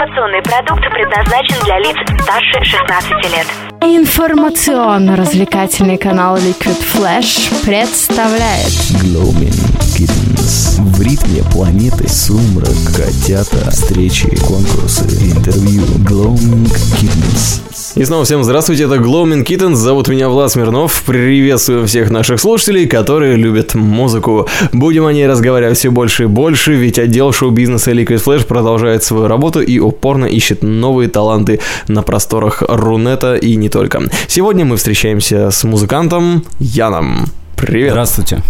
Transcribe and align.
Информационный 0.00 0.40
продукт 0.40 0.80
предназначен 0.94 1.60
для 1.66 1.78
лиц 1.78 1.94
старше 2.22 2.64
16 2.64 3.10
лет. 3.34 3.46
Информационно-развлекательный 3.82 5.98
канал 5.98 6.38
Liquid 6.38 6.82
Flash 6.94 7.52
представляет 7.66 8.72
Glowing 9.02 9.60
Kittens. 9.94 10.80
В 10.80 11.02
ритме 11.02 11.42
планеты 11.52 12.08
сумрак, 12.08 12.72
котята, 12.96 13.70
встречи, 13.70 14.34
конкурсы, 14.36 15.04
интервью. 15.04 15.82
Glowing 16.08 16.64
Kittens. 16.98 17.60
И 17.96 18.04
снова 18.04 18.24
всем 18.24 18.44
здравствуйте, 18.44 18.84
это 18.84 18.94
Glowing 18.96 19.44
Kittens, 19.44 19.74
зовут 19.74 20.06
меня 20.06 20.28
Влад 20.28 20.52
Смирнов, 20.52 21.02
приветствую 21.02 21.88
всех 21.88 22.08
наших 22.10 22.40
слушателей, 22.40 22.86
которые 22.86 23.34
любят 23.34 23.74
музыку. 23.74 24.46
Будем 24.72 25.06
о 25.06 25.12
ней 25.12 25.26
разговаривать 25.26 25.76
все 25.76 25.90
больше 25.90 26.24
и 26.24 26.26
больше, 26.26 26.74
ведь 26.74 27.00
отдел 27.00 27.32
шоу-бизнеса 27.32 27.90
Liquid 27.90 28.22
Flash 28.24 28.46
продолжает 28.46 29.02
свою 29.02 29.26
работу 29.26 29.60
и 29.60 29.80
упорно 29.80 30.26
ищет 30.26 30.62
новые 30.62 31.08
таланты 31.08 31.58
на 31.88 32.02
просторах 32.02 32.62
Рунета 32.68 33.34
и 33.34 33.56
не 33.56 33.68
только. 33.68 34.02
Сегодня 34.28 34.64
мы 34.64 34.76
встречаемся 34.76 35.50
с 35.50 35.64
музыкантом 35.64 36.44
Яном. 36.60 37.26
Привет. 37.56 37.90
Здравствуйте. 37.90 38.42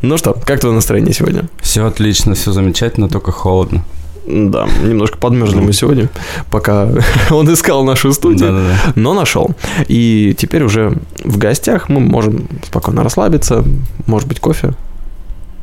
Ну 0.00 0.16
что, 0.16 0.32
как 0.32 0.60
твое 0.60 0.76
настроение 0.76 1.12
сегодня? 1.12 1.48
Все 1.60 1.84
отлично, 1.84 2.34
все 2.34 2.52
замечательно, 2.52 3.08
только 3.08 3.32
холодно. 3.32 3.82
Да, 4.30 4.68
немножко 4.82 5.16
подмерзли 5.16 5.60
мы 5.60 5.72
сегодня, 5.72 6.10
пока 6.50 6.86
он 7.30 7.50
искал 7.52 7.82
нашу 7.82 8.12
студию, 8.12 8.48
Да-да-да. 8.52 8.92
но 8.94 9.14
нашел. 9.14 9.50
И 9.88 10.34
теперь 10.36 10.64
уже 10.64 10.92
в 11.24 11.38
гостях 11.38 11.88
мы 11.88 12.00
можем 12.00 12.46
спокойно 12.66 13.02
расслабиться, 13.02 13.64
может 14.06 14.28
быть, 14.28 14.38
кофе. 14.38 14.74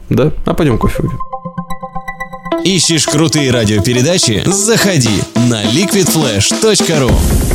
Да? 0.10 0.32
А 0.46 0.54
пойдем 0.56 0.80
кофе 0.80 1.04
выпьем. 1.04 1.20
Ищешь 2.64 3.06
крутые 3.06 3.52
радиопередачи? 3.52 4.42
Заходи 4.46 5.22
на 5.36 5.64
liquidflash.ru 5.66 7.55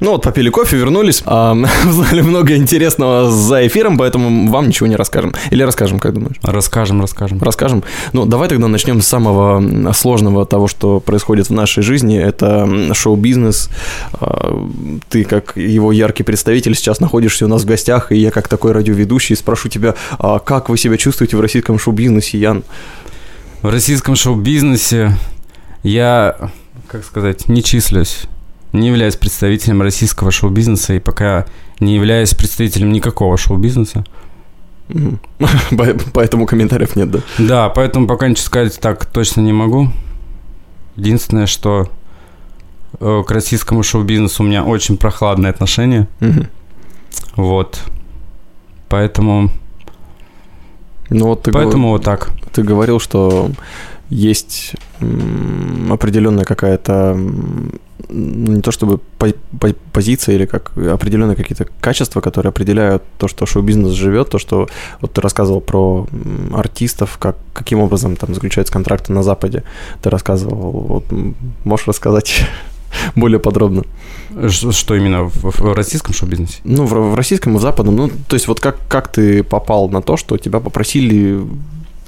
Ну 0.00 0.12
вот, 0.12 0.22
попили 0.22 0.50
кофе, 0.50 0.76
вернулись, 0.76 1.22
а, 1.24 1.52
узнали 1.88 2.20
много 2.20 2.56
интересного 2.56 3.30
за 3.30 3.66
эфиром, 3.66 3.96
поэтому 3.96 4.50
вам 4.50 4.68
ничего 4.68 4.88
не 4.88 4.96
расскажем. 4.96 5.34
Или 5.50 5.62
расскажем, 5.62 6.00
как 6.00 6.14
думаешь? 6.14 6.36
Расскажем, 6.42 7.00
расскажем. 7.00 7.38
Расскажем. 7.40 7.84
Ну, 8.12 8.26
давай 8.26 8.48
тогда 8.48 8.66
начнем 8.66 9.00
с 9.00 9.06
самого 9.06 9.92
сложного 9.92 10.46
того, 10.46 10.66
что 10.66 10.98
происходит 10.98 11.48
в 11.48 11.52
нашей 11.52 11.82
жизни. 11.82 12.18
Это 12.18 12.92
шоу-бизнес. 12.92 13.70
А, 14.14 14.68
Ты, 15.08 15.24
как 15.24 15.56
его 15.56 15.92
яркий 15.92 16.24
представитель, 16.24 16.74
сейчас 16.74 16.98
находишься 17.00 17.44
у 17.44 17.48
нас 17.48 17.62
в 17.62 17.66
гостях, 17.66 18.10
и 18.10 18.16
я, 18.16 18.30
как 18.32 18.48
такой 18.48 18.72
радиоведущий, 18.72 19.36
спрошу 19.36 19.68
тебя, 19.68 19.94
а 20.18 20.40
как 20.40 20.68
вы 20.68 20.76
себя 20.76 20.96
чувствуете 20.96 21.36
в 21.36 21.40
российском 21.40 21.78
шоу-бизнесе, 21.78 22.38
Ян? 22.38 22.64
В 23.62 23.70
российском 23.70 24.16
шоу-бизнесе 24.16 25.16
я, 25.84 26.50
как 26.88 27.04
сказать, 27.04 27.48
не 27.48 27.62
числюсь. 27.62 28.26
Не 28.74 28.88
являюсь 28.88 29.16
представителем 29.16 29.80
российского 29.82 30.30
шоу-бизнеса 30.30 30.94
и 30.94 30.98
пока 30.98 31.46
не 31.80 31.94
являюсь 31.94 32.34
представителем 32.34 32.92
никакого 32.92 33.36
шоу-бизнеса. 33.36 34.04
Поэтому 36.12 36.44
комментариев 36.46 36.94
нет, 36.96 37.10
да? 37.10 37.20
Да, 37.38 37.68
поэтому 37.70 38.06
пока 38.06 38.28
ничего 38.28 38.44
сказать 38.44 38.78
так 38.80 39.06
точно 39.06 39.40
не 39.40 39.52
могу. 39.52 39.88
Единственное, 40.96 41.46
что 41.46 41.88
э, 43.00 43.22
к 43.26 43.30
российскому 43.30 43.82
шоу-бизнесу 43.82 44.42
у 44.42 44.46
меня 44.46 44.62
очень 44.64 44.96
прохладное 44.98 45.50
отношение. 45.50 46.06
Вот. 47.36 47.80
Поэтому, 48.88 49.50
Ну 51.10 51.26
вот 51.28 51.42
ты, 51.44 51.52
поэтому 51.52 51.88
вот 51.90 52.04
так. 52.04 52.28
гов- 52.28 52.50
ты 52.52 52.62
говорил, 52.62 53.00
что 53.00 53.50
есть 54.10 54.74
определенная 55.90 56.44
какая-то, 56.44 57.18
не 58.08 58.60
то 58.60 58.72
чтобы 58.72 58.98
по- 59.18 59.34
по- 59.60 59.74
позиция 59.92 60.34
или 60.34 60.46
как 60.46 60.76
определенные 60.76 61.36
какие-то 61.36 61.66
качества, 61.80 62.20
которые 62.20 62.50
определяют 62.50 63.02
то, 63.18 63.28
что 63.28 63.46
шоу-бизнес 63.46 63.92
живет, 63.92 64.30
то, 64.30 64.38
что 64.38 64.68
вот 65.00 65.12
ты 65.12 65.20
рассказывал 65.20 65.60
про 65.60 66.06
артистов, 66.52 67.18
как, 67.18 67.36
каким 67.52 67.80
образом 67.80 68.16
там 68.16 68.34
заключаются 68.34 68.72
контракты 68.72 69.12
на 69.12 69.22
Западе. 69.22 69.62
Ты 70.02 70.10
рассказывал, 70.10 70.70
вот 70.70 71.04
можешь 71.64 71.86
рассказать 71.86 72.46
более 73.16 73.38
подробно? 73.38 73.84
Что 74.48 74.96
именно 74.96 75.24
в, 75.24 75.60
в 75.60 75.72
российском 75.74 76.14
шоу-бизнесе? 76.14 76.58
Ну, 76.64 76.86
в, 76.86 76.92
в 76.92 77.14
российском 77.14 77.54
и 77.54 77.58
в 77.58 77.60
западном, 77.60 77.96
ну, 77.96 78.10
то 78.28 78.34
есть 78.34 78.48
вот 78.48 78.60
как, 78.60 78.76
как 78.88 79.08
ты 79.12 79.42
попал 79.42 79.88
на 79.88 80.02
то, 80.02 80.16
что 80.16 80.36
тебя 80.36 80.60
попросили 80.60 81.40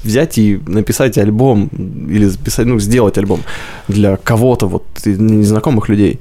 взять 0.07 0.39
и 0.39 0.61
написать 0.67 1.19
альбом 1.19 1.69
или 2.09 2.25
записать, 2.25 2.67
ну, 2.67 2.79
сделать 2.79 3.19
альбом 3.19 3.41
для 3.89 4.17
кого-то, 4.17 4.67
вот, 4.67 4.85
незнакомых 5.05 5.89
людей. 5.89 6.21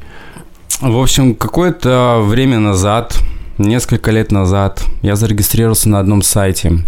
В 0.82 0.98
общем, 0.98 1.36
какое-то 1.36 2.22
время 2.24 2.60
назад, 2.60 3.18
несколько 3.58 4.12
лет 4.12 4.32
назад, 4.32 4.84
я 5.02 5.16
зарегистрировался 5.16 5.90
на 5.90 6.00
одном 6.00 6.22
сайте. 6.22 6.80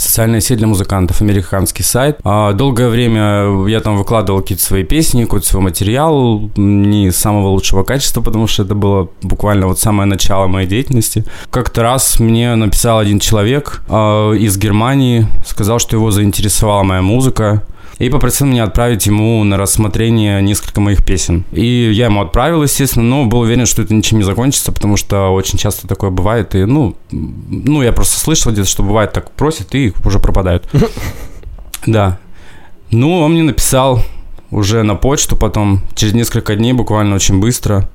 Социальная 0.00 0.40
сеть 0.40 0.56
для 0.56 0.66
музыкантов, 0.66 1.20
американский 1.20 1.82
сайт. 1.82 2.20
А, 2.24 2.54
Долгое 2.54 2.88
время 2.88 3.66
я 3.68 3.80
там 3.80 3.98
выкладывал 3.98 4.40
какие-то 4.40 4.64
свои 4.64 4.82
песни, 4.82 5.24
какой-то 5.24 5.46
свой 5.46 5.62
материал, 5.62 6.50
не 6.56 7.10
самого 7.10 7.48
лучшего 7.48 7.84
качества, 7.84 8.22
потому 8.22 8.46
что 8.46 8.62
это 8.62 8.74
было 8.74 9.10
буквально 9.20 9.66
вот 9.66 9.78
самое 9.78 10.08
начало 10.08 10.46
моей 10.46 10.66
деятельности. 10.66 11.26
Как-то 11.50 11.82
раз 11.82 12.18
мне 12.18 12.54
написал 12.54 12.98
один 12.98 13.20
человек 13.20 13.82
а, 13.90 14.32
из 14.32 14.56
Германии, 14.56 15.26
сказал, 15.46 15.78
что 15.78 15.96
его 15.96 16.10
заинтересовала 16.10 16.82
моя 16.82 17.02
музыка, 17.02 17.62
и 18.00 18.08
попросил 18.08 18.46
меня 18.46 18.64
отправить 18.64 19.04
ему 19.04 19.44
на 19.44 19.58
рассмотрение 19.58 20.40
несколько 20.40 20.80
моих 20.80 21.04
песен. 21.04 21.44
И 21.52 21.90
я 21.92 22.06
ему 22.06 22.22
отправил, 22.22 22.62
естественно, 22.62 23.04
но 23.04 23.26
был 23.26 23.40
уверен, 23.40 23.66
что 23.66 23.82
это 23.82 23.92
ничем 23.92 24.16
не 24.16 24.24
закончится, 24.24 24.72
потому 24.72 24.96
что 24.96 25.28
очень 25.28 25.58
часто 25.58 25.86
такое 25.86 26.08
бывает. 26.08 26.54
И, 26.54 26.64
ну, 26.64 26.96
ну 27.10 27.82
я 27.82 27.92
просто 27.92 28.18
слышал 28.18 28.52
где-то, 28.52 28.66
что 28.66 28.82
бывает 28.82 29.12
так 29.12 29.30
просят 29.32 29.74
и 29.74 29.92
уже 30.04 30.18
пропадают. 30.18 30.68
Да. 31.86 32.18
Ну, 32.90 33.20
он 33.20 33.32
мне 33.32 33.42
написал 33.42 34.02
уже 34.50 34.82
на 34.82 34.96
почту 34.96 35.34
потом, 35.34 35.80
через 35.94 36.12
несколько 36.12 36.54
дней, 36.54 36.74
буквально 36.74 37.14
очень 37.14 37.40
быстро, 37.40 37.88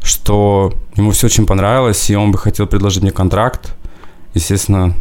что 0.00 0.72
ему 0.94 1.10
все 1.10 1.26
очень 1.26 1.44
понравилось, 1.44 2.10
и 2.10 2.14
он 2.14 2.30
бы 2.30 2.38
хотел 2.38 2.68
предложить 2.68 3.02
мне 3.02 3.10
контракт. 3.10 3.74
Естественно, 4.34 4.94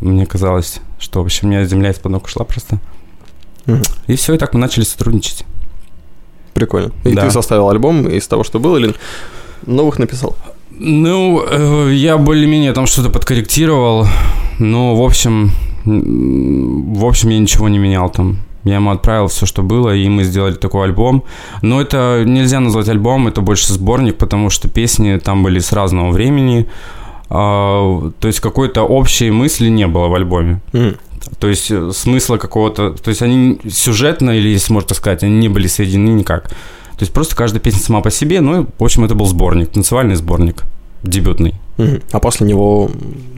мне 0.00 0.24
казалось, 0.24 0.80
что 0.98 1.22
вообще 1.22 1.44
у 1.44 1.50
меня 1.50 1.66
земля 1.66 1.90
из-под 1.90 2.12
ног 2.12 2.24
ушла 2.24 2.46
просто. 2.46 2.80
Мгм. 3.66 3.82
И 4.06 4.16
все, 4.16 4.34
и 4.34 4.38
так 4.38 4.54
мы 4.54 4.60
начали 4.60 4.84
сотрудничать. 4.84 5.44
Прикольно. 6.54 6.92
И 7.04 7.12
Да. 7.14 7.22
ты 7.22 7.30
составил 7.30 7.68
альбом 7.68 8.08
из 8.08 8.26
того, 8.26 8.44
что 8.44 8.58
было, 8.58 8.78
или 8.78 8.94
новых 9.66 9.98
написал? 9.98 10.36
Ну, 10.78 11.42
э, 11.48 11.92
я 11.94 12.16
более-менее 12.18 12.72
там 12.72 12.86
что-то 12.86 13.10
подкорректировал, 13.10 14.06
но, 14.58 14.94
в 14.94 15.02
общем, 15.02 15.52
в 15.84 17.04
общем, 17.04 17.30
я 17.30 17.38
ничего 17.38 17.68
не 17.68 17.78
менял 17.78 18.10
там. 18.10 18.38
Я 18.64 18.74
ему 18.76 18.90
отправил 18.90 19.28
все, 19.28 19.46
что 19.46 19.62
было, 19.62 19.94
и 19.94 20.08
мы 20.08 20.24
сделали 20.24 20.54
такой 20.54 20.84
альбом. 20.84 21.22
Но 21.62 21.80
это 21.80 22.24
нельзя 22.26 22.58
назвать 22.58 22.88
альбом, 22.88 23.28
это 23.28 23.40
больше 23.40 23.72
сборник, 23.72 24.16
потому 24.18 24.50
что 24.50 24.68
песни 24.68 25.18
там 25.18 25.44
были 25.44 25.60
с 25.60 25.72
разного 25.72 26.10
времени. 26.10 26.66
А, 27.30 28.10
то 28.18 28.26
есть 28.28 28.40
какой-то 28.40 28.82
общей 28.82 29.30
мысли 29.30 29.68
не 29.68 29.86
было 29.86 30.08
в 30.08 30.14
альбоме. 30.14 30.60
Мгм. 30.72 30.96
То 31.38 31.48
есть 31.48 31.70
э, 31.70 31.90
смысла 31.92 32.36
какого-то... 32.36 32.90
То 32.90 33.10
есть 33.10 33.22
они 33.22 33.58
сюжетно, 33.68 34.30
или 34.30 34.48
если 34.48 34.72
можно 34.72 34.88
так 34.88 34.98
сказать, 34.98 35.22
они 35.22 35.36
не 35.38 35.48
были 35.48 35.66
соединены 35.66 36.18
никак. 36.18 36.48
То 36.48 37.02
есть 37.02 37.12
просто 37.12 37.36
каждая 37.36 37.60
песня 37.60 37.80
сама 37.80 38.00
по 38.00 38.10
себе, 38.10 38.40
ну, 38.40 38.66
в 38.78 38.84
общем, 38.84 39.04
это 39.04 39.14
был 39.14 39.26
сборник, 39.26 39.70
танцевальный 39.70 40.14
сборник, 40.14 40.64
дебютный. 41.02 41.54
А 42.10 42.20
после 42.20 42.46
него 42.46 42.90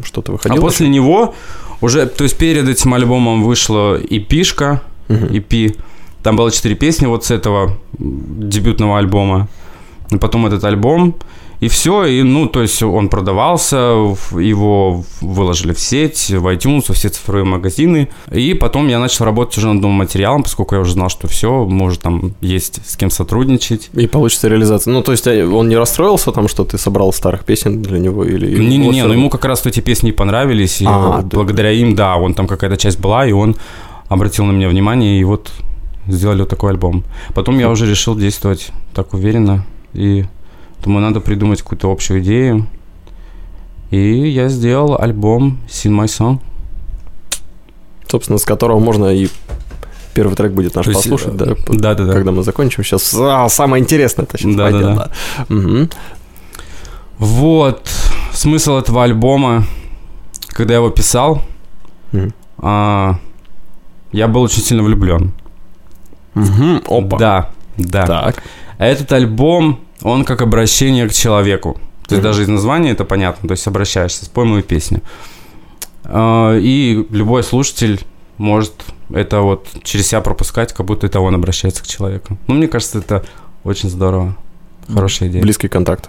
что-то 0.05 0.33
выходило? 0.33 0.59
а 0.59 0.63
после 0.63 0.89
него 0.89 1.35
уже, 1.81 2.07
то 2.07 2.25
есть 2.25 2.39
перед 2.39 2.69
этим 2.69 2.95
альбомом 2.95 3.43
вышла 3.43 3.99
EP-шка. 3.99 4.81
EP, 5.09 5.77
там 6.23 6.37
было 6.37 6.51
четыре 6.51 6.75
песни 6.75 7.07
вот 7.07 7.25
с 7.25 7.31
этого 7.31 7.77
дебютного 7.99 8.99
альбома. 8.99 9.49
Потом 10.21 10.47
этот 10.47 10.65
альбом, 10.65 11.17
И 11.61 11.69
все, 11.69 12.05
и, 12.05 12.23
ну, 12.23 12.47
то 12.47 12.63
есть 12.63 12.83
он 12.83 13.09
продавался, 13.09 13.77
его 13.77 15.03
выложили 15.21 15.73
в 15.73 15.81
сеть, 15.81 16.31
в 16.31 16.47
iTunes, 16.47 16.85
во 16.89 16.95
все 16.95 17.09
цифровые 17.09 17.45
магазины. 17.45 18.09
И 18.31 18.55
потом 18.55 18.87
я 18.89 19.01
начал 19.01 19.25
работать 19.25 19.59
уже 19.59 19.69
над 19.69 19.83
новым 19.83 19.97
материалом, 19.97 20.45
поскольку 20.45 20.77
я 20.77 20.81
уже 20.81 20.93
знал, 20.93 21.09
что 21.09 21.27
все, 21.27 21.65
может 21.65 22.01
там 22.01 22.35
есть 22.41 22.81
с 22.87 22.97
кем 22.97 23.11
сотрудничать. 23.11 23.91
И 23.93 24.07
получится 24.07 24.49
реализация. 24.49 24.93
Ну, 24.93 25.03
то 25.03 25.13
есть 25.13 25.27
э, 25.27 25.45
он 25.45 25.69
не 25.69 25.77
расстроился 25.77 26.31
там, 26.31 26.47
что 26.47 26.65
ты 26.65 26.79
собрал 26.79 27.13
старых 27.13 27.45
песен 27.45 27.83
для 27.83 27.99
него 27.99 28.25
или... 28.25 28.57
Не-не-не, 28.57 29.03
Вот, 29.03 29.09
но 29.09 29.15
ему 29.15 29.31
как 29.31 29.45
раз 29.45 29.67
эти 29.67 29.81
песни 29.81 30.13
понравились, 30.13 30.81
и 30.81 30.87
А, 30.87 31.23
да. 31.23 31.37
благодаря 31.37 31.73
им, 31.73 31.95
да, 31.95 32.17
он 32.17 32.35
там 32.35 32.47
какая-то 32.47 32.77
часть 32.77 33.01
была, 33.01 33.27
и 33.27 33.33
он 33.33 33.57
обратил 34.09 34.45
на 34.45 34.53
меня 34.53 34.69
внимание, 34.69 35.21
и 35.21 35.25
вот 35.25 35.51
сделали 36.07 36.41
вот 36.41 36.49
такой 36.49 36.71
альбом. 36.71 37.05
Потом 37.35 37.59
я 37.59 37.69
уже 37.69 37.87
решил 37.87 38.17
действовать 38.17 38.71
так 38.95 39.13
уверенно, 39.13 39.67
и 39.93 40.25
думаю, 40.83 41.03
надо 41.07 41.21
придумать 41.21 41.63
какую-то 41.63 41.91
общую 41.91 42.21
идею. 42.21 42.67
И 43.91 44.29
я 44.29 44.49
сделал 44.49 45.01
альбом 45.01 45.59
Sing 45.69 45.93
My 45.99 46.05
Song. 46.07 46.39
Собственно, 48.07 48.39
с 48.39 48.45
которого 48.45 48.79
можно 48.79 49.07
и 49.07 49.29
первый 50.15 50.35
трек 50.35 50.53
будет 50.53 50.75
наш 50.75 50.85
То 50.87 50.91
есть, 50.91 51.03
послушать, 51.03 51.37
да? 51.37 51.53
э, 51.53 51.55
да-да-да. 51.69 52.13
Когда 52.13 52.33
мы 52.33 52.43
закончим. 52.43 52.83
Сейчас 52.85 53.15
а, 53.15 53.49
самое 53.49 53.83
интересное 53.83 54.25
это 54.25 54.37
сейчас 54.39 54.55
Да-да-да. 54.55 54.81
пойдет, 54.81 54.97
да. 55.49 55.55
Мгм. 55.55 55.91
Вот 57.19 57.89
смысл 58.33 58.77
этого 58.79 59.05
альбома, 59.05 59.65
когда 60.49 60.75
я 60.75 60.79
его 60.79 60.91
писал, 60.91 61.43
Мгм. 62.13 62.33
а, 62.59 63.19
я 64.13 64.29
был 64.29 64.43
очень 64.43 64.63
сильно 64.63 64.83
влюблен. 64.83 65.33
Мгм. 66.35 66.83
Опа. 66.89 67.19
Да, 67.19 67.51
да. 67.77 68.07
Так. 68.07 68.43
А 68.79 68.87
Этот 68.87 69.13
альбом, 69.13 69.81
он 70.03 70.25
как 70.25 70.41
обращение 70.43 71.09
к 71.09 71.13
человеку. 71.13 71.75
То 72.07 72.15
есть 72.15 72.23
Мгм. 72.23 72.23
даже 72.23 72.43
из 72.43 72.49
названия 72.49 72.91
это 72.93 73.05
понятно. 73.05 73.49
То 73.49 73.53
есть 73.53 73.67
обращаешься, 73.67 74.25
спой 74.25 74.45
мою 74.47 74.63
песню. 74.63 75.03
А, 76.05 76.57
И 76.57 77.07
любой 77.11 77.43
слушатель 77.43 78.01
может 78.39 78.73
это 79.13 79.41
вот 79.41 79.67
через 79.83 80.07
себя 80.09 80.21
пропускать, 80.21 80.73
как 80.73 80.87
будто 80.87 81.07
это 81.07 81.21
он 81.21 81.35
обращается 81.35 81.83
к 81.83 81.87
человеку. 81.87 82.39
Ну, 82.47 82.55
мне 82.55 82.69
кажется, 82.69 82.99
это 82.99 83.25
очень 83.65 83.91
здорово. 83.91 84.37
Хорошая 84.93 85.29
идея. 85.29 85.43
Близкий 85.43 85.69
контакт. 85.69 86.09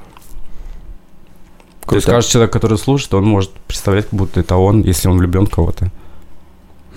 То 1.86 1.96
есть 1.96 2.06
Круто. 2.06 2.18
каждый 2.18 2.32
человек, 2.32 2.54
который 2.54 2.78
слушает, 2.78 3.14
он 3.16 3.26
может 3.26 3.52
представлять, 3.52 4.06
как 4.10 4.14
будто 4.14 4.40
это 4.40 4.56
он, 4.58 4.82
если 4.84 5.08
он 5.10 5.18
влюблен 5.18 5.48
в 5.48 5.50
кого-то. 5.50 5.92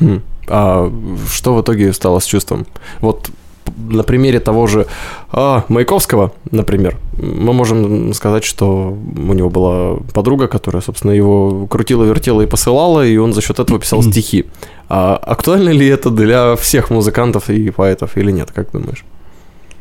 Хм. 0.00 0.20
А 0.48 0.92
что 1.32 1.54
в 1.54 1.62
итоге 1.62 1.92
стало 1.94 2.18
с 2.18 2.26
чувством? 2.26 2.66
Вот 3.00 3.30
на 3.76 4.02
примере 4.02 4.40
того 4.40 4.66
же 4.66 4.86
а, 5.30 5.64
Маяковского, 5.68 6.32
например, 6.50 6.98
мы 7.16 7.52
можем 7.52 8.14
сказать, 8.14 8.44
что 8.44 8.96
у 9.16 9.32
него 9.32 9.50
была 9.50 9.98
подруга, 10.12 10.48
которая, 10.48 10.82
собственно, 10.82 11.12
его 11.12 11.66
крутила, 11.66 12.04
вертела 12.04 12.42
и 12.42 12.46
посылала, 12.46 13.06
и 13.06 13.16
он 13.16 13.32
за 13.32 13.40
счет 13.40 13.58
этого 13.58 13.78
писал 13.78 14.02
стихи. 14.02 14.46
А 14.88 15.16
актуально 15.16 15.70
ли 15.70 15.86
это 15.86 16.10
для 16.10 16.56
всех 16.56 16.90
музыкантов 16.90 17.50
и 17.50 17.70
поэтов 17.70 18.16
или 18.16 18.30
нет, 18.30 18.50
как 18.52 18.72
думаешь? 18.72 19.04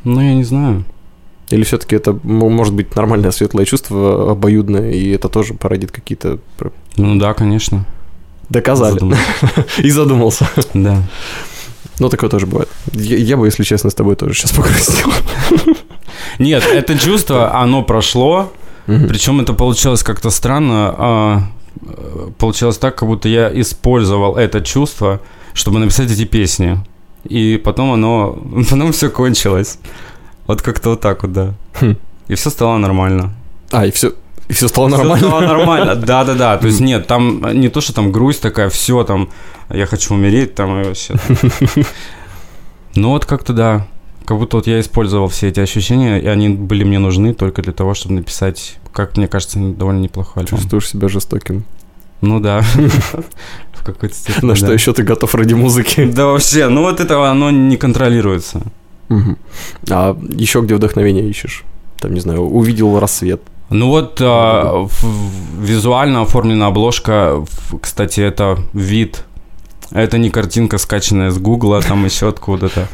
Ну, 0.03 0.21
я 0.21 0.33
не 0.33 0.43
знаю. 0.43 0.83
Или 1.49 1.63
все-таки 1.63 1.95
это 1.95 2.17
может 2.23 2.73
быть 2.73 2.95
нормальное 2.95 3.31
светлое 3.31 3.65
чувство, 3.65 4.31
обоюдное, 4.31 4.91
и 4.91 5.09
это 5.09 5.27
тоже 5.27 5.53
породит 5.53 5.91
какие-то... 5.91 6.39
Ну 6.95 7.19
да, 7.19 7.33
конечно. 7.33 7.85
Доказали. 8.49 8.93
Задумался. 8.93 9.21
И 9.83 9.89
задумался. 9.89 10.49
Да. 10.73 11.03
Ну, 12.01 12.09
такое 12.09 12.31
тоже 12.31 12.47
бывает. 12.47 12.67
Я, 12.93 13.15
я 13.17 13.37
бы, 13.37 13.45
если 13.45 13.63
честно, 13.63 13.91
с 13.91 13.93
тобой 13.93 14.15
тоже 14.15 14.33
сейчас 14.33 14.51
погрустил. 14.53 15.13
Нет, 16.39 16.63
это 16.65 16.97
чувство, 16.97 17.53
оно 17.61 17.83
прошло. 17.83 18.51
Причем 18.87 19.39
это 19.39 19.53
получилось 19.53 20.01
как-то 20.01 20.31
странно. 20.31 20.95
а, 20.97 21.43
Получилось 22.39 22.77
так, 22.79 22.95
как 22.95 23.07
будто 23.07 23.29
я 23.29 23.51
использовал 23.61 24.35
это 24.35 24.61
чувство, 24.61 25.19
чтобы 25.53 25.77
написать 25.77 26.09
эти 26.11 26.25
песни. 26.25 26.79
И 27.29 27.61
потом 27.63 27.91
оно... 27.91 28.35
Потом 28.71 28.91
все 28.93 29.11
кончилось. 29.11 29.77
Вот 30.47 30.63
как-то 30.63 30.89
вот 30.89 31.01
так 31.01 31.21
вот, 31.21 31.33
да. 31.33 31.53
Хм. 31.79 31.97
И 32.29 32.33
все 32.33 32.49
стало 32.49 32.77
нормально. 32.77 33.31
А, 33.69 33.85
и 33.85 33.91
все, 33.91 34.13
и 34.47 34.53
все 34.53 34.67
стало 34.67 34.87
нормально. 34.87 35.27
стало 35.27 35.41
нормально. 35.41 35.95
Да-да-да. 36.07 36.57
То 36.57 36.65
есть 36.65 36.79
нет, 36.79 37.05
там 37.05 37.59
не 37.59 37.69
то, 37.69 37.79
что 37.79 37.93
там 37.93 38.11
грусть 38.11 38.41
такая, 38.41 38.69
все 38.69 39.03
там, 39.03 39.29
я 39.73 39.85
хочу 39.85 40.13
умереть, 40.13 40.55
там 40.55 40.81
и 40.81 40.85
вообще. 40.85 41.15
Ну 42.93 43.11
вот 43.11 43.25
как-то 43.25 43.53
да. 43.53 43.87
Как 44.25 44.37
будто 44.37 44.57
вот 44.57 44.67
я 44.67 44.81
использовал 44.81 45.29
все 45.29 45.47
эти 45.47 45.61
ощущения, 45.61 46.19
и 46.19 46.27
они 46.27 46.49
были 46.49 46.83
мне 46.83 46.99
нужны 46.99 47.33
только 47.33 47.61
для 47.61 47.71
того, 47.71 47.93
чтобы 47.93 48.15
написать, 48.15 48.77
как 48.91 49.15
мне 49.15 49.29
кажется, 49.29 49.59
довольно 49.59 49.99
неплохой 49.99 50.43
альбом. 50.43 50.59
Чувствуешь 50.59 50.89
себя 50.89 51.07
жестоким. 51.07 51.63
Ну 52.19 52.39
да. 52.39 52.61
В 53.73 53.83
какой-то 53.83 54.13
степени. 54.13 54.45
На 54.45 54.55
что 54.55 54.71
еще 54.73 54.93
ты 54.93 55.03
готов 55.03 55.33
ради 55.35 55.53
музыки? 55.53 56.05
Да 56.05 56.27
вообще, 56.27 56.67
ну 56.67 56.81
вот 56.81 56.99
этого 56.99 57.29
оно 57.29 57.49
не 57.49 57.77
контролируется. 57.77 58.61
А 59.89 60.17
еще 60.29 60.61
где 60.61 60.75
вдохновение 60.75 61.27
ищешь? 61.29 61.63
Там, 61.99 62.13
не 62.13 62.19
знаю, 62.19 62.41
увидел 62.41 62.99
рассвет. 62.99 63.41
Ну 63.69 63.87
вот 63.87 64.19
а, 64.21 64.87
визуально 65.59 66.21
оформлена 66.21 66.67
обложка, 66.67 67.45
кстати, 67.81 68.19
это 68.19 68.59
вид. 68.73 69.23
Это 69.91 70.17
не 70.17 70.29
картинка, 70.29 70.77
скачанная 70.77 71.31
с 71.31 71.37
Гугла, 71.37 71.81
там 71.81 72.05
еще 72.05 72.27
откуда-то. 72.29 72.87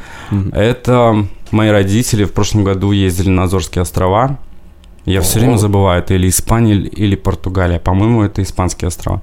Это 0.51 1.27
мои 1.51 1.69
родители 1.69 2.23
в 2.25 2.31
прошлом 2.33 2.63
году 2.63 2.91
ездили 2.91 3.29
на 3.29 3.43
Азорские 3.43 3.81
острова. 3.81 4.37
Я 5.05 5.21
все 5.21 5.39
время 5.39 5.57
забываю, 5.57 6.01
это 6.03 6.15
или 6.15 6.27
Испания, 6.27 6.75
или- 6.75 7.15
Португалия. 7.15 7.79
По-моему, 7.79 8.23
это 8.23 8.41
Испанские 8.41 8.87
острова. 8.87 9.21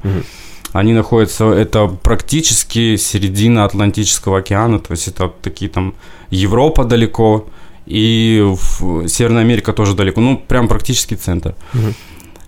Они 0.72 0.92
находятся, 0.92 1.44
это 1.52 1.86
практически 1.86 2.96
середина 2.96 3.64
Атлантического 3.64 4.38
океана, 4.38 4.78
то 4.78 4.92
есть 4.92 5.06
это 5.08 5.28
такие 5.42 5.70
там 5.70 5.94
Европа 6.30 6.84
далеко, 6.84 7.46
и 7.86 8.54
Северная 9.06 9.42
Америка 9.42 9.72
тоже 9.72 9.94
далеко, 9.94 10.20
ну, 10.20 10.36
прям 10.48 10.66
практически 10.68 11.14
центр. 11.14 11.54
Мгм. 11.74 11.94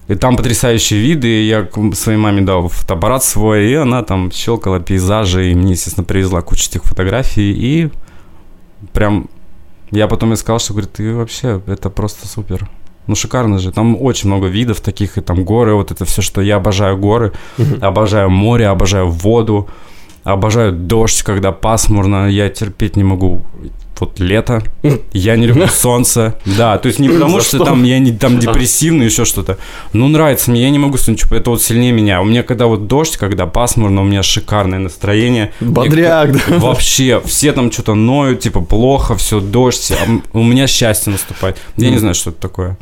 И 0.09 0.15
там 0.15 0.37
потрясающие 0.37 1.01
виды, 1.01 1.45
я 1.45 1.69
своей 1.95 2.19
маме 2.19 2.43
дал 2.43 2.69
фотоаппарат 2.69 3.25
свой, 3.25 3.71
и 3.71 3.75
она 3.75 4.03
там 4.03 4.31
щелкала 4.31 4.79
пейзажи, 4.79 5.51
и 5.51 5.55
мне, 5.55 5.73
естественно, 5.73 6.05
привезла 6.05 6.43
кучу 6.43 6.69
этих 6.69 6.85
фотографий, 6.85 7.53
и 7.53 7.91
прям 8.93 9.29
я 9.91 10.07
потом 10.07 10.31
ей 10.31 10.37
сказал, 10.37 10.59
что, 10.59 10.75
говорит, 10.75 10.93
ты 10.93 11.15
вообще, 11.15 11.61
это 11.67 11.91
просто 11.91 12.29
супер. 12.29 12.69
Ну, 13.07 13.15
шикарно 13.15 13.59
же. 13.59 13.73
Там 13.73 14.01
очень 14.01 14.29
много 14.29 14.47
видов 14.47 14.81
таких, 14.81 15.17
и 15.19 15.21
там 15.21 15.45
горы, 15.45 15.75
вот 15.75 15.91
это 15.91 16.05
все, 16.05 16.23
что 16.23 16.41
я 16.41 16.57
обожаю 16.57 16.97
горы, 16.97 17.33
обожаю 17.81 18.31
море, 18.31 18.67
обожаю 18.67 19.09
воду, 19.09 19.69
обожаю 20.27 20.73
дождь, 20.73 21.23
когда 21.23 21.53
пасмурно, 21.53 22.29
я 22.29 22.49
терпеть 22.49 22.97
не 22.97 23.05
могу 23.05 23.43
вот 23.99 24.21
лето, 24.21 24.63
я 25.13 25.37
не 25.37 25.47
люблю 25.47 25.69
солнце, 25.73 26.39
да, 26.45 26.77
то 26.79 26.89
есть 26.89 26.99
не 26.99 27.09
потому, 27.13 27.41
что 27.41 27.57
что? 27.57 27.65
там 27.65 27.85
я 27.85 27.99
не 27.99 28.13
там 28.13 28.39
депрессивный, 28.39 29.07
еще 29.07 29.25
что-то, 29.25 29.57
ну 29.93 30.09
нравится 30.09 30.51
мне, 30.51 30.63
я 30.63 30.71
не 30.71 30.79
могу 30.79 30.99
ничего, 31.07 31.37
это 31.37 31.51
вот 31.51 31.63
сильнее 31.63 31.93
меня, 31.93 32.21
у 32.21 32.25
меня 32.25 32.43
когда 32.43 32.67
вот 32.67 32.89
дождь, 32.89 33.17
когда 33.17 33.47
пасмурно, 33.47 34.03
у 34.03 34.05
меня 34.05 34.23
шикарное 34.23 34.81
настроение, 34.81 35.53
Бодряк, 35.61 36.33
да. 36.49 36.59
Вообще, 36.59 37.23
все 37.25 37.53
там 37.53 37.71
что-то 37.71 37.95
ноют, 37.95 38.41
типа, 38.41 38.61
плохо, 38.61 39.15
все, 39.17 39.41
дождь, 39.41 39.93
а 39.93 40.37
у 40.37 40.43
меня 40.43 40.67
счастье 40.67 41.13
наступает. 41.13 41.57
Я 41.77 41.91
не 41.91 41.99
знаю, 41.99 42.15
что 42.15 42.31
это 42.31 42.41
такое. 42.41 42.77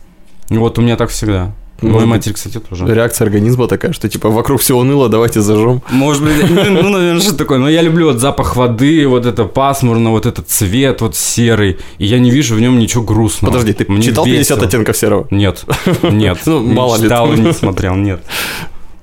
Вот 0.49 0.79
у 0.79 0.83
меня 0.83 0.97
так 0.97 1.11
всегда. 1.11 1.55
Может 1.81 1.97
Моя 1.97 2.07
матерь, 2.07 2.33
кстати, 2.33 2.61
тоже. 2.61 2.87
Реакция 2.87 3.27
организма 3.27 3.67
такая, 3.67 3.93
что 3.93 4.09
типа 4.09 4.31
вокруг 4.31 4.61
все 4.61 4.77
уныло, 4.77 5.09
давайте 5.09 5.41
зажжем. 5.41 5.83
Может 5.91 6.23
быть, 6.23 6.51
ну, 6.51 6.83
ну, 6.83 6.89
наверное, 6.89 7.21
что 7.21 7.37
такое. 7.37 7.59
Но 7.59 7.69
я 7.69 7.83
люблю 7.83 8.07
вот 8.07 8.21
запах 8.21 8.57
воды, 8.57 9.07
вот 9.07 9.27
это 9.27 9.45
пасмурно, 9.45 10.11
вот 10.11 10.25
этот 10.25 10.49
цвет 10.49 11.01
вот 11.01 11.17
серый. 11.17 11.79
И 11.99 12.07
я 12.07 12.19
не 12.19 12.31
вижу 12.31 12.55
в 12.55 12.61
нем 12.61 12.79
ничего 12.79 13.03
грустного. 13.03 13.53
Подожди, 13.53 13.73
ты 13.75 13.85
Мне 13.93 14.03
читал 14.03 14.25
50 14.25 14.39
весело. 14.39 14.67
оттенков 14.67 14.97
серого? 14.97 15.27
Нет, 15.31 15.65
нет. 16.03 16.39
Ну, 16.47 16.61
мало 16.63 16.97
ли 16.97 17.03
читал 17.03 17.33
не 17.33 17.53
смотрел, 17.53 17.97
нет. 17.97 18.23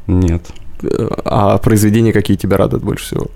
Нет. 0.07 0.45
А 1.25 1.57
произведения 1.57 2.13
какие 2.13 2.37
тебя 2.37 2.57
радуют 2.57 2.83
больше 2.83 3.05
всего? 3.05 3.27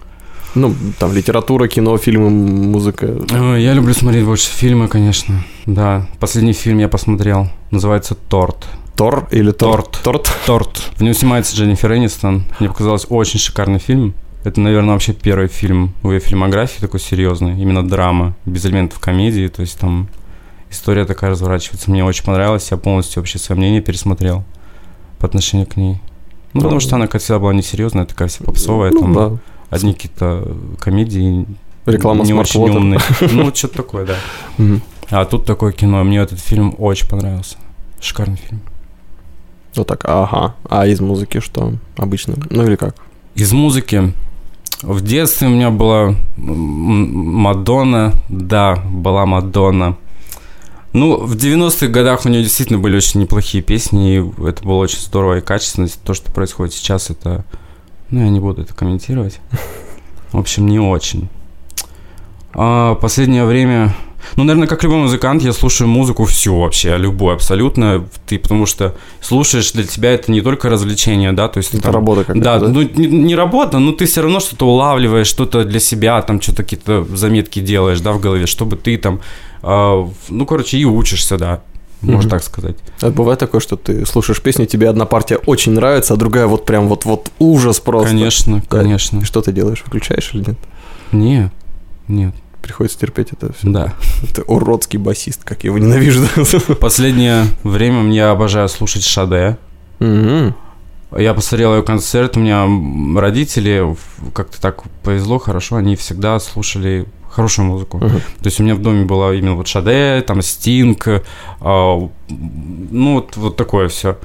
Ну, 0.56 0.74
там 1.00 1.14
литература, 1.14 1.68
кино, 1.68 1.98
фильмы, 1.98 2.30
музыка. 2.30 3.14
Ой, 3.32 3.62
Я 3.62 3.74
люблю 3.74 3.94
смотреть 3.94 4.24
больше 4.26 4.50
фильмы, 4.50 4.88
конечно. 4.88 5.44
Да, 5.66 6.08
последний 6.20 6.54
фильм 6.54 6.78
я 6.80 6.88
посмотрел. 6.88 7.50
Называется 7.72 8.16
«Торт». 8.16 8.66
Тор 8.96 9.28
или 9.32 9.52
торт? 9.52 10.00
Торт. 10.04 10.32
Торт? 10.46 10.92
В 10.96 11.02
нем 11.02 11.14
снимается 11.14 11.56
Дженнифер 11.56 11.94
Энистон. 11.94 12.46
Мне 12.60 12.70
показалось 12.70 13.06
очень 13.10 13.40
шикарный 13.40 13.80
фильм. 13.80 14.14
Это, 14.46 14.62
наверное, 14.62 14.94
вообще 14.94 15.14
первый 15.14 15.48
фильм 15.48 15.94
в 16.02 16.12
ее 16.12 16.20
фильмографии 16.20 16.80
такой 16.80 17.02
серьезный. 17.02 17.60
Именно 17.60 17.88
драма, 17.88 18.36
без 18.46 18.66
элементов 18.66 19.00
комедии. 19.00 19.48
То 19.48 19.62
есть 19.62 19.78
там 19.78 20.08
история 20.70 21.06
такая 21.06 21.32
разворачивается. 21.32 21.92
Мне 21.92 22.06
очень 22.06 22.24
понравилось. 22.24 22.70
Я 22.72 22.78
полностью 22.78 23.22
вообще 23.22 23.38
свое 23.38 23.60
мнение 23.60 23.82
пересмотрел 23.82 24.44
по 25.20 25.28
отношению 25.28 25.68
к 25.68 25.76
ней. 25.76 26.00
Ну, 26.54 26.62
потому 26.62 26.80
что 26.80 26.96
она, 26.96 27.08
как 27.08 27.22
всегда, 27.22 27.40
была 27.40 27.54
несерьезная, 27.54 28.06
такая 28.06 28.30
вся 28.30 28.46
попсовая. 28.46 28.92
Ну, 28.92 29.02
там 29.02 29.14
да. 29.14 29.38
одни 29.70 29.94
какие-то 29.94 30.56
комедии 30.80 31.46
Реклама 31.86 32.24
не 32.24 32.34
очень 32.34 32.62
умные. 32.62 33.00
Ну, 33.32 33.54
что-то 33.54 33.76
такое, 33.76 34.06
да. 34.06 34.16
А 35.10 35.26
тут 35.26 35.46
такое 35.46 35.74
кино. 35.74 36.02
Мне 36.06 36.20
этот 36.20 36.40
фильм 36.40 36.74
очень 36.78 37.10
понравился. 37.10 37.58
Шикарный 38.00 38.38
фильм. 38.38 38.62
Вот 39.76 39.88
так, 39.88 40.06
ага. 40.06 40.56
А 40.70 40.88
из 40.88 41.00
музыки 41.00 41.40
что 41.40 41.74
обычно? 41.98 42.36
Ну 42.50 42.66
или 42.66 42.76
как? 42.76 42.96
Из 43.36 43.52
музыки 43.52 44.14
в 44.82 45.02
детстве 45.02 45.48
у 45.48 45.52
меня 45.52 45.70
была 45.70 46.16
Мадонна, 46.38 48.14
да, 48.30 48.76
была 48.76 49.26
Мадонна. 49.26 49.98
Ну, 50.94 51.18
в 51.18 51.36
90-х 51.36 51.88
годах 51.88 52.26
у 52.26 52.30
нее 52.30 52.44
действительно 52.44 52.80
были 52.80 52.96
очень 52.96 53.20
неплохие 53.20 53.62
песни, 53.62 54.16
и 54.16 54.48
это 54.48 54.64
было 54.64 54.78
очень 54.78 55.00
здорово 55.00 55.40
и 55.40 55.42
качественно. 55.42 55.88
То, 56.06 56.14
что 56.14 56.32
происходит 56.32 56.74
сейчас, 56.74 57.10
это... 57.10 57.44
Ну, 58.12 58.22
я 58.22 58.30
не 58.30 58.40
буду 58.40 58.62
это 58.62 58.74
комментировать. 58.74 59.40
В 60.32 60.40
общем, 60.40 60.68
не 60.68 60.80
очень. 60.80 61.28
А 62.54 62.96
последнее 62.96 63.44
время... 63.44 63.94
Ну, 64.36 64.44
наверное, 64.44 64.68
как 64.68 64.84
любой 64.84 64.98
музыкант, 65.00 65.44
я 65.44 65.54
слушаю 65.54 65.88
музыку 65.88 66.26
всю 66.26 66.60
вообще, 66.60 66.98
любую 66.98 67.34
абсолютно. 67.34 68.06
Ты, 68.28 68.38
потому 68.40 68.66
что 68.66 68.96
слушаешь, 69.22 69.72
для 69.72 69.84
тебя 69.84 70.12
это 70.14 70.32
не 70.32 70.42
только 70.42 70.70
развлечение, 70.70 71.32
да, 71.34 71.48
то 71.48 71.58
есть... 71.60 71.74
Это 71.74 71.84
там- 71.84 71.94
работа 71.94 72.22
какая-то, 72.24 72.44
Да, 72.44 72.60
да? 72.60 72.68
ну 72.68 72.82
не, 72.82 73.08
не 73.08 73.36
работа, 73.36 73.80
но 73.80 73.92
ты 73.92 74.06
все 74.06 74.22
равно 74.22 74.40
что-то 74.40 74.68
улавливаешь, 74.68 75.28
что-то 75.28 75.64
для 75.64 75.80
себя, 75.80 76.22
там 76.22 76.42
что-то 76.42 76.64
какие-то 76.64 77.06
заметки 77.16 77.60
делаешь, 77.60 78.00
да, 78.02 78.12
в 78.14 78.20
голове, 78.20 78.46
чтобы 78.46 78.76
ты 78.76 78.98
там, 78.98 79.20
в- 79.62 80.12
ну, 80.30 80.46
короче, 80.46 80.78
и 80.78 80.86
учишься, 80.86 81.38
да, 81.38 81.62
можно 82.02 82.22
Мгм. 82.22 82.30
так 82.30 82.44
сказать. 82.44 82.76
А 83.02 83.10
бывает 83.10 83.40
такое, 83.40 83.62
что 83.62 83.78
ты 83.78 84.06
слушаешь 84.06 84.42
песню, 84.42 84.66
тебе 84.68 84.90
одна 84.90 85.06
партия 85.06 85.38
очень 85.38 85.72
нравится, 85.74 86.14
а 86.14 86.18
другая 86.18 86.46
вот 86.48 86.66
прям 86.66 86.88
вот, 86.88 87.06
вот 87.06 87.32
ужас 87.40 87.80
просто. 87.80 88.10
Конечно, 88.10 88.58
Да. 88.70 88.78
конечно. 88.82 89.20
И 89.20 89.24
что 89.24 89.42
ты 89.42 89.52
делаешь? 89.52 89.82
Выключаешь 89.86 90.32
или 90.34 90.44
нет? 90.48 90.58
Не, 91.12 91.52
нет, 92.08 92.36
Приходится 92.66 92.98
терпеть 92.98 93.28
это 93.32 93.54
все. 93.54 93.70
да. 93.70 93.94
Ты 94.34 94.42
уродский 94.42 94.98
басист, 94.98 95.44
как 95.44 95.64
я 95.64 95.68
его 95.68 95.78
ненавижу. 95.78 96.26
Последнее 96.82 97.46
время 97.62 98.12
я 98.12 98.32
обожаю 98.32 98.68
слушать 98.70 99.04
Шаде. 99.04 99.60
Мгм. 100.00 100.56
Я 101.16 101.36
посмотрел 101.36 101.76
ее 101.76 101.84
концерт, 101.84 102.38
у 102.38 102.40
меня 102.40 102.68
родители, 103.22 103.96
как-то 104.34 104.60
так 104.60 104.82
повезло, 105.04 105.38
хорошо, 105.38 105.76
они 105.76 105.96
всегда 105.96 106.40
слушали 106.40 107.06
хорошую 107.30 107.68
музыку. 107.68 107.98
Мгм. 107.98 108.20
То 108.40 108.46
есть 108.46 108.60
у 108.60 108.64
меня 108.64 108.74
в 108.74 108.82
доме 108.82 109.06
было 109.06 109.32
именно 109.36 109.54
вот 109.54 109.68
Шаде, 109.68 110.24
там 110.26 110.42
Стинг, 110.42 111.08
а, 111.60 112.10
ну 112.28 113.14
вот, 113.14 113.38
вот 113.38 113.58
такое 113.58 113.90
все. 113.90 114.18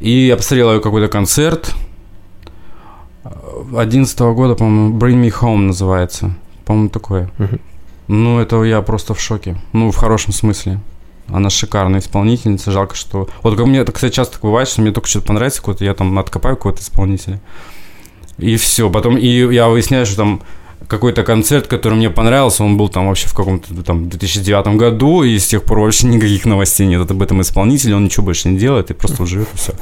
И 0.00 0.26
я 0.26 0.36
посмотрел 0.36 0.74
ее 0.74 0.80
какой-то 0.80 1.06
концерт. 1.06 1.72
11 3.72 4.18
года, 4.34 4.56
по-моему, 4.56 4.98
Bring 4.98 5.22
Me 5.22 5.32
Home 5.40 5.68
называется. 5.68 6.34
По-моему, 6.66 6.90
такое. 6.90 7.30
Мгм. 7.38 7.60
Ну, 8.08 8.38
это 8.38 8.62
я 8.64 8.82
просто 8.82 9.14
в 9.14 9.20
шоке. 9.20 9.56
Ну, 9.72 9.90
в 9.90 9.96
хорошем 9.96 10.32
смысле. 10.32 10.80
Она 11.28 11.48
шикарная 11.48 12.00
исполнительница. 12.00 12.70
Жалко, 12.70 12.94
что... 12.94 13.28
Вот 13.42 13.56
как 13.56 13.66
мне 13.66 13.78
это, 13.78 13.92
кстати, 13.92 14.12
часто 14.12 14.34
так 14.34 14.42
бывает, 14.42 14.68
что 14.68 14.82
мне 14.82 14.92
только 14.92 15.08
что-то 15.08 15.26
понравится 15.26 15.60
какой-то, 15.60 15.84
я 15.84 15.94
там 15.94 16.18
откопаю 16.18 16.56
какого-то 16.56 16.82
исполнителя. 16.82 17.40
И 18.38 18.56
все. 18.56 18.90
Потом 18.90 19.16
и 19.16 19.26
я 19.26 19.68
выясняю, 19.68 20.06
что 20.06 20.16
там 20.16 20.42
какой-то 20.88 21.22
концерт, 21.22 21.66
который 21.66 21.94
мне 21.94 22.10
понравился, 22.10 22.62
он 22.62 22.76
был 22.76 22.88
там 22.88 23.08
вообще 23.08 23.28
в 23.28 23.34
каком-то 23.34 23.82
там 23.82 24.08
2009 24.08 24.76
году, 24.76 25.22
и 25.22 25.38
с 25.38 25.46
тех 25.46 25.64
пор 25.64 25.80
вообще 25.80 26.06
никаких 26.08 26.44
новостей 26.44 26.86
нет 26.86 27.10
об 27.10 27.22
этом 27.22 27.40
исполнителе, 27.40 27.96
он 27.96 28.04
ничего 28.04 28.24
больше 28.24 28.48
не 28.48 28.58
делает, 28.58 28.90
и 28.90 28.94
просто 28.94 29.26
живет, 29.26 29.48
и 29.54 29.56
все. 29.56 29.72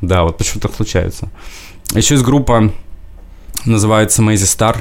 Да, 0.00 0.24
вот 0.24 0.36
почему 0.36 0.60
так 0.60 0.74
случается. 0.74 1.28
Еще 1.94 2.14
есть 2.14 2.24
группа, 2.24 2.72
называется 3.64 4.22
Mazy 4.22 4.44
Star. 4.44 4.78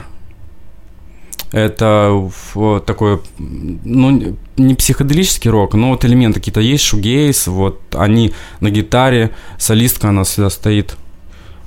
Это 1.51 2.29
в- 2.53 2.79
такой, 2.79 3.19
ну, 3.37 4.37
не 4.57 4.73
психоделический 4.75 5.49
рок, 5.51 5.73
но 5.73 5.89
вот 5.89 6.05
элементы 6.05 6.39
какие-то 6.39 6.61
есть, 6.61 6.83
шугейс, 6.83 7.47
вот 7.47 7.81
они 7.93 8.33
на 8.61 8.69
гитаре, 8.69 9.31
солистка, 9.57 10.09
она 10.09 10.23
всегда 10.23 10.49
стоит, 10.49 10.95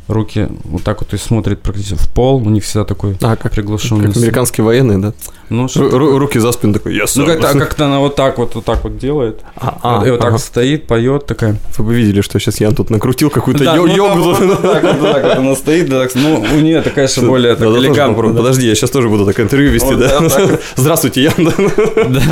руки 0.08 0.48
вот 0.64 0.82
так 0.82 1.00
вот 1.00 1.14
и 1.14 1.16
смотрит 1.16 1.60
практически 1.60 1.94
в 1.94 2.08
пол, 2.08 2.36
у 2.36 2.50
них 2.50 2.64
всегда 2.64 2.84
такой 2.84 3.16
А, 3.22 3.36
как, 3.36 3.52
приглушенный. 3.52 4.06
как 4.06 4.16
американские 4.16 4.64
военные, 4.64 4.98
да? 4.98 5.12
Ну, 5.48 5.66
Ру- 5.66 5.90
ру- 5.90 6.18
руки 6.18 6.38
за 6.38 6.52
спину 6.52 6.74
такой, 6.74 6.94
я 6.94 7.04
ну 7.16 7.26
как-то, 7.26 7.58
как-то 7.58 7.86
она 7.86 8.00
вот 8.00 8.16
так 8.16 8.38
вот, 8.38 8.54
вот 8.54 8.64
так 8.64 8.82
вот 8.84 8.98
делает. 8.98 9.40
А, 9.56 9.78
а, 9.82 10.06
и 10.06 10.10
вот 10.10 10.20
так 10.20 10.30
ага. 10.30 10.38
стоит, 10.38 10.86
поет 10.86 11.26
такая. 11.26 11.56
Вы 11.78 11.84
бы 11.84 11.94
видели, 11.94 12.20
что 12.20 12.38
сейчас 12.38 12.60
Ян 12.60 12.74
тут 12.74 12.90
накрутил 12.90 13.30
какую-то 13.30 13.64
Да, 13.64 13.76
йо- 13.76 13.86
ну, 13.86 13.94
йогу. 13.96 14.32
да, 14.32 14.44
вот 14.46 14.62
так 14.62 14.82
вот, 14.82 15.12
так 15.12 15.22
вот 15.24 15.36
она 15.38 15.54
стоит, 15.54 15.88
да, 15.88 16.02
так, 16.02 16.14
ну, 16.14 16.40
у 16.54 16.60
нее 16.60 16.82
такая 16.82 17.08
же 17.08 17.22
более 17.22 17.54
так 17.56 17.68
да. 17.72 18.14
Подожди, 18.36 18.66
я 18.66 18.74
сейчас 18.74 18.90
тоже 18.90 19.08
буду 19.08 19.24
так 19.26 19.40
интервью 19.40 19.70
вести, 19.70 19.94
да? 19.94 20.20
так. 20.28 20.60
Здравствуйте, 20.76 21.22
Ян. 21.22 21.52
Да. 22.08 22.22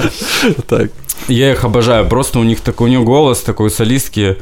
Так. 0.68 0.90
Я 1.28 1.52
их 1.52 1.64
обожаю. 1.64 2.08
Просто 2.08 2.38
у 2.38 2.42
них 2.42 2.60
такой, 2.60 2.88
у 2.88 2.90
нее 2.90 3.02
голос 3.02 3.40
такой 3.40 3.70
солистки 3.70 4.36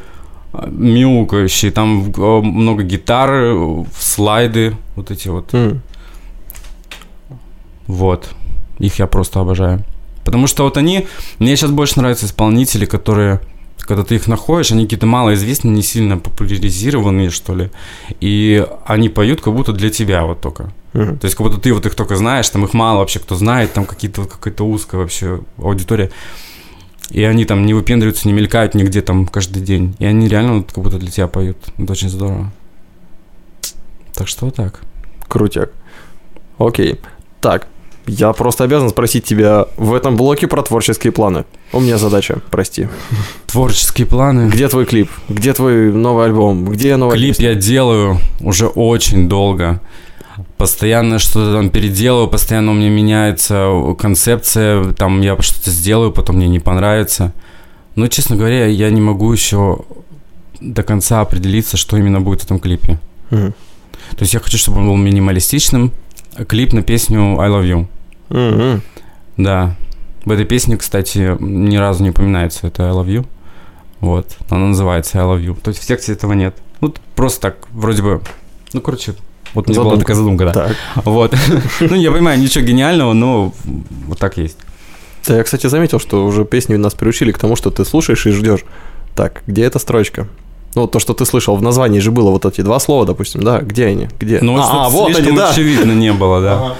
мяукающий. 0.53 1.71
Там 1.71 2.13
много 2.17 2.83
гитары, 2.83 3.85
слайды, 3.97 4.75
вот 4.95 5.11
эти 5.11 5.27
вот. 5.29 5.53
М. 5.53 5.81
Вот. 7.87 8.29
Их 8.79 8.99
я 8.99 9.07
просто 9.07 9.39
обожаю. 9.39 9.83
Потому 10.23 10.47
что 10.47 10.63
вот 10.63 10.77
они... 10.77 11.07
Мне 11.39 11.55
сейчас 11.55 11.71
больше 11.71 11.99
нравятся 11.99 12.25
исполнители, 12.25 12.85
которые... 12.85 13.41
Когда 13.79 14.03
ты 14.03 14.15
их 14.15 14.27
находишь, 14.27 14.71
они 14.71 14.83
какие-то 14.83 15.07
малоизвестные, 15.07 15.73
не 15.73 15.81
сильно 15.81 16.17
популяризированные, 16.17 17.31
что 17.31 17.55
ли. 17.55 17.71
И 18.21 18.65
они 18.85 19.09
поют 19.09 19.41
как 19.41 19.55
будто 19.55 19.73
для 19.73 19.89
тебя 19.89 20.23
вот 20.23 20.39
только. 20.39 20.71
Мгм. 20.93 21.17
То 21.17 21.25
есть 21.25 21.35
как 21.35 21.47
будто 21.47 21.59
ты 21.59 21.73
вот 21.73 21.85
их 21.85 21.95
только 21.95 22.15
знаешь, 22.15 22.49
там 22.49 22.63
их 22.63 22.73
мало 22.73 22.99
вообще 22.99 23.19
кто 23.19 23.35
знает, 23.35 23.73
там 23.73 23.85
какие-то, 23.85 24.25
какая-то 24.25 24.63
узкая 24.65 25.01
вообще 25.01 25.41
аудитория. 25.57 26.11
И 27.11 27.23
они 27.23 27.45
там 27.45 27.65
не 27.65 27.73
выпендриваются, 27.73 28.27
не 28.27 28.33
мелькают 28.33 28.73
нигде 28.73 29.01
там 29.01 29.27
каждый 29.27 29.61
день. 29.61 29.95
И 29.99 30.05
они 30.05 30.27
реально 30.27 30.57
вот 30.57 30.71
как 30.71 30.83
будто 30.83 30.97
для 30.97 31.11
тебя 31.11 31.27
поют. 31.27 31.57
Это 31.77 31.91
очень 31.91 32.09
здорово. 32.09 32.51
Так 34.13 34.27
что 34.27 34.45
вот 34.45 34.55
так. 34.55 34.81
Крутяк. 35.27 35.71
Окей. 36.57 36.99
Так, 37.41 37.67
я 38.07 38.33
просто 38.33 38.63
обязан 38.63 38.89
спросить 38.89 39.25
тебя 39.25 39.67
в 39.77 39.93
этом 39.93 40.15
блоке 40.15 40.47
про 40.47 40.61
творческие 40.63 41.11
планы. 41.11 41.45
У 41.73 41.79
меня 41.79 41.97
задача, 41.97 42.41
прости. 42.49 42.87
Творческие 43.47 44.07
планы. 44.07 44.49
Где 44.49 44.67
твой 44.67 44.85
клип? 44.85 45.09
Где 45.29 45.53
твой 45.53 45.91
новый 45.91 46.25
альбом? 46.25 46.65
Где 46.65 46.95
новая 46.95 47.15
Клип 47.17 47.35
песня? 47.35 47.49
я 47.49 47.55
делаю 47.55 48.17
уже 48.39 48.67
очень 48.67 49.27
долго. 49.27 49.81
Постоянно 50.61 51.17
что-то 51.17 51.53
там 51.53 51.71
переделываю, 51.71 52.27
постоянно 52.27 52.69
у 52.69 52.75
меня 52.75 52.91
меняется 52.91 53.95
концепция, 53.97 54.93
там 54.93 55.19
я 55.21 55.35
что-то 55.41 55.71
сделаю, 55.71 56.11
потом 56.11 56.35
мне 56.35 56.47
не 56.47 56.59
понравится. 56.59 57.33
Но, 57.95 58.05
честно 58.05 58.35
говоря, 58.35 58.67
я 58.67 58.91
не 58.91 59.01
могу 59.01 59.33
еще 59.33 59.79
до 60.59 60.83
конца 60.83 61.21
определиться, 61.21 61.77
что 61.77 61.97
именно 61.97 62.21
будет 62.21 62.41
в 62.41 62.43
этом 62.45 62.59
клипе. 62.59 62.99
Мгм. 63.31 63.53
То 64.11 64.19
есть 64.19 64.35
я 64.35 64.39
хочу, 64.39 64.59
чтобы 64.59 64.77
он 64.77 64.85
был 64.85 64.97
минималистичным. 64.97 65.93
Клип 66.47 66.73
на 66.73 66.83
песню 66.83 67.39
I 67.39 67.49
Love 67.49 67.65
You. 67.67 67.87
Мгм. 68.29 68.83
Да. 69.37 69.75
В 70.25 70.31
этой 70.31 70.45
песне, 70.45 70.77
кстати, 70.77 71.37
ни 71.39 71.77
разу 71.77 72.03
не 72.03 72.11
упоминается 72.11 72.67
это 72.67 72.83
I 72.83 72.91
Love 72.91 73.07
You. 73.07 73.25
Вот. 73.99 74.37
Она 74.51 74.67
называется 74.67 75.17
I 75.17 75.25
Love 75.25 75.43
You. 75.43 75.59
То 75.59 75.69
есть 75.69 75.81
в 75.81 75.87
тексте 75.87 76.13
этого 76.13 76.33
нет. 76.33 76.55
Ну, 76.81 76.93
просто 77.15 77.41
так, 77.41 77.67
вроде 77.71 78.03
бы... 78.03 78.21
Ну, 78.73 78.81
короче, 78.81 79.15
вот 79.53 79.67
у 79.67 79.71
меня 79.71 79.81
была 79.81 79.97
такая 79.97 80.15
задумка, 80.15 80.45
да. 80.45 80.51
Так. 80.53 80.75
Вот. 81.05 81.35
Ну, 81.79 81.95
я 81.95 82.11
понимаю, 82.11 82.39
ничего 82.39 82.63
гениального, 82.63 83.13
но 83.13 83.53
вот 84.07 84.19
так 84.19 84.37
есть. 84.37 84.57
Да, 85.27 85.37
я, 85.37 85.43
кстати, 85.43 85.67
заметил, 85.67 85.99
что 85.99 86.25
уже 86.25 86.45
песни 86.45 86.75
нас 86.75 86.93
приучили 86.93 87.31
к 87.31 87.37
тому, 87.37 87.55
что 87.55 87.69
ты 87.69 87.85
слушаешь 87.85 88.25
и 88.25 88.31
ждешь. 88.31 88.61
Так, 89.15 89.43
где 89.45 89.63
эта 89.63 89.77
строчка? 89.79 90.27
Ну, 90.73 90.87
то, 90.87 90.99
что 90.99 91.13
ты 91.13 91.25
слышал, 91.25 91.55
в 91.57 91.61
названии 91.61 91.99
же 91.99 92.11
было 92.11 92.31
вот 92.31 92.45
эти 92.45 92.61
два 92.61 92.79
слова, 92.79 93.05
допустим, 93.05 93.43
да? 93.43 93.59
Где 93.59 93.87
они? 93.87 94.07
Где? 94.19 94.39
Ну, 94.41 94.57
а, 94.57 94.85
а, 94.85 94.89
вот 94.89 95.15
они, 95.15 95.35
да. 95.35 95.49
очевидно 95.49 95.91
не 95.91 96.13
было, 96.13 96.41
да. 96.41 96.75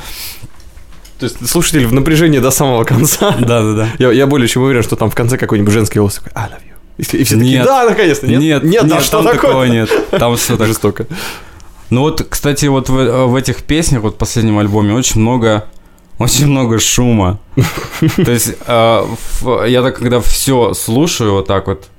То 1.20 1.26
есть 1.26 1.48
слушатель 1.48 1.86
в 1.86 1.94
напряжении 1.94 2.40
до 2.40 2.52
самого 2.52 2.84
конца. 2.84 3.36
Да-да-да. 3.40 3.90
Я, 4.00 4.12
я 4.12 4.28
более 4.28 4.48
чем 4.48 4.64
уверен, 4.64 4.82
что 4.82 4.96
там 4.96 5.12
в 5.12 5.16
конце 5.16 5.38
какой-нибудь 5.38 5.74
женский 5.74 6.00
голос 6.00 6.16
такой 6.16 6.32
I 6.34 6.50
love 6.50 6.62
you. 6.64 6.72
И 6.98 7.18
и 7.18 7.24
все 7.24 7.36
такие, 7.36 7.58
Нет. 7.58 7.66
да, 7.66 7.86
наконец-то, 7.86 8.28
нет? 8.28 8.40
Нет, 8.40 8.64
нет, 8.64 8.88
да 8.88 9.02
что 9.02 9.24
там 9.24 9.34
такое? 9.34 9.52
такого 9.52 9.64
нет. 9.66 9.90
Там 10.12 10.36
все 10.36 10.58
так 10.58 10.68
Жестоко. 10.68 11.06
Ну 11.92 12.02
вот, 12.02 12.26
кстати, 12.28 12.66
вот 12.68 12.90
в, 12.90 13.28
в 13.28 13.36
этих 13.36 13.64
песнях, 13.64 14.02
вот 14.02 14.16
в 14.16 14.18
последнем 14.18 14.58
альбоме 14.58 14.94
очень 14.94 15.22
много, 15.22 15.66
очень 16.20 16.48
много 16.48 16.80
шума. 16.80 17.40
То 18.16 18.32
есть 18.32 18.54
э, 18.66 19.04
в- 19.42 19.66
я 19.68 19.82
так, 19.84 19.98
когда 19.98 20.20
все 20.22 20.74
слушаю 20.74 21.34
вот 21.34 21.48
так 21.48 21.68
вот, 21.68 21.90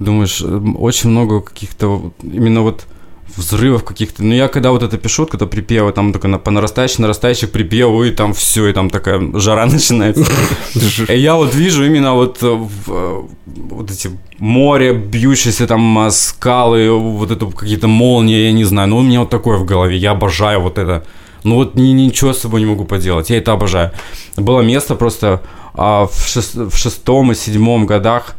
думаешь, 0.00 0.42
очень 0.42 1.10
много 1.10 1.40
каких-то 1.40 1.96
вот 1.96 2.12
именно 2.22 2.62
вот 2.62 2.86
взрывов 3.36 3.84
каких-то. 3.84 4.22
Ну 4.24 4.34
я 4.34 4.48
когда 4.48 4.70
вот 4.70 4.82
это 4.82 4.98
пишу, 4.98 5.26
когда 5.26 5.46
припевы, 5.46 5.92
там 5.92 6.12
только 6.12 6.28
на, 6.28 6.38
по 6.38 6.50
нарастающих, 6.50 6.98
нарастающих 6.98 7.50
припевы, 7.50 8.08
и 8.08 8.10
там 8.10 8.34
все, 8.34 8.68
и 8.68 8.72
там 8.72 8.90
такая 8.90 9.20
жара 9.34 9.66
начинается. 9.72 10.24
И 11.08 11.18
я 11.18 11.36
вот 11.36 11.54
вижу 11.54 11.84
именно 11.84 12.14
вот, 12.14 12.38
э, 12.42 12.66
э, 12.86 13.22
вот 13.46 13.90
эти 13.90 14.10
море, 14.38 14.92
бьющиеся 14.94 15.66
там 15.66 16.08
скалы, 16.10 16.90
вот 16.90 17.30
это 17.30 17.46
какие-то 17.46 17.88
молнии, 17.88 18.46
я 18.46 18.52
не 18.52 18.64
знаю. 18.64 18.88
Ну, 18.88 18.98
у 18.98 19.02
меня 19.02 19.20
вот 19.20 19.30
такое 19.30 19.58
в 19.58 19.64
голове. 19.64 19.96
Я 19.96 20.12
обожаю 20.12 20.60
вот 20.60 20.78
это. 20.78 21.04
Ну, 21.42 21.56
вот 21.56 21.74
ни, 21.74 21.88
ничего 21.88 22.32
с 22.32 22.40
собой 22.40 22.60
не 22.60 22.66
могу 22.66 22.84
поделать. 22.84 23.30
Я 23.30 23.38
это 23.38 23.52
обожаю. 23.52 23.92
Было 24.36 24.62
место 24.62 24.94
просто 24.94 25.42
а, 25.74 26.06
в, 26.06 26.26
шес- 26.26 26.70
в 26.70 26.76
шестом 26.76 27.32
и 27.32 27.34
седьмом 27.34 27.86
годах 27.86 28.36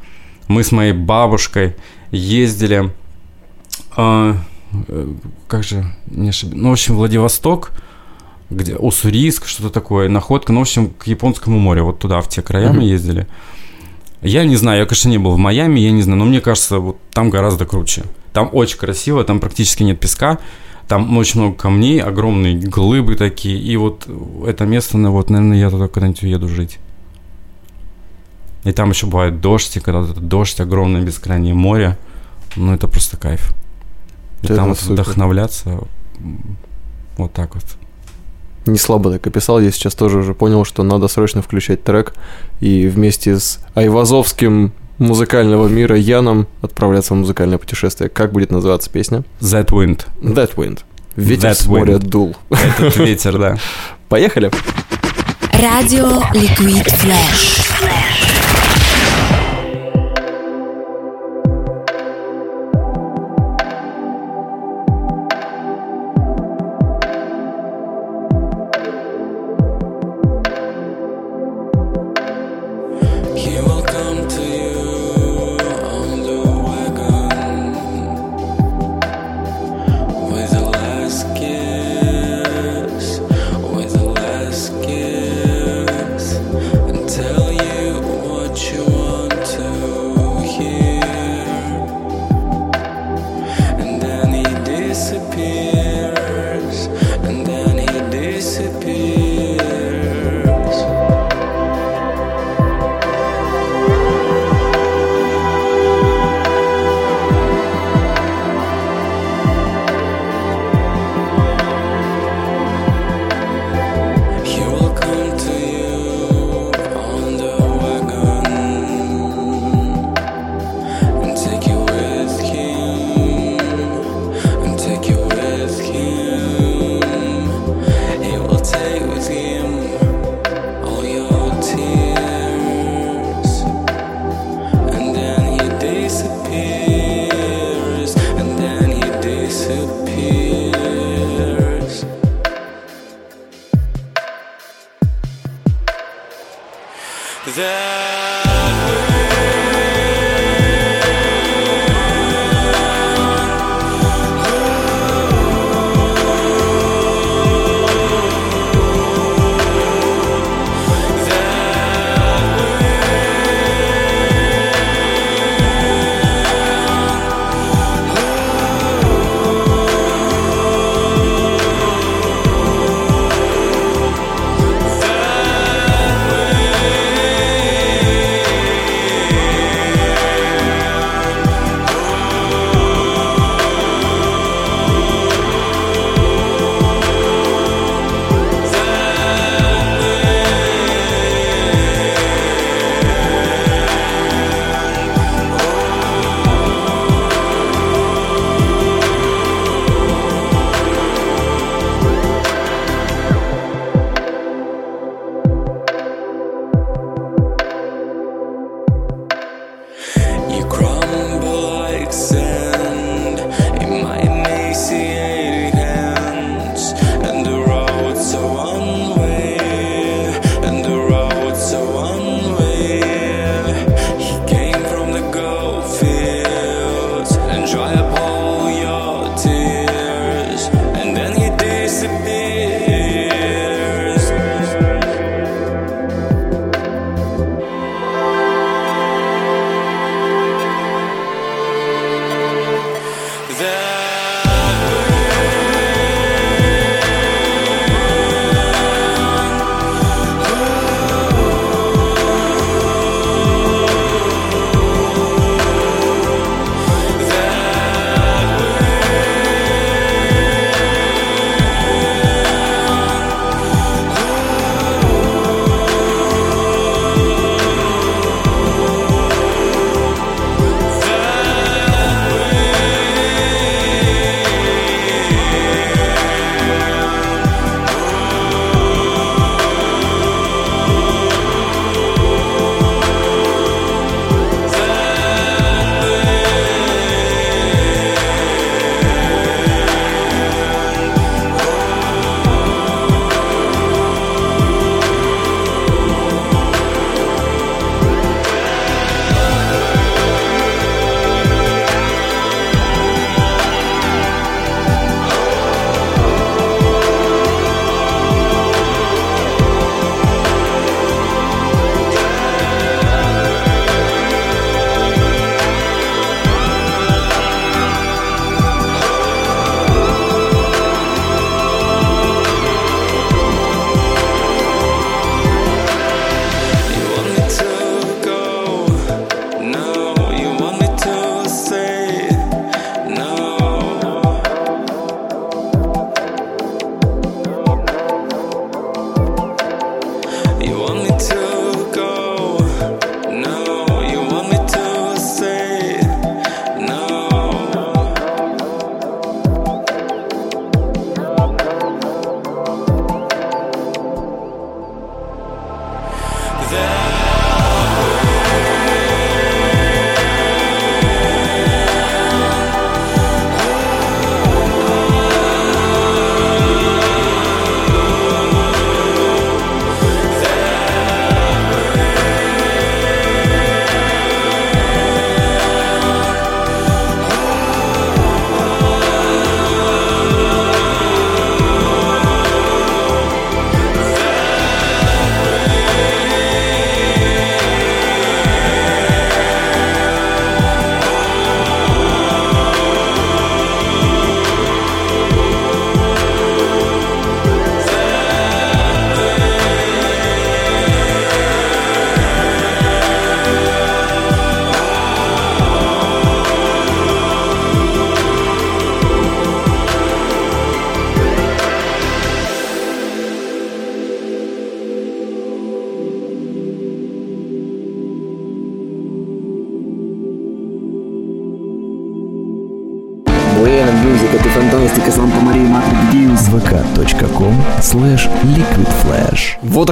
мы 0.47 0.63
с 0.63 0.71
моей 0.71 0.93
бабушкой 0.93 1.75
ездили, 2.11 2.91
а, 3.95 4.37
как 5.48 5.63
же, 5.63 5.86
не 6.08 6.29
ошиб- 6.29 6.53
ну, 6.53 6.70
в 6.70 6.74
общем, 6.74 6.96
Владивосток, 6.96 7.72
где 8.50 8.75
Уссурийск, 8.75 9.48
что-то 9.48 9.70
такое, 9.70 10.10
находка, 10.10 10.53
ну, 10.53 10.60
в 10.60 10.63
общем, 10.63 10.89
к 10.89 11.08
Японскому 11.08 11.60
морю, 11.60 11.86
вот 11.86 12.00
туда, 12.00 12.22
в 12.22 12.29
те 12.29 12.41
края 12.41 12.72
мы 12.74 12.84
ездили. 12.84 13.27
Я 14.22 14.44
не 14.46 14.55
знаю, 14.55 14.79
я, 14.79 14.86
конечно, 14.86 15.10
не 15.10 15.17
был 15.17 15.32
в 15.32 15.38
Майами, 15.38 15.79
я 15.79 15.91
не 15.91 16.01
знаю, 16.01 16.20
но 16.20 16.25
мне 16.25 16.41
кажется, 16.41 16.79
вот 16.79 16.98
там 17.12 17.29
гораздо 17.29 17.65
круче. 17.65 18.03
Там 18.34 18.50
очень 18.51 18.77
красиво, 18.77 19.24
там 19.24 19.39
практически 19.39 19.84
нет 19.84 20.00
песка, 20.00 20.39
там 20.88 21.17
очень 21.17 21.41
много 21.41 21.55
камней, 21.55 22.01
огромные 22.01 22.55
глыбы 22.55 23.15
такие, 23.15 23.58
и 23.60 23.77
вот 23.77 24.08
это 24.46 24.65
место, 24.65 24.98
ну, 24.98 25.12
вот, 25.12 25.29
наверное, 25.29 25.58
я 25.58 25.70
туда 25.70 25.88
когда-нибудь 25.88 26.24
уеду 26.24 26.48
жить. 26.48 26.79
И 28.63 28.72
там 28.72 28.89
еще 28.89 29.05
бывает 29.05 29.41
дождь, 29.41 29.77
и 29.77 29.79
когда 29.79 30.01
дождь, 30.01 30.60
огромное 30.60 31.01
бескрайнее 31.01 31.53
море, 31.53 31.98
ну, 32.55 32.74
это 32.74 32.88
просто 32.88 33.17
кайф. 33.17 33.53
И 34.45 34.53
Это 34.53 34.55
там 34.57 34.69
вот 34.69 34.79
супер. 34.79 34.93
вдохновляться, 34.93 35.79
вот 37.17 37.33
так 37.33 37.55
вот. 37.55 37.63
Не 38.65 38.77
слабо 38.79 39.11
так 39.11 39.27
описал, 39.27 39.59
я 39.59 39.71
сейчас 39.71 39.93
тоже 39.93 40.17
уже 40.19 40.33
понял, 40.33 40.65
что 40.65 40.81
надо 40.83 41.07
срочно 41.07 41.41
включать 41.43 41.83
трек 41.83 42.13
и 42.61 42.87
вместе 42.87 43.39
с 43.39 43.59
айвазовским 43.75 44.73
музыкального 44.97 45.67
мира 45.67 45.95
Яном 45.97 46.47
отправляться 46.61 47.13
в 47.13 47.17
музыкальное 47.17 47.57
путешествие. 47.59 48.09
Как 48.09 48.31
будет 48.31 48.51
называться 48.51 48.89
песня? 48.89 49.23
That 49.39 49.67
Wind. 49.67 50.05
That 50.21 50.55
Wind. 50.55 50.79
Ветер 51.15 51.49
That 51.51 51.53
с 51.55 51.67
моря 51.67 51.93
Wind. 51.95 52.07
дул. 52.07 52.35
Этот 52.49 52.95
ветер, 52.97 53.37
да. 53.37 53.57
Поехали! 54.09 54.49
Radio 55.53 56.21
Liquid 56.33 56.85
Flash. 56.87 58.25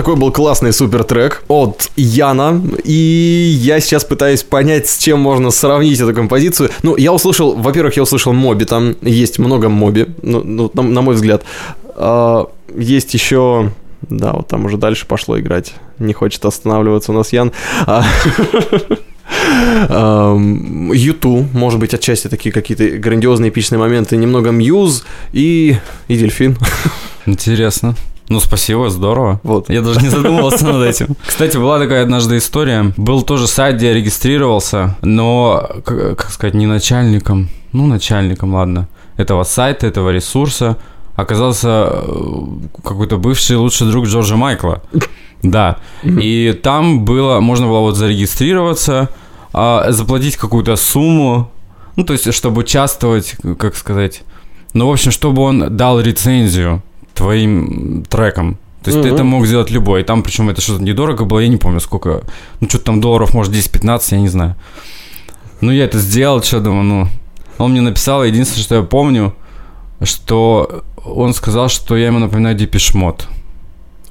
Такой 0.03 0.17
был 0.17 0.33
классный 0.33 0.73
супер 0.73 1.05
трек 1.05 1.45
от 1.47 1.89
Яна. 1.95 2.61
И 2.83 3.57
я 3.61 3.79
сейчас 3.79 4.03
пытаюсь 4.03 4.43
понять, 4.43 4.89
с 4.89 4.97
чем 4.97 5.21
можно 5.21 5.49
сравнить 5.49 5.97
эту 5.97 6.13
композицию. 6.13 6.71
Ну, 6.81 6.97
я 6.97 7.13
услышал, 7.13 7.55
во-первых, 7.55 7.95
я 7.95 8.03
услышал 8.03 8.33
Моби, 8.33 8.65
там 8.65 8.97
есть 9.01 9.39
много 9.39 9.69
Моби, 9.69 10.07
ну, 10.21 10.43
ну, 10.43 10.69
на, 10.73 10.83
на 10.83 11.01
мой 11.01 11.15
взгляд. 11.15 11.43
А, 11.95 12.47
есть 12.75 13.13
еще... 13.13 13.71
Да, 14.01 14.33
вот 14.33 14.49
там 14.49 14.65
уже 14.65 14.75
дальше 14.75 15.07
пошло 15.07 15.39
играть. 15.39 15.73
Не 15.99 16.11
хочет 16.11 16.43
останавливаться 16.43 17.13
у 17.13 17.15
нас 17.15 17.31
Ян. 17.31 17.53
А, 17.87 18.03
Юту, 20.91 21.47
может 21.53 21.79
быть, 21.79 21.93
отчасти 21.93 22.27
такие 22.27 22.51
какие-то 22.51 22.97
грандиозные 22.97 23.51
эпичные 23.51 23.79
моменты, 23.79 24.17
немного 24.17 24.51
Мьюз 24.51 25.05
и, 25.31 25.77
и 26.09 26.17
Дельфин. 26.17 26.57
Интересно. 27.25 27.95
Ну, 28.33 28.39
спасибо, 28.39 28.89
здорово. 28.89 29.39
Вот. 29.43 29.69
Я 29.69 29.81
даже 29.81 30.01
не 30.01 30.09
задумывался 30.09 30.65
над 30.65 30.87
этим. 30.87 31.15
Кстати, 31.27 31.55
была 31.55 31.77
такая 31.77 32.01
однажды 32.01 32.37
история. 32.37 32.91
Был 32.97 33.21
тоже 33.21 33.45
сайт, 33.45 33.75
где 33.75 33.89
я 33.89 33.93
регистрировался, 33.93 34.97
но, 35.03 35.69
как, 35.85 36.31
сказать, 36.31 36.55
не 36.55 36.65
начальником, 36.65 37.49
ну, 37.73 37.85
начальником, 37.85 38.55
ладно, 38.55 38.87
этого 39.17 39.43
сайта, 39.43 39.85
этого 39.85 40.09
ресурса 40.09 40.77
оказался 41.15 41.89
э, 41.91 42.05
какой-то 42.83 43.17
бывший 43.17 43.57
лучший 43.57 43.85
друг 43.91 44.07
Джорджа 44.07 44.35
Майкла. 44.35 44.81
Да. 45.43 45.77
И 46.03 46.57
там 46.63 47.03
было, 47.03 47.41
можно 47.41 47.67
было 47.67 47.81
вот 47.81 47.97
зарегистрироваться, 47.97 49.09
а, 49.51 49.91
заплатить 49.91 50.37
какую-то 50.37 50.77
сумму, 50.77 51.51
ну, 51.97 52.05
то 52.05 52.13
есть, 52.13 52.33
чтобы 52.33 52.61
участвовать, 52.61 53.35
как 53.59 53.75
сказать, 53.75 54.23
ну, 54.73 54.87
в 54.87 54.91
общем, 54.91 55.11
чтобы 55.11 55.41
он 55.41 55.75
дал 55.75 55.99
рецензию 55.99 56.81
твоим 57.13 58.03
трекам. 58.09 58.57
То 58.83 58.89
есть 58.89 59.01
ты 59.01 59.07
Мгм. 59.07 59.15
это 59.15 59.23
мог 59.23 59.45
сделать 59.45 59.71
любой. 59.71 60.01
И 60.01 60.03
там, 60.03 60.23
причем 60.23 60.49
это 60.49 60.61
что-то 60.61 60.83
недорого 60.83 61.23
было, 61.25 61.39
я 61.39 61.47
не 61.47 61.57
помню 61.57 61.79
сколько. 61.79 62.23
Ну, 62.59 62.67
что-то 62.69 62.85
там 62.85 62.99
долларов, 63.01 63.33
может, 63.33 63.53
10-15, 63.53 64.11
я 64.11 64.19
не 64.19 64.27
знаю. 64.27 64.55
Ну, 65.61 65.71
я 65.71 65.85
это 65.85 65.99
сделал, 65.99 66.43
что 66.43 66.59
думаю, 66.59 66.83
ну... 66.83 67.07
Он 67.59 67.71
мне 67.71 67.81
написал, 67.81 68.23
единственное, 68.25 68.63
что 68.63 68.75
я 68.75 68.81
помню, 68.81 69.33
что 70.01 70.83
он 71.05 71.33
сказал, 71.33 71.69
что 71.69 71.95
я 71.95 72.07
ему 72.07 72.19
напоминаю 72.19 72.55
Депешмот. 72.57 73.27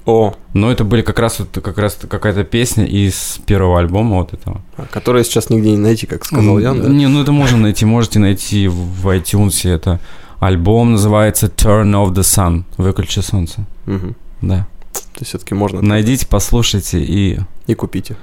О, 0.05 0.35
Но 0.53 0.71
это 0.71 0.83
были 0.85 1.03
как 1.03 1.19
раз 1.21 1.39
вот 1.39 1.49
как 1.63 1.79
раз 1.79 1.97
какая-то 2.09 2.43
песня 2.45 2.85
из 2.85 3.39
первого 3.47 3.79
альбома 3.79 4.17
вот 4.17 4.33
этого. 4.33 4.61
которые 4.91 5.23
сейчас 5.25 5.49
нигде 5.51 5.71
не 5.71 5.77
найти, 5.77 6.07
как 6.07 6.25
сказал 6.25 6.59
Ян, 6.59 6.81
да? 6.83 6.89
Не, 6.89 7.07
ну 7.07 7.23
это 7.23 7.31
можно 7.31 7.59
найти, 7.59 7.85
можете 7.85 8.19
найти 8.19 8.67
в 8.69 9.07
iTunes 9.09 9.69
это. 9.69 10.01
Альбом 10.47 10.93
называется 10.93 11.47
Turn 11.47 11.93
of 11.93 12.13
the 12.15 12.23
Sun. 12.23 12.65
Выключи 12.77 13.21
солнце. 13.21 13.65
Мгм. 13.87 14.17
Да. 14.41 14.67
То 14.93 15.21
есть 15.21 15.29
все-таки 15.29 15.55
можно 15.55 15.81
Найдите, 15.83 16.27
послушайте 16.27 17.01
и, 17.01 17.39
и 17.69 17.75
купите. 17.75 18.17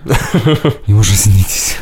и 0.87 0.91
ужаснитесь. 0.93 1.77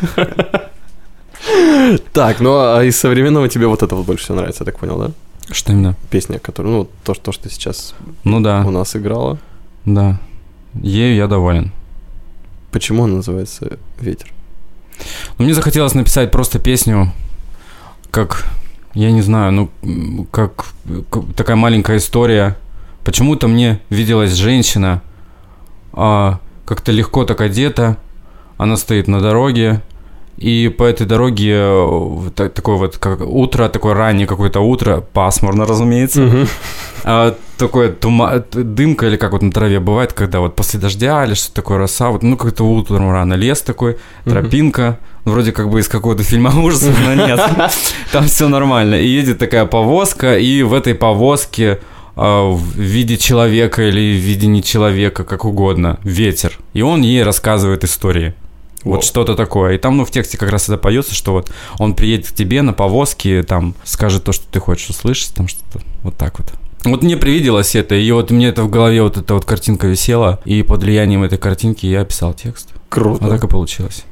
Так, 2.13 2.39
ну 2.39 2.51
а 2.57 2.83
из 2.83 2.97
современного 2.99 3.47
тебе 3.49 3.67
вот 3.67 3.81
это 3.83 3.95
вот 3.95 4.05
больше 4.05 4.25
всего 4.25 4.37
нравится, 4.37 4.63
я 4.63 4.65
так 4.65 4.79
понял, 4.79 4.97
да? 4.99 5.11
Что 5.53 5.71
именно? 5.71 5.95
Песня, 6.09 6.39
которую, 6.39 6.75
ну, 6.75 6.89
то, 7.03 7.13
что- 7.13 7.23
то, 7.25 7.31
что 7.31 7.49
сейчас 7.49 7.95
Ну 8.23 8.41
да, 8.41 8.63
у 8.65 8.71
нас 8.71 8.95
играла. 8.95 9.37
да. 9.85 10.19
Ею 10.73 11.15
я 11.15 11.27
доволен. 11.27 11.71
Почему 12.71 13.05
она 13.05 13.15
называется 13.15 13.79
«Ветер»? 13.99 14.31
Ну, 15.37 15.45
мне 15.45 15.53
захотелось 15.55 15.93
написать 15.95 16.31
просто 16.31 16.59
песню, 16.59 17.11
как, 18.11 18.45
я 18.97 19.11
не 19.11 19.21
знаю, 19.21 19.51
ну, 19.51 20.25
как, 20.31 20.65
как 21.09 21.23
такая 21.35 21.55
маленькая 21.55 21.97
история. 21.97 22.55
Почему-то 23.03 23.47
мне 23.47 23.79
виделась 23.89 24.33
женщина, 24.33 25.01
а, 25.93 26.39
как-то 26.65 26.91
легко 26.91 27.23
так 27.23 27.41
одета, 27.41 27.97
она 28.57 28.75
стоит 28.77 29.07
на 29.07 29.21
дороге, 29.21 29.81
и 30.37 30.67
по 30.69 30.83
этой 30.83 31.05
дороге 31.07 31.53
э, 31.55 32.29
та- 32.35 32.49
такое 32.49 32.75
вот 32.77 32.97
как 32.97 33.21
утро, 33.21 33.69
такое 33.69 33.93
раннее 33.93 34.27
какое-то 34.27 34.59
утро, 34.59 35.01
пасмурно, 35.13 35.65
разумеется, 35.65 36.47
а, 37.03 37.35
такое 37.57 37.89
тума... 37.91 38.43
дымка 38.53 39.07
или 39.07 39.17
как 39.17 39.31
вот 39.31 39.41
на 39.41 39.51
траве 39.51 39.79
бывает, 39.79 40.13
когда 40.13 40.39
вот 40.39 40.55
после 40.55 40.79
дождя 40.79 41.25
или 41.25 41.33
что 41.33 41.53
такое 41.53 41.77
роса, 41.77 42.09
вот, 42.09 42.23
ну 42.23 42.37
как-то 42.37 42.63
утром 42.63 43.11
рано 43.11 43.33
лес 43.33 43.61
такой, 43.61 43.97
тропинка, 44.23 44.99
ну, 45.25 45.33
вроде 45.33 45.51
как 45.51 45.69
бы 45.69 45.79
из 45.79 45.87
какого-то 45.87 46.23
фильма 46.23 46.49
ужасов, 46.63 46.95
но 47.05 47.13
нет, 47.13 47.39
там 48.11 48.25
все 48.25 48.47
нормально. 48.47 48.95
И 48.95 49.07
едет 49.07 49.39
такая 49.39 49.65
повозка, 49.65 50.37
и 50.37 50.63
в 50.63 50.73
этой 50.73 50.95
повозке 50.95 51.79
а, 52.15 52.49
в 52.49 52.79
виде 52.79 53.17
человека 53.17 53.87
или 53.87 54.17
в 54.17 54.21
виде 54.21 54.47
не 54.47 54.63
человека, 54.63 55.23
как 55.23 55.45
угодно, 55.45 55.99
ветер. 56.03 56.57
И 56.73 56.81
он 56.81 57.01
ей 57.01 57.23
рассказывает 57.23 57.83
истории. 57.83 58.33
Вот 58.83 58.93
Вау. 58.93 59.01
что-то 59.01 59.35
такое. 59.35 59.75
И 59.75 59.77
там, 59.77 59.97
ну, 59.97 60.05
в 60.05 60.11
тексте 60.11 60.37
как 60.37 60.49
раз 60.49 60.69
это 60.69 60.77
поется, 60.77 61.13
что 61.13 61.33
вот 61.33 61.51
он 61.77 61.93
приедет 61.93 62.27
к 62.27 62.31
тебе 62.31 62.61
на 62.61 62.73
повозке, 62.73 63.43
там, 63.43 63.75
скажет 63.83 64.23
то, 64.23 64.31
что 64.31 64.45
ты 64.49 64.59
хочешь 64.59 64.89
услышать, 64.89 65.33
там 65.33 65.47
что-то 65.47 65.81
вот 66.03 66.15
так 66.15 66.39
вот. 66.39 66.53
Вот 66.91 67.03
мне 67.03 67.17
привиделось 67.17 67.75
это, 67.75 67.95
и 67.95 68.11
вот 68.11 68.31
мне 68.31 68.47
это 68.47 68.63
в 68.63 68.69
голове 68.69 69.01
вот 69.03 69.17
эта 69.17 69.33
вот 69.33 69.45
картинка 69.45 69.87
висела, 69.87 70.39
и 70.45 70.63
под 70.63 70.83
влиянием 70.83 71.23
этой 71.23 71.37
картинки 71.37 71.85
я 71.85 72.05
писал 72.05 72.33
текст. 72.33 72.69
Круто. 72.89 73.23
Вот 73.23 73.29
так 73.29 73.43
и 73.43 73.47
получилось. 73.47 74.05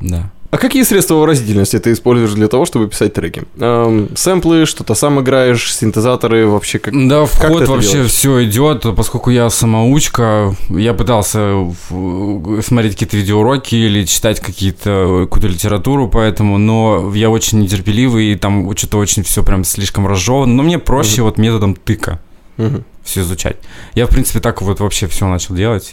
Да. 0.00 0.30
А 0.50 0.56
какие 0.56 0.82
средства 0.82 1.16
выразительности 1.16 1.78
ты 1.78 1.92
используешь 1.92 2.32
для 2.32 2.48
того, 2.48 2.64
чтобы 2.64 2.88
писать 2.88 3.12
треки? 3.12 3.42
Эм, 3.58 4.08
сэмплы, 4.16 4.64
что-то 4.64 4.94
сам 4.94 5.20
играешь, 5.20 5.74
синтезаторы, 5.74 6.46
вообще 6.46 6.78
как? 6.78 6.94
Да, 7.08 7.26
в 7.26 7.38
как 7.38 7.50
вообще 7.68 7.92
делаешь? 7.92 8.10
все 8.10 8.44
идет, 8.44 8.86
поскольку 8.96 9.28
я 9.28 9.50
самоучка, 9.50 10.54
я 10.70 10.94
пытался 10.94 11.66
смотреть 11.90 12.94
какие-то 12.94 13.18
видеоуроки 13.18 13.74
или 13.74 14.04
читать 14.04 14.40
какие-то 14.40 15.26
какую-то 15.28 15.48
литературу, 15.48 16.08
поэтому, 16.08 16.56
но 16.56 17.12
я 17.14 17.28
очень 17.28 17.60
нетерпеливый, 17.60 18.32
и 18.32 18.34
там 18.34 18.74
что-то 18.74 18.96
очень 18.96 19.24
все 19.24 19.44
прям 19.44 19.64
слишком 19.64 20.06
разжевано, 20.06 20.54
но 20.54 20.62
мне 20.62 20.78
проще 20.78 21.20
вот 21.20 21.36
методом 21.36 21.74
тыка 21.74 22.20
Мгм. 22.56 22.84
все 23.04 23.20
изучать. 23.20 23.56
Я, 23.94 24.06
в 24.06 24.10
принципе, 24.10 24.40
так 24.40 24.62
вот 24.62 24.80
вообще 24.80 25.08
все 25.08 25.28
начал 25.28 25.54
делать. 25.54 25.92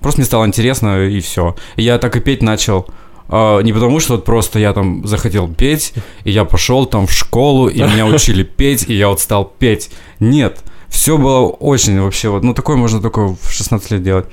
Просто 0.00 0.20
мне 0.20 0.26
стало 0.26 0.46
интересно, 0.46 1.06
и 1.06 1.20
все. 1.20 1.56
Я 1.76 1.98
так 1.98 2.14
и 2.16 2.20
петь 2.20 2.42
начал. 2.42 2.86
А, 3.28 3.60
не 3.60 3.72
потому, 3.72 4.00
что 4.00 4.14
вот 4.14 4.24
просто 4.24 4.58
я 4.58 4.72
там 4.72 5.06
захотел 5.06 5.48
петь, 5.48 5.92
и 6.24 6.30
я 6.30 6.44
пошел 6.44 6.86
там 6.86 7.06
в 7.06 7.12
школу, 7.12 7.68
и 7.68 7.80
меня 7.82 8.06
учили 8.14 8.42
петь, 8.42 8.88
и 8.88 8.94
я 8.94 9.08
вот 9.08 9.20
стал 9.20 9.44
петь. 9.44 9.90
Нет. 10.20 10.60
Все 10.88 11.18
было 11.18 11.46
очень 11.48 12.00
вообще 12.00 12.30
вот, 12.30 12.42
ну 12.42 12.54
такое 12.54 12.76
можно 12.76 13.00
только 13.02 13.28
в 13.28 13.50
16 13.50 13.90
лет 13.90 14.02
делать. 14.02 14.26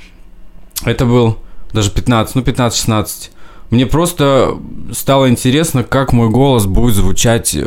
Это 0.83 1.05
был 1.05 1.37
даже 1.73 1.91
15, 1.91 2.35
ну 2.35 2.41
15-16. 2.41 3.07
Мне 3.71 3.85
просто 3.85 4.57
стало 4.93 5.29
интересно, 5.29 5.83
как 5.83 6.13
мой 6.13 6.29
голос 6.29 6.65
будет 6.65 6.95
звучать. 6.95 7.57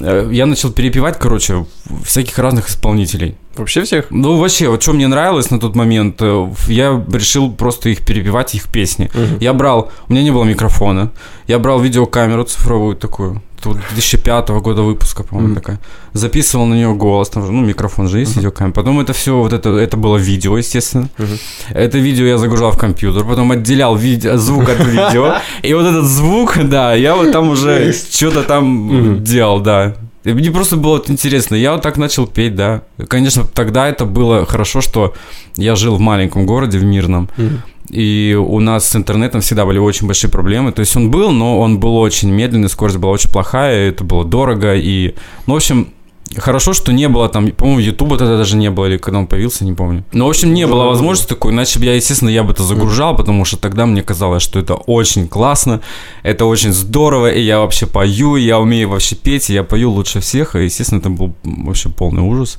Э, 0.00 0.28
Я 0.32 0.46
начал 0.46 0.72
перепевать, 0.72 1.18
короче, 1.18 1.66
всяких 2.04 2.38
разных 2.38 2.68
исполнителей. 2.68 3.36
Вообще 3.56 3.82
всех? 3.82 4.06
Ну, 4.10 4.36
вообще, 4.38 4.68
вот 4.68 4.82
что 4.82 4.92
мне 4.92 5.06
нравилось 5.06 5.50
на 5.50 5.60
тот 5.60 5.76
момент, 5.76 6.16
э, 6.20 6.48
я 6.68 7.04
решил 7.12 7.52
просто 7.52 7.88
их 7.88 8.04
перепевать, 8.04 8.54
их 8.54 8.68
песни. 8.68 9.10
Мгм. 9.14 9.38
Я 9.40 9.52
брал, 9.52 9.90
у 10.08 10.12
меня 10.12 10.22
не 10.22 10.30
было 10.30 10.44
микрофона, 10.44 11.10
я 11.46 11.58
брал 11.58 11.80
видеокамеру 11.80 12.44
цифровую 12.44 12.96
такую, 12.96 13.42
тут 13.64 13.78
2005 13.94 14.48
года 14.60 14.82
выпуска, 14.82 15.22
по-моему, 15.24 15.48
Мгм. 15.52 15.60
такая. 15.60 15.78
Записывал 16.12 16.66
на 16.66 16.74
нее 16.74 16.94
голос, 16.94 17.28
там 17.30 17.44
же, 17.46 17.52
ну, 17.52 17.60
микрофон 17.62 18.08
же 18.08 18.20
есть, 18.20 18.36
видеокамера. 18.36 18.72
Потом 18.72 19.00
это 19.00 19.12
все, 19.12 19.30
вот 19.38 19.52
это, 19.52 19.70
это 19.70 19.96
было 19.96 20.16
видео, 20.16 20.56
естественно. 20.58 21.08
Мгм. 21.18 21.38
Это 21.70 21.98
видео 21.98 22.24
я 22.26 22.38
загружал 22.38 22.70
в 22.70 22.78
компьютер, 22.78 23.24
потом 23.24 23.50
отделял 23.50 23.96
виде- 23.96 24.36
звук 24.36 24.68
от 24.68 24.78
видео. 24.86 25.34
И 25.62 25.74
вот 25.74 25.86
этот 25.86 26.04
звук, 26.04 26.58
да, 26.64 26.94
я 26.94 27.14
вот 27.16 27.32
там 27.32 27.48
уже 27.48 27.92
что-то 27.92 28.42
там 28.42 29.22
делал, 29.24 29.60
да. 29.60 29.94
И 30.24 30.32
мне 30.32 30.50
просто 30.50 30.76
было 30.76 30.92
вот 30.92 31.10
интересно. 31.10 31.54
Я 31.54 31.72
вот 31.72 31.82
так 31.82 31.96
начал 31.98 32.26
петь, 32.26 32.54
да. 32.54 32.82
Конечно, 33.08 33.44
тогда 33.44 33.88
это 33.88 34.06
было 34.06 34.46
хорошо, 34.46 34.80
что 34.80 35.14
я 35.56 35.76
жил 35.76 35.96
в 35.96 36.00
маленьком 36.00 36.46
городе, 36.46 36.78
в 36.78 36.84
Мирном. 36.84 37.28
Мгм. 37.36 37.62
И 37.90 38.34
у 38.34 38.60
нас 38.60 38.88
с 38.88 38.96
интернетом 38.96 39.42
всегда 39.42 39.66
были 39.66 39.78
очень 39.78 40.06
большие 40.06 40.30
проблемы. 40.30 40.72
То 40.72 40.80
есть 40.80 40.96
он 40.96 41.10
был, 41.10 41.30
но 41.30 41.60
он 41.60 41.78
был 41.78 41.96
очень 41.98 42.30
медленный, 42.30 42.70
скорость 42.70 42.96
была 42.96 43.12
очень 43.12 43.30
плохая, 43.30 43.90
это 43.90 44.02
было 44.04 44.24
дорого. 44.24 44.74
И, 44.74 45.14
ну, 45.46 45.54
в 45.54 45.56
общем, 45.56 45.88
хорошо, 46.36 46.72
что 46.72 46.92
не 46.92 47.08
было 47.08 47.28
там, 47.28 47.48
по-моему, 47.50 47.80
Ютуба 47.80 48.18
тогда 48.18 48.36
даже 48.36 48.56
не 48.56 48.70
было, 48.70 48.86
или 48.86 48.96
когда 48.96 49.18
он 49.18 49.26
появился, 49.26 49.64
не 49.64 49.72
помню. 49.72 50.04
Но, 50.12 50.26
в 50.26 50.30
общем, 50.30 50.52
не 50.52 50.66
было 50.66 50.84
возможности 50.84 51.28
такой, 51.28 51.52
иначе 51.52 51.78
бы 51.78 51.84
я, 51.84 51.94
естественно, 51.94 52.28
я 52.28 52.42
бы 52.42 52.52
это 52.52 52.62
загружал, 52.62 53.16
потому 53.16 53.44
что 53.44 53.56
тогда 53.56 53.86
мне 53.86 54.02
казалось, 54.02 54.42
что 54.42 54.58
это 54.58 54.74
очень 54.74 55.28
классно, 55.28 55.80
это 56.22 56.44
очень 56.46 56.72
здорово, 56.72 57.30
и 57.30 57.40
я 57.40 57.60
вообще 57.60 57.86
пою, 57.86 58.36
и 58.36 58.42
я 58.42 58.58
умею 58.58 58.88
вообще 58.88 59.16
петь, 59.16 59.50
и 59.50 59.54
я 59.54 59.62
пою 59.64 59.90
лучше 59.90 60.20
всех, 60.20 60.56
и, 60.56 60.64
естественно, 60.64 61.00
это 61.00 61.10
был 61.10 61.34
вообще 61.44 61.88
полный 61.88 62.22
ужас. 62.22 62.58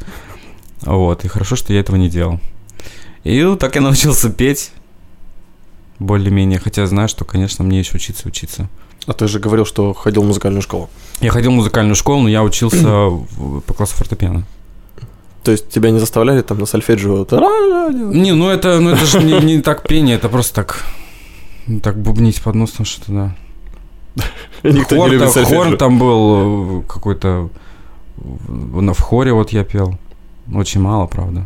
Вот, 0.82 1.26
и 1.26 1.28
хорошо, 1.28 1.56
что 1.56 1.74
я 1.74 1.80
этого 1.80 1.96
не 1.96 2.10
делал. 2.10 2.40
И 3.24 3.44
вот 3.44 3.60
так 3.60 3.76
я 3.76 3.82
научился 3.82 4.30
петь 4.30 4.72
более-менее, 6.00 6.60
хотя 6.60 6.86
знаю, 6.86 7.08
что, 7.08 7.26
конечно, 7.26 7.64
мне 7.64 7.80
еще 7.80 7.96
учиться 7.96 8.28
учиться. 8.28 8.70
А 9.08 9.14
ты 9.14 9.28
же 9.28 9.40
говорил, 9.40 9.66
что 9.66 9.94
ходил 9.94 10.24
в 10.24 10.28
музыкальную 10.28 10.62
школу. 10.62 10.90
Я 11.22 11.32
ходил 11.32 11.52
в 11.52 11.56
музыкальную 11.56 11.96
школу, 11.96 12.22
но 12.22 12.30
я 12.30 12.44
учился 12.44 13.12
по 13.66 13.74
классу 13.74 13.96
фортепиано. 13.96 14.46
То 15.44 15.52
есть 15.52 15.70
тебя 15.70 15.92
не 15.92 16.00
заставляли 16.00 16.42
там 16.42 16.58
на 16.58 16.66
сольфеджио? 16.66 17.24
Делать? 17.26 18.16
Не, 18.16 18.34
ну 18.34 18.50
это, 18.50 18.80
ну 18.80 18.90
это 18.90 19.06
же 19.06 19.22
не, 19.22 19.40
не 19.42 19.62
так 19.62 19.88
пение, 19.88 20.16
это 20.16 20.28
просто 20.28 20.56
так, 20.56 20.84
так 21.84 22.00
бубнить 22.00 22.42
под 22.42 22.56
нос, 22.56 22.72
там 22.72 22.86
что-то, 22.86 23.12
да. 23.12 23.36
Никто 24.64 24.96
Хор, 24.96 25.08
не 25.08 25.14
любит 25.14 25.26
там, 25.26 25.34
сольфеджио. 25.34 25.64
хор 25.64 25.78
там 25.78 26.00
был 26.00 26.80
э, 26.80 26.84
какой-то, 26.88 27.50
в 28.18 29.00
хоре 29.02 29.34
вот 29.34 29.52
я 29.52 29.64
пел, 29.64 30.00
очень 30.52 30.82
мало, 30.82 31.06
правда. 31.06 31.46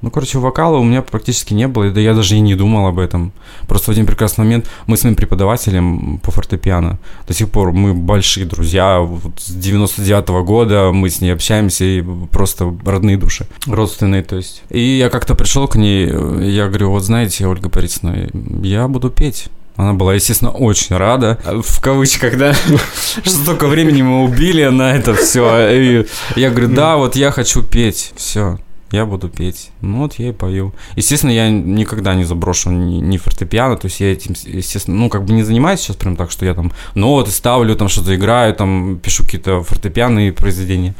Ну, 0.00 0.10
короче, 0.10 0.38
вокала 0.38 0.76
у 0.76 0.84
меня 0.84 1.02
практически 1.02 1.54
не 1.54 1.66
было, 1.66 1.90
да 1.90 2.00
я 2.00 2.14
даже 2.14 2.36
и 2.36 2.40
не 2.40 2.54
думал 2.54 2.86
об 2.86 2.98
этом. 2.98 3.32
Просто 3.66 3.90
в 3.90 3.94
один 3.94 4.06
прекрасный 4.06 4.44
момент 4.44 4.70
мы 4.86 4.96
с 4.96 5.04
моим 5.04 5.16
преподавателем 5.16 6.20
по 6.22 6.30
фортепиано 6.30 6.98
до 7.26 7.34
сих 7.34 7.50
пор 7.50 7.72
мы 7.72 7.94
большие 7.94 8.46
друзья. 8.46 9.00
Вот 9.00 9.38
с 9.38 9.50
99 9.50 10.28
года 10.44 10.90
мы 10.92 11.10
с 11.10 11.20
ней 11.20 11.30
общаемся 11.30 11.84
и 11.84 12.02
просто 12.30 12.74
родные 12.84 13.16
души, 13.16 13.46
родственные, 13.66 14.22
то 14.22 14.36
есть. 14.36 14.62
И 14.70 14.80
я 14.80 15.10
как-то 15.10 15.34
пришел 15.34 15.68
к 15.68 15.76
ней, 15.76 16.06
я 16.06 16.68
говорю, 16.68 16.90
вот 16.90 17.02
знаете, 17.02 17.46
Ольга 17.46 17.68
Борисовна, 17.68 18.28
я 18.62 18.88
буду 18.88 19.10
петь. 19.10 19.48
Она 19.76 19.92
была, 19.92 20.14
естественно, 20.14 20.50
очень 20.50 20.96
рада, 20.96 21.38
в 21.44 21.80
кавычках, 21.80 22.36
да, 22.36 22.52
что 23.22 23.30
столько 23.30 23.68
времени 23.68 24.02
мы 24.02 24.24
убили 24.24 24.64
на 24.64 24.96
это 24.96 25.14
все. 25.14 25.68
И 25.70 26.06
я 26.34 26.50
говорю, 26.50 26.74
да, 26.74 26.96
вот 26.96 27.14
я 27.14 27.30
хочу 27.30 27.62
петь, 27.62 28.12
все, 28.16 28.58
я 28.90 29.04
буду 29.06 29.28
петь. 29.28 29.70
Ну 29.80 29.98
вот 29.98 30.14
я 30.14 30.28
и 30.28 30.32
пою. 30.32 30.72
Естественно, 30.96 31.30
я 31.32 31.50
никогда 31.50 32.14
не 32.14 32.24
заброшу 32.24 32.70
ни, 32.70 32.96
ни 33.00 33.16
фортепиано, 33.18 33.76
то 33.76 33.86
есть 33.86 34.00
я 34.00 34.12
этим, 34.12 34.34
естественно, 34.46 34.96
ну 34.96 35.08
как 35.08 35.24
бы 35.24 35.32
не 35.34 35.42
занимаюсь 35.42 35.80
сейчас 35.80 35.96
прям 35.96 36.16
так, 36.16 36.30
что 36.30 36.44
я 36.46 36.54
там 36.54 36.72
ноты 36.94 37.30
ставлю, 37.30 37.74
там 37.76 37.88
что-то 37.88 38.14
играю, 38.14 38.54
там 38.54 38.98
пишу 38.98 39.24
какие-то 39.24 39.62
фортепианные 39.62 40.32
произведения. 40.32 40.94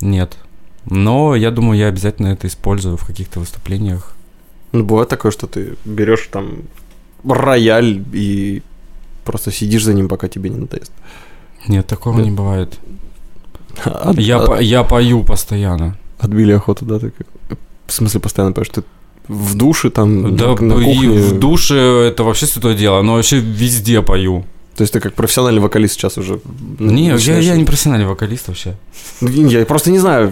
Нет. 0.00 0.36
Но 0.90 1.34
я 1.36 1.50
думаю, 1.50 1.78
я 1.78 1.88
обязательно 1.88 2.28
это 2.28 2.46
использую 2.46 2.96
в 2.96 3.04
каких-то 3.06 3.40
выступлениях. 3.40 4.14
Ну, 4.72 4.84
бывает 4.84 5.08
такое, 5.08 5.32
что 5.32 5.46
ты 5.46 5.74
берешь 5.84 6.28
там 6.30 6.58
рояль 7.24 8.04
и 8.12 8.62
просто 9.24 9.50
сидишь 9.50 9.84
за 9.84 9.92
ним, 9.94 10.08
пока 10.08 10.28
тебе 10.28 10.50
не 10.50 10.56
надоест. 10.56 10.92
Нет, 11.66 11.86
такого 11.86 12.18
Да. 12.18 12.22
не 12.24 12.30
бывает. 12.30 12.78
От- 13.84 14.18
Я, 14.18 14.38
от- 14.38 14.46
по- 14.46 14.60
я 14.62 14.82
пою 14.84 15.24
постоянно. 15.24 15.96
Отбили 16.18 16.52
охоту, 16.52 16.84
да? 16.84 16.98
Ты 16.98 17.10
как- 17.10 17.58
в 17.86 17.92
смысле 17.92 18.20
постоянно 18.20 18.52
поешь? 18.52 18.68
Ты 18.68 18.82
в 19.28 19.54
душе 19.54 19.90
там, 19.90 20.36
Да, 20.36 20.54
на 20.60 20.74
и 20.80 20.84
кухне? 20.84 21.08
в 21.10 21.38
душе 21.38 21.76
это 22.08 22.22
вообще 22.24 22.46
святое 22.46 22.74
дело, 22.74 23.02
но 23.02 23.14
вообще 23.14 23.38
везде 23.38 24.02
пою. 24.02 24.44
То 24.76 24.82
есть 24.82 24.92
ты 24.92 25.00
как 25.00 25.14
профессиональный 25.14 25.60
вокалист 25.60 25.94
сейчас 25.94 26.18
уже? 26.18 26.38
Не, 26.78 27.08
я, 27.18 27.38
я 27.38 27.56
не 27.56 27.64
профессиональный 27.64 28.06
вокалист 28.06 28.46
вообще. 28.48 28.76
Я 29.20 29.66
просто 29.66 29.90
не 29.90 29.98
знаю. 29.98 30.30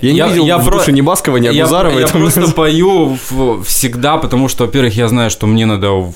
Я 0.00 0.12
не 0.12 0.18
Я- 0.18 0.26
видел 0.28 0.46
я 0.46 0.58
в 0.58 0.64
про- 0.66 0.78
душе 0.78 0.92
ни 0.92 1.00
Баскова, 1.00 1.36
ни 1.36 1.44
Я, 1.44 1.62
Агузарова. 1.62 1.98
я 1.98 2.04
это- 2.06 2.18
просто 2.18 2.50
пою 2.56 3.16
всегда, 3.64 4.16
потому 4.18 4.48
что, 4.48 4.64
во-первых, 4.66 4.96
я 4.96 5.06
знаю, 5.08 5.30
что 5.30 5.46
мне 5.46 5.64
надо 5.66 5.90
в- 5.90 6.14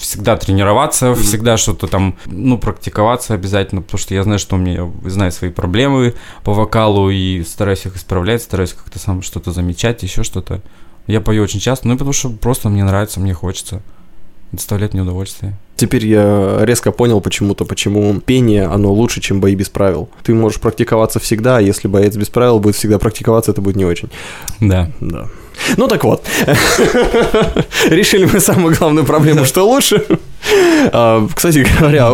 всегда 0.00 0.36
тренироваться, 0.36 1.14
всегда 1.14 1.56
что-то 1.58 1.86
там, 1.86 2.16
ну, 2.24 2.58
практиковаться 2.58 3.34
обязательно, 3.34 3.82
потому 3.82 3.98
что 3.98 4.14
я 4.14 4.22
знаю, 4.22 4.38
что 4.38 4.56
у 4.56 4.58
меня, 4.58 4.90
знаю 5.04 5.30
свои 5.30 5.50
проблемы 5.50 6.14
по 6.42 6.54
вокалу 6.54 7.10
и 7.10 7.44
стараюсь 7.44 7.84
их 7.84 7.96
исправлять, 7.96 8.42
стараюсь 8.42 8.72
как-то 8.72 8.98
сам 8.98 9.22
что-то 9.22 9.52
замечать, 9.52 10.02
еще 10.02 10.22
что-то. 10.22 10.62
Я 11.06 11.20
пою 11.20 11.42
очень 11.42 11.60
часто, 11.60 11.86
ну, 11.86 11.94
и 11.94 11.96
потому 11.96 12.14
что 12.14 12.30
просто 12.30 12.70
мне 12.70 12.82
нравится, 12.82 13.20
мне 13.20 13.34
хочется. 13.34 13.82
Доставляет 14.52 14.94
мне 14.94 15.02
удовольствие. 15.02 15.56
Теперь 15.76 16.06
я 16.06 16.58
резко 16.62 16.92
понял 16.92 17.20
почему-то, 17.20 17.64
почему 17.64 18.20
пение, 18.20 18.64
оно 18.64 18.92
лучше, 18.92 19.20
чем 19.20 19.40
бои 19.40 19.54
без 19.54 19.68
правил. 19.68 20.08
Ты 20.24 20.34
можешь 20.34 20.60
практиковаться 20.60 21.20
всегда, 21.20 21.58
а 21.58 21.60
если 21.60 21.88
боец 21.88 22.16
без 22.16 22.30
правил 22.30 22.58
будет 22.58 22.74
всегда 22.74 22.98
практиковаться, 22.98 23.52
это 23.52 23.60
будет 23.60 23.76
не 23.76 23.84
очень. 23.84 24.10
Да. 24.60 24.90
Да. 25.00 25.28
Ну 25.76 25.88
так 25.88 26.04
вот, 26.04 26.24
решили 27.88 28.24
мы 28.32 28.40
самую 28.40 28.74
главную 28.76 29.06
проблему, 29.06 29.44
что 29.44 29.64
лучше. 29.68 30.04
А, 30.92 31.26
Кстати 31.34 31.66
говоря, 31.78 32.10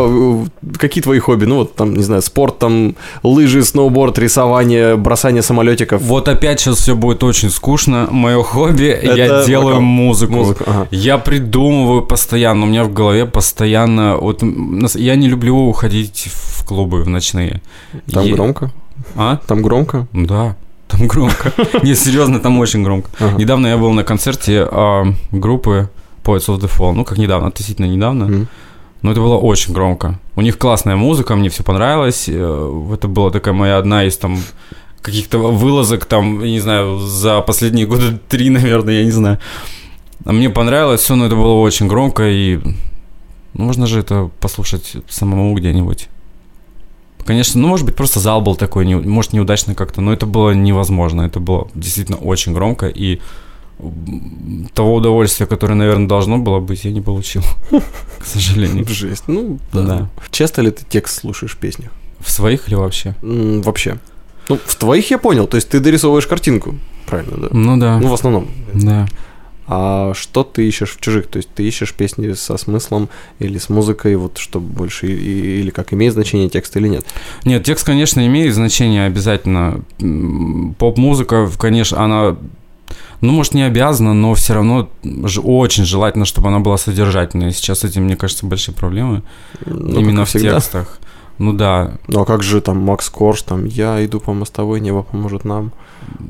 какие 0.78 1.02
твои 1.02 1.18
хобби? 1.18 1.44
Ну 1.44 1.56
вот 1.56 1.74
там, 1.76 1.94
не 1.94 2.02
знаю, 2.02 2.22
спорт, 2.22 2.58
там 2.58 2.96
лыжи, 3.22 3.62
сноуборд, 3.64 4.18
рисование, 4.18 4.96
бросание 4.96 5.42
самолетиков. 5.42 6.02
Вот 6.02 6.28
опять 6.28 6.60
сейчас 6.60 6.78
все 6.78 6.94
будет 6.94 7.22
очень 7.24 7.50
скучно. 7.50 8.08
Мое 8.10 8.42
хобби, 8.42 8.98
я 9.02 9.44
делаю 9.44 9.66
вокал. 9.66 9.80
музыку. 9.80 10.32
Музыку, 10.32 10.64
ага. 10.66 10.88
Я 10.90 11.18
придумываю 11.18 12.02
постоянно. 12.02 12.64
У 12.64 12.68
меня 12.68 12.84
в 12.84 12.92
голове 12.92 13.26
постоянно. 13.26 14.16
Вот 14.16 14.42
я 14.94 15.14
не 15.16 15.28
люблю 15.28 15.56
уходить 15.56 16.28
в 16.32 16.64
клубы 16.66 17.04
в 17.04 17.08
ночные. 17.08 17.62
Там 18.12 18.24
Е- 18.24 18.34
громко? 18.34 18.70
А? 19.14 19.38
Там 19.46 19.62
громко? 19.62 20.06
Да. 20.12 20.56
Там 20.88 21.06
громко. 21.06 21.52
Не, 21.82 21.94
серьезно, 21.94 22.38
там 22.40 22.58
очень 22.58 22.82
громко. 22.82 23.10
Ага. 23.18 23.36
Недавно 23.38 23.66
я 23.66 23.76
был 23.76 23.92
на 23.92 24.04
концерте 24.04 24.66
а, 24.70 25.04
группы 25.32 25.88
Poets 26.24 26.46
of 26.48 26.60
the 26.60 26.70
Fall. 26.70 26.92
Ну, 26.92 27.04
как 27.04 27.18
недавно, 27.18 27.48
относительно 27.48 27.86
недавно. 27.86 28.48
Но 29.02 29.12
это 29.12 29.20
было 29.20 29.36
очень 29.36 29.74
громко. 29.74 30.18
У 30.36 30.42
них 30.42 30.58
классная 30.58 30.96
музыка, 30.96 31.36
мне 31.36 31.48
все 31.48 31.62
понравилось. 31.62 32.24
Э, 32.28 32.92
Это 32.94 33.08
была 33.08 33.30
такая 33.30 33.54
моя 33.54 33.78
одна 33.78 34.04
из 34.04 34.16
там 34.16 34.38
каких-то 35.02 35.38
вылазок 35.38 36.06
там, 36.06 36.42
я 36.42 36.50
не 36.50 36.60
знаю, 36.60 36.98
за 36.98 37.40
последние 37.40 37.86
года 37.86 38.18
три, 38.28 38.50
наверное, 38.50 38.94
я 38.94 39.04
не 39.04 39.12
знаю. 39.12 39.38
А 40.24 40.32
Мне 40.32 40.50
понравилось 40.50 41.02
все, 41.02 41.14
но 41.14 41.26
это 41.26 41.36
было 41.36 41.60
очень 41.60 41.86
громко, 41.86 42.28
и 42.28 42.58
ну, 43.54 43.64
можно 43.64 43.86
же 43.86 44.00
это 44.00 44.28
послушать 44.40 44.96
самому 45.08 45.54
где-нибудь. 45.54 46.08
Конечно, 47.26 47.60
ну, 47.60 47.68
может 47.68 47.84
быть, 47.84 47.96
просто 47.96 48.20
зал 48.20 48.40
был 48.40 48.54
такой, 48.56 48.86
не- 48.86 48.94
может, 48.94 49.32
неудачно 49.32 49.74
как-то, 49.74 50.00
но 50.00 50.12
это 50.12 50.26
было 50.26 50.52
невозможно. 50.52 51.22
Это 51.22 51.40
было 51.40 51.68
действительно 51.74 52.18
очень 52.18 52.52
громко, 52.54 52.86
и 52.86 53.20
того 54.74 54.94
удовольствия, 54.94 55.46
которое, 55.46 55.74
наверное, 55.74 56.08
должно 56.08 56.38
было 56.38 56.60
быть, 56.60 56.84
я 56.84 56.92
не 56.92 57.00
получил, 57.02 57.42
к 57.70 58.24
сожалению. 58.24 58.86
Жесть. 58.88 59.24
Ну, 59.26 59.58
да. 59.72 60.08
Часто 60.30 60.62
ли 60.62 60.70
ты 60.70 60.84
текст 60.88 61.20
слушаешь 61.20 61.52
в 61.52 61.58
песнях? 61.58 61.90
В 62.20 62.30
своих 62.30 62.68
или 62.68 62.74
вообще? 62.74 63.14
Вообще. 63.22 63.98
Ну, 64.48 64.58
в 64.64 64.76
твоих 64.76 65.10
я 65.10 65.18
понял, 65.18 65.46
то 65.46 65.56
есть 65.56 65.68
ты 65.68 65.80
дорисовываешь 65.80 66.26
картинку, 66.26 66.76
правильно, 67.06 67.36
да? 67.36 67.48
Ну 67.50 67.76
да, 67.76 67.98
Ну, 67.98 68.08
в 68.08 68.14
основном. 68.14 68.48
да. 68.72 69.06
А 69.68 70.12
что 70.14 70.44
ты 70.44 70.66
ищешь 70.68 70.92
в 70.96 71.00
чужих? 71.00 71.26
То 71.26 71.38
есть 71.38 71.48
ты 71.54 71.66
ищешь 71.66 71.92
песни 71.92 72.32
со 72.34 72.56
смыслом 72.56 73.08
или 73.40 73.58
с 73.58 73.68
музыкой, 73.68 74.14
вот 74.16 74.38
что 74.38 74.60
больше, 74.60 75.06
и- 75.08 75.60
или 75.60 75.70
как 75.70 75.92
имеет 75.92 76.12
значение 76.12 76.48
текст 76.48 76.76
или 76.76 76.88
нет? 76.88 77.04
Нет, 77.44 77.64
текст, 77.64 77.84
конечно, 77.84 78.24
имеет 78.26 78.54
значение 78.54 79.06
обязательно. 79.06 79.80
Поп-музыка, 80.78 81.50
конечно, 81.58 82.00
она, 82.02 82.36
ну, 83.20 83.32
может, 83.32 83.54
не 83.54 83.62
обязана, 83.62 84.14
но 84.14 84.34
все 84.34 84.54
равно 84.54 84.88
очень 85.42 85.84
желательно, 85.84 86.24
чтобы 86.26 86.48
она 86.48 86.60
была 86.60 86.76
содержательной. 86.78 87.52
Сейчас 87.52 87.80
с 87.80 87.84
этим, 87.84 88.04
мне 88.04 88.16
кажется, 88.16 88.46
большие 88.46 88.74
проблемы. 88.74 89.22
Ну, 89.64 89.98
именно 90.00 90.24
в 90.24 90.28
всегда. 90.28 90.54
текстах. 90.60 90.98
Ну 91.38 91.52
да, 91.52 91.92
Ну, 92.08 92.20
а 92.20 92.24
как 92.24 92.42
же 92.42 92.60
там 92.62 92.78
Макс 92.78 93.10
Корж, 93.10 93.42
там 93.42 93.66
«Я 93.66 94.02
иду 94.06 94.20
по 94.20 94.32
мостовой, 94.32 94.80
небо 94.80 95.02
поможет 95.02 95.44
нам», 95.44 95.70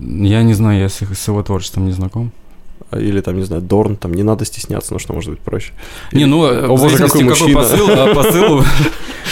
я 0.00 0.42
не 0.42 0.54
знаю, 0.54 0.80
я 0.80 0.88
с 0.88 1.00
его 1.28 1.42
творчеством 1.44 1.86
не 1.86 1.92
знаком. 1.92 2.32
Или 2.92 3.20
там, 3.20 3.36
не 3.36 3.44
знаю, 3.44 3.62
Дорн, 3.62 3.96
там 3.96 4.14
«Не 4.14 4.22
надо 4.22 4.44
стесняться», 4.44 4.92
ну, 4.92 4.98
что 4.98 5.12
может 5.12 5.30
быть 5.30 5.40
проще? 5.40 5.72
Не, 6.12 6.26
ну, 6.26 6.44
О, 6.44 6.76
в 6.76 6.80
боже, 6.80 6.98
какой 6.98 7.26
какой, 7.26 7.52
посыл, 7.52 7.88
а, 7.90 8.14
посылу, 8.14 8.62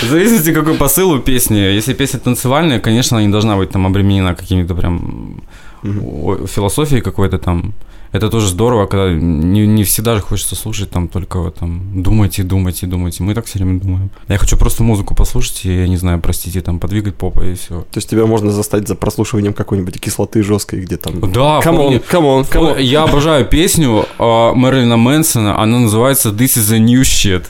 в 0.02 0.06
зависимости, 0.10 0.52
какой 0.52 0.74
посыл 0.74 1.12
у 1.12 1.18
песни. 1.20 1.56
Если 1.56 1.94
песня 1.94 2.18
танцевальная, 2.18 2.80
конечно, 2.80 3.16
она 3.16 3.26
не 3.26 3.32
должна 3.32 3.56
быть 3.56 3.70
там 3.70 3.86
обременена 3.86 4.34
какими-то 4.34 4.74
прям 4.74 5.42
философией 5.82 7.00
какой-то 7.00 7.38
там. 7.38 7.74
Это 8.14 8.30
тоже 8.30 8.46
здорово, 8.46 8.86
когда 8.86 9.12
не, 9.12 9.66
не 9.66 9.82
всегда 9.82 10.14
же 10.14 10.20
хочется 10.20 10.54
слушать 10.54 10.88
там 10.88 11.08
только 11.08 11.50
там 11.50 12.00
думайте, 12.00 12.44
думайте, 12.44 12.86
думайте. 12.86 13.24
Мы 13.24 13.34
так 13.34 13.46
все 13.46 13.58
время 13.58 13.80
думаем. 13.80 14.10
Я 14.28 14.38
хочу 14.38 14.56
просто 14.56 14.84
музыку 14.84 15.16
послушать 15.16 15.64
и, 15.64 15.74
я 15.80 15.88
не 15.88 15.96
знаю, 15.96 16.20
простите, 16.20 16.60
там 16.60 16.78
подвигать 16.78 17.16
попой 17.16 17.52
и 17.52 17.54
все. 17.56 17.80
То 17.80 17.96
есть 17.96 18.08
тебя 18.08 18.26
можно 18.26 18.52
застать 18.52 18.86
за 18.86 18.94
прослушиванием 18.94 19.52
какой-нибудь 19.52 20.00
кислоты 20.00 20.44
жесткой, 20.44 20.82
где 20.82 20.96
там... 20.96 21.32
Да, 21.32 21.60
come 21.60 21.82
on, 21.82 21.98
come 21.98 22.25
on, 22.25 22.44
come 22.44 22.64
on. 22.64 22.78
Я 22.78 23.02
обожаю 23.02 23.46
песню 23.46 24.06
э, 24.16 24.52
Мэрилина 24.54 24.96
Мэнсона, 24.96 25.60
она 25.60 25.80
называется 25.80 26.28
This 26.28 26.56
is 26.56 26.72
a 26.72 26.78
new 26.78 27.02
shit. 27.02 27.46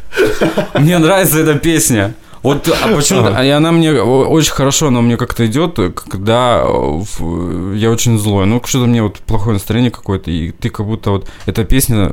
Мне 0.81 0.96
нравится 0.96 1.40
эта 1.40 1.57
песня. 1.57 2.14
Вот 2.44 2.68
а 2.68 2.94
почему 2.94 3.26
и 3.42 3.48
она 3.48 3.72
мне 3.72 3.92
очень 4.02 4.52
хорошо, 4.52 4.88
она 4.88 5.00
мне 5.00 5.16
как-то 5.16 5.46
идет, 5.46 5.76
когда 5.94 6.62
э, 6.62 6.66
в- 6.68 7.72
я 7.74 7.90
очень 7.90 8.18
злой. 8.18 8.46
Ну, 8.46 8.61
что-то 8.64 8.87
мне 8.87 9.02
вот 9.02 9.18
плохое 9.18 9.54
настроение 9.54 9.90
какое-то, 9.90 10.30
и 10.30 10.52
ты 10.52 10.68
как 10.68 10.85
будто 10.87 11.11
вот 11.11 11.28
эта 11.46 11.64
песня 11.64 12.12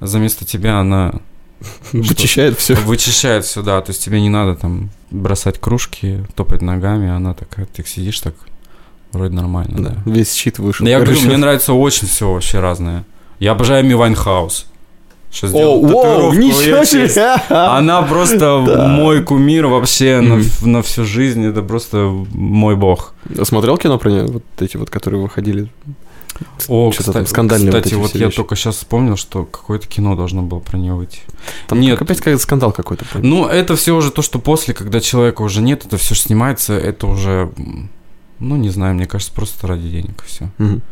заместо 0.00 0.44
тебя, 0.44 0.80
она 0.80 1.14
Вычищает 1.92 2.58
все. 2.58 2.74
вычищает 2.74 3.44
все, 3.44 3.62
да. 3.62 3.80
То 3.80 3.90
есть 3.90 4.04
тебе 4.04 4.20
не 4.20 4.28
надо 4.28 4.56
там 4.56 4.90
бросать 5.10 5.60
кружки, 5.60 6.24
топать 6.34 6.60
ногами, 6.60 7.08
она 7.08 7.34
такая, 7.34 7.66
ты 7.66 7.84
сидишь 7.86 8.20
так, 8.20 8.34
вроде 9.12 9.34
нормально, 9.34 9.78
да. 9.78 10.10
Весь 10.12 10.34
shit 10.34 10.58
вышел. 10.58 10.84
Да 10.84 10.90
я 10.90 11.00
говорю, 11.00 11.20
мне 11.20 11.36
нравится 11.36 11.72
очень 11.72 12.08
все 12.08 12.32
вообще 12.32 12.60
разное. 12.60 13.04
Я 13.38 13.52
обожаю 13.52 13.84
Эми 13.84 13.94
Вайнхаус. 13.94 14.66
Сделал 15.30 15.84
О, 15.84 15.88
воу, 15.88 16.02
татуировку 16.02 16.38
ничего 16.38 16.84
себе! 16.84 17.36
Она 17.50 18.02
просто 18.02 18.58
мой 18.88 19.22
кумир 19.22 19.66
вообще 19.66 20.20
на, 20.20 20.40
на 20.62 20.82
всю 20.82 21.04
жизнь. 21.04 21.44
Это 21.44 21.62
просто 21.62 21.98
мой 22.32 22.76
бог. 22.76 23.14
Смотрел 23.42 23.76
кино 23.76 23.98
про 23.98 24.10
нее? 24.10 24.24
Вот 24.26 24.44
эти 24.58 24.76
вот, 24.76 24.90
которые 24.90 25.22
выходили? 25.22 25.68
О, 26.68 26.90
Что-то 26.92 27.10
кстати, 27.10 27.16
там 27.16 27.26
скандальные 27.26 27.72
вот 27.72 27.78
кстати, 27.82 27.94
вот 27.94 28.10
все 28.10 28.18
я 28.20 28.26
вещи. 28.26 28.36
только 28.36 28.54
сейчас 28.56 28.76
вспомнил, 28.76 29.16
что 29.16 29.44
какое-то 29.44 29.86
кино 29.88 30.14
должно 30.14 30.42
было 30.42 30.60
про 30.60 30.78
нее 30.78 30.94
выйти. 30.94 31.20
Там 31.66 31.80
Нет. 31.80 31.98
как- 31.98 32.02
опять 32.02 32.18
какой-то 32.18 32.38
скандал 32.42 32.72
какой-то. 32.72 33.04
Ну, 33.20 33.46
это 33.46 33.74
все 33.76 33.92
уже 33.94 34.10
то, 34.12 34.22
что 34.22 34.38
после, 34.38 34.72
когда 34.72 35.00
человека 35.00 35.42
уже 35.42 35.60
нет, 35.62 35.84
это 35.84 35.96
все 35.96 36.14
снимается, 36.14 36.74
это 36.74 37.06
уже, 37.08 37.50
ну, 38.38 38.56
не 38.56 38.70
знаю, 38.70 38.94
мне 38.94 39.06
кажется, 39.06 39.32
просто 39.34 39.66
ради 39.66 39.88
денег 39.88 40.22
все. 40.26 40.48
Мгм. 40.58 40.82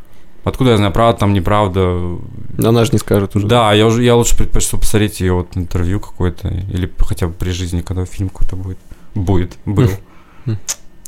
Откуда 0.47 0.71
я 0.71 0.77
знаю, 0.77 0.93
правда 0.93 1.19
там, 1.19 1.33
неправда. 1.33 2.19
Она 2.57 2.85
же 2.85 2.93
не 2.93 2.99
скажет 2.99 3.35
уже. 3.35 3.49
Да, 3.49 3.73
я, 3.73 3.85
уже, 3.85 4.05
я 4.05 4.15
лучше 4.15 4.37
предпочту 4.37 4.79
посмотреть 4.79 5.19
ее 5.21 5.33
вот 5.33 5.57
интервью 5.57 5.99
какое-то, 5.99 6.47
или 6.47 6.89
хотя 7.01 7.27
бы 7.27 7.33
при 7.33 7.51
жизни, 7.51 7.81
когда 7.81 8.05
фильм 8.05 8.29
какой-то 8.29 8.55
будет. 8.55 8.79
Будет, 9.17 9.57
был. 9.65 9.91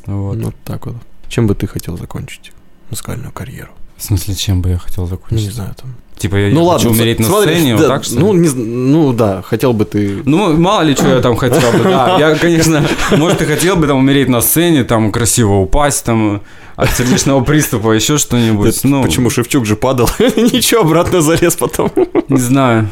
Вот. 0.06 0.38
Вот 0.38 0.54
так 0.64 0.86
вот. 0.86 0.96
Чем 1.28 1.46
бы 1.46 1.54
ты 1.54 1.68
хотел 1.68 1.96
закончить 1.96 2.50
музыкальную 2.90 3.30
карьеру? 3.30 3.70
В 3.96 4.02
смысле, 4.02 4.34
чем 4.34 4.60
бы 4.60 4.70
я 4.70 4.78
хотел 4.78 5.04
Ну, 5.04 5.10
закончить? 5.10 5.46
не 5.46 5.52
знаю, 5.52 5.74
там. 5.76 5.94
Типа 6.18 6.34
я 6.36 6.48
ну 6.52 6.64
хочу 6.68 6.88
ладно, 6.88 6.90
умереть 6.90 7.20
на 7.20 7.26
смотри, 7.26 7.54
сцене, 7.54 7.76
да, 7.76 7.78
вот 7.78 7.88
так 7.88 8.04
что 8.04 8.18
ну, 8.18 8.32
не, 8.32 8.48
ну 8.48 9.12
да, 9.12 9.42
хотел 9.42 9.72
бы 9.72 9.84
ты. 9.84 10.20
Ну, 10.24 10.56
мало 10.56 10.82
ли, 10.82 10.94
что 10.94 11.06
я 11.06 11.20
там 11.20 11.36
хотел 11.36 11.70
бы, 11.72 11.84
да. 11.84 12.16
Я, 12.18 12.34
конечно, 12.34 12.84
может, 13.16 13.40
и 13.42 13.44
хотел 13.44 13.76
бы 13.76 13.86
там 13.86 13.98
умереть 13.98 14.28
на 14.28 14.40
сцене, 14.40 14.82
там 14.82 15.12
красиво 15.12 15.54
упасть, 15.60 16.04
там 16.04 16.42
от 16.74 16.90
сердечного 16.90 17.44
приступа, 17.44 17.92
еще 17.92 18.18
что-нибудь. 18.18 18.80
Ну, 18.82 19.02
Почему 19.02 19.30
Шевчук 19.30 19.64
же 19.64 19.76
падал? 19.76 20.10
Ничего, 20.18 20.80
обратно 20.80 21.20
залез 21.20 21.54
потом. 21.54 21.92
не 22.28 22.40
знаю. 22.40 22.88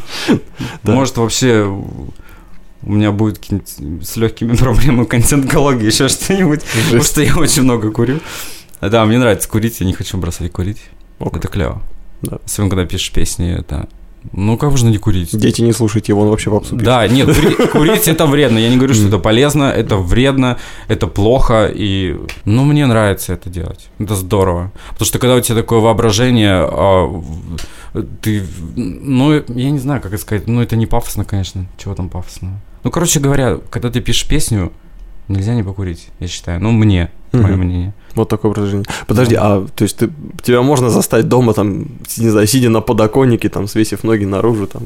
Может, 0.84 1.16
вообще 1.16 1.64
у 2.82 2.92
меня 2.92 3.10
будет 3.10 3.40
с 4.02 4.16
легкими 4.16 4.54
проблемами 4.54 5.04
контент-экологии, 5.04 5.86
еще 5.86 6.08
что-нибудь. 6.08 6.60
Потому 6.84 7.02
что 7.02 7.22
я 7.22 7.36
очень 7.36 7.62
много 7.62 7.90
курю. 7.90 8.20
Да, 8.80 9.04
мне 9.04 9.18
нравится 9.18 9.48
курить, 9.48 9.80
я 9.80 9.86
не 9.86 9.94
хочу 9.94 10.16
бросать 10.16 10.52
курить. 10.52 10.82
О, 11.18 11.24
как. 11.30 11.38
Это 11.38 11.48
клево. 11.48 11.82
Да. 12.22 12.38
Особенно, 12.44 12.70
когда 12.70 12.84
пишешь 12.86 13.12
песни, 13.12 13.52
это... 13.58 13.88
Ну, 14.32 14.56
как 14.58 14.70
можно 14.70 14.88
не 14.88 14.98
курить? 14.98 15.38
Дети 15.38 15.62
не 15.62 15.72
слушайте 15.72 16.10
его, 16.12 16.22
он 16.22 16.30
вообще 16.30 16.50
попсу 16.50 16.72
пишет. 16.72 16.84
Да, 16.84 17.06
нет, 17.06 17.28
кури- 17.28 17.68
курить 17.72 18.08
это 18.08 18.26
вредно. 18.26 18.58
Я 18.58 18.68
не 18.70 18.76
говорю, 18.76 18.94
что 18.94 19.06
это 19.06 19.18
полезно, 19.18 19.64
это 19.64 19.96
вредно, 19.96 20.58
это 20.88 21.06
плохо. 21.06 21.70
И, 21.72 22.16
ну, 22.44 22.64
мне 22.64 22.86
нравится 22.86 23.34
это 23.34 23.50
делать. 23.50 23.88
Это 24.00 24.16
здорово. 24.16 24.72
Потому 24.90 25.06
что 25.06 25.18
когда 25.20 25.36
у 25.36 25.40
тебя 25.40 25.56
такое 25.56 25.78
воображение, 25.78 26.66
а, 26.68 27.22
ты, 28.20 28.42
ну, 28.74 29.32
я 29.32 29.70
не 29.70 29.78
знаю, 29.78 30.00
как 30.00 30.12
это 30.12 30.20
сказать. 30.20 30.48
Ну, 30.48 30.60
это 30.60 30.74
не 30.76 30.86
пафосно, 30.86 31.24
конечно. 31.24 31.66
Чего 31.78 31.94
там 31.94 32.08
пафосного? 32.08 32.54
Ну, 32.82 32.90
короче 32.90 33.20
говоря, 33.20 33.58
когда 33.70 33.90
ты 33.90 34.00
пишешь 34.00 34.26
песню, 34.26 34.72
нельзя 35.28 35.54
не 35.54 35.62
покурить, 35.62 36.08
я 36.20 36.28
считаю. 36.28 36.60
Ну, 36.62 36.70
мне, 36.72 37.10
мое 37.32 37.46
Мгм. 37.56 37.60
мнение. 37.60 37.94
Вот 38.14 38.28
такое 38.28 38.50
выражение. 38.52 38.86
Подожди, 39.06 39.34
а 39.34 39.66
то 39.74 39.84
есть 39.84 39.96
ты, 39.98 40.10
тебя 40.42 40.62
можно 40.62 40.88
застать 40.90 41.28
дома, 41.28 41.52
там, 41.52 41.86
не 42.18 42.30
знаю, 42.30 42.46
сидя 42.46 42.70
на 42.70 42.80
подоконнике, 42.80 43.48
там, 43.48 43.66
свесив 43.68 44.04
ноги 44.04 44.24
наружу, 44.24 44.66
там, 44.66 44.82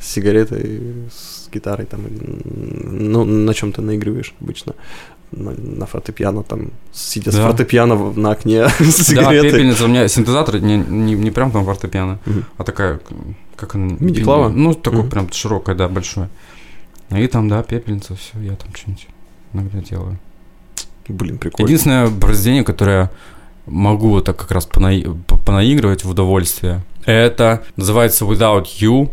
с 0.00 0.06
сигаретой, 0.12 0.80
с 1.10 1.48
гитарой, 1.52 1.86
там, 1.86 2.00
ну, 2.44 3.24
на 3.24 3.54
чем 3.54 3.72
ты 3.72 3.82
наигрываешь 3.82 4.34
обычно? 4.40 4.74
На, 5.32 5.52
на 5.52 5.86
фортепиано, 5.86 6.42
там, 6.42 6.70
сидя 6.92 7.30
с 7.30 7.36
Да. 7.36 7.46
фортепиано 7.46 7.94
в- 7.94 8.18
на 8.18 8.32
окне 8.32 8.66
с 8.80 8.96
Да, 8.98 9.04
сигаретой. 9.04 9.50
пепельница. 9.52 9.84
У 9.84 9.88
меня 9.88 10.08
синтезатор 10.08 10.58
не, 10.60 10.76
не, 10.76 11.14
не 11.14 11.30
прям 11.30 11.50
там 11.52 11.64
фортепиано, 11.64 12.18
Мгм. 12.26 12.44
а 12.58 12.64
такая, 12.64 13.00
как 13.56 13.74
она? 13.76 13.94
Мини-клава? 14.00 14.48
Ну, 14.48 14.74
такое 14.74 15.00
Мгм. 15.02 15.10
прям 15.10 15.32
широкое, 15.32 15.74
да, 15.76 15.88
большое. 15.88 16.28
И 17.10 17.26
там, 17.28 17.48
да, 17.48 17.62
пепельница, 17.62 18.14
все, 18.16 18.40
я 18.42 18.56
там 18.56 18.68
что-нибудь 18.74 19.06
иногда 19.52 19.78
делаю. 19.80 20.18
Блин, 21.08 21.38
прикольно. 21.38 21.66
Единственное 21.66 22.08
произведение, 22.08 22.62
которое 22.64 23.10
могу 23.66 24.10
вот 24.10 24.24
так 24.26 24.36
как 24.36 24.50
раз 24.52 24.68
понаи- 24.68 25.08
по- 25.26 25.38
понаигрывать 25.38 26.04
в 26.04 26.10
удовольствие, 26.10 26.82
это 27.04 27.62
называется 27.76 28.24
Without 28.24 28.66
You. 28.80 29.10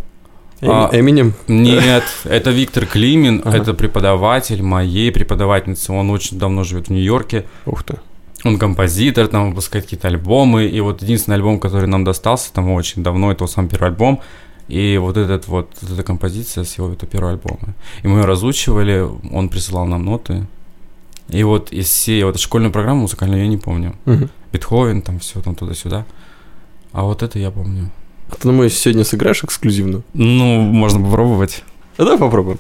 А, 0.62 0.90
Эминем? 0.92 1.34
Нет, 1.48 2.04
это 2.24 2.50
Виктор 2.52 2.86
Климин, 2.86 3.42
Ага. 3.46 3.58
это 3.58 3.74
преподаватель 3.74 4.62
моей 4.64 5.12
преподавательницы, 5.12 5.92
он 5.94 6.10
очень 6.10 6.40
давно 6.40 6.64
живет 6.64 6.88
в 6.88 6.90
Нью-Йорке. 6.92 7.46
Ух 7.66 7.84
ты. 7.84 7.96
Он 8.44 8.58
композитор, 8.60 9.28
там 9.28 9.50
выпускает 9.50 9.86
какие-то 9.86 10.08
альбомы. 10.08 10.66
И 10.66 10.80
вот 10.80 11.02
единственный 11.02 11.36
альбом, 11.36 11.60
который 11.60 11.88
нам 11.88 12.04
достался, 12.04 12.54
там 12.54 12.70
очень 12.72 13.04
давно, 13.04 13.32
это 13.32 13.44
его 13.44 13.48
сам 13.48 13.68
первый 13.68 13.90
альбом. 13.90 14.22
И 14.68 14.98
вот 14.98 15.18
этот 15.18 15.48
вот, 15.48 15.70
вот 15.82 15.92
эта 15.92 16.04
композиция 16.04 16.64
с 16.64 16.78
его 16.78 16.92
это 16.92 17.06
первого 17.06 17.32
альбома. 17.32 17.74
И 18.04 18.08
мы 18.08 18.20
ее 18.20 18.26
разучивали, 18.26 19.08
он 19.32 19.50
присылал 19.50 19.86
нам 19.86 20.06
ноты. 20.06 20.46
И 21.30 21.44
вот 21.44 21.72
из 21.72 21.88
всей 21.88 22.24
вот 22.24 22.40
школьной 22.40 22.70
программы 22.70 23.02
музыкальной 23.02 23.40
я 23.40 23.48
не 23.48 23.58
помню. 23.58 23.96
Мгм. 24.06 24.30
Бетховен, 24.52 25.02
там 25.02 25.20
все 25.20 25.42
там 25.42 25.56
туда-сюда. 25.56 26.06
А 26.92 27.04
вот 27.04 27.24
это 27.24 27.40
я 27.40 27.52
помню. 27.52 27.92
А 28.30 28.36
ты, 28.36 28.44
думаю, 28.44 28.70
сегодня 28.70 29.04
сыграешь 29.04 29.44
эксклюзивно? 29.44 30.04
Ну, 30.14 30.62
можно 30.62 31.04
попробовать. 31.04 31.64
А 31.98 32.04
давай 32.04 32.18
попробуем. 32.18 32.60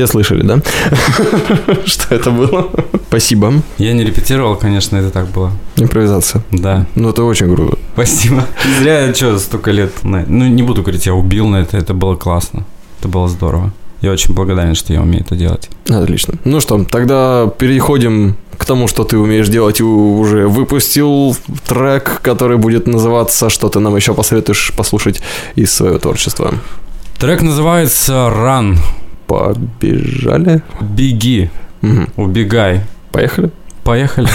Все 0.00 0.06
слышали, 0.06 0.42
да? 0.42 0.62
Что 1.84 2.14
это 2.14 2.30
было? 2.30 2.70
Спасибо. 3.08 3.52
Я 3.76 3.92
не 3.92 4.02
репетировал, 4.02 4.56
конечно, 4.56 4.96
это 4.96 5.10
так 5.10 5.28
было. 5.28 5.52
Импровизация. 5.76 6.42
Да. 6.50 6.86
Ну, 6.94 7.10
это 7.10 7.22
очень 7.24 7.54
круто. 7.54 7.76
Спасибо. 7.92 8.46
Зря 8.80 9.06
я 9.06 9.14
что, 9.14 9.38
столько 9.38 9.72
лет... 9.72 9.92
Ну, 10.02 10.46
не 10.48 10.62
буду 10.62 10.80
говорить, 10.80 11.04
я 11.04 11.12
убил 11.12 11.48
на 11.48 11.56
это. 11.56 11.76
Это 11.76 11.92
было 11.92 12.16
классно. 12.16 12.64
Это 12.98 13.08
было 13.08 13.28
здорово. 13.28 13.72
Я 14.00 14.12
очень 14.12 14.34
благодарен, 14.34 14.74
что 14.74 14.94
я 14.94 15.02
умею 15.02 15.22
это 15.22 15.36
делать. 15.36 15.68
Отлично. 15.90 16.34
Ну 16.44 16.60
что, 16.60 16.82
тогда 16.84 17.46
переходим 17.58 18.36
к 18.56 18.64
тому, 18.64 18.88
что 18.88 19.04
ты 19.04 19.18
умеешь 19.18 19.48
делать 19.48 19.80
и 19.80 19.82
уже 19.82 20.48
выпустил 20.48 21.36
трек, 21.66 22.20
который 22.22 22.56
будет 22.56 22.86
называться 22.86 23.50
«Что 23.50 23.68
ты 23.68 23.80
нам 23.80 23.96
еще 23.96 24.14
посоветуешь 24.14 24.72
послушать 24.74 25.20
из 25.56 25.74
своего 25.74 25.98
творчества». 25.98 26.54
Трек 27.18 27.42
называется 27.42 28.12
«Run». 28.32 28.78
Побежали? 29.30 30.60
Беги. 30.80 31.50
Мгм. 31.82 32.08
Убегай. 32.16 32.80
Поехали? 33.12 33.50
Поехали. 33.84 34.28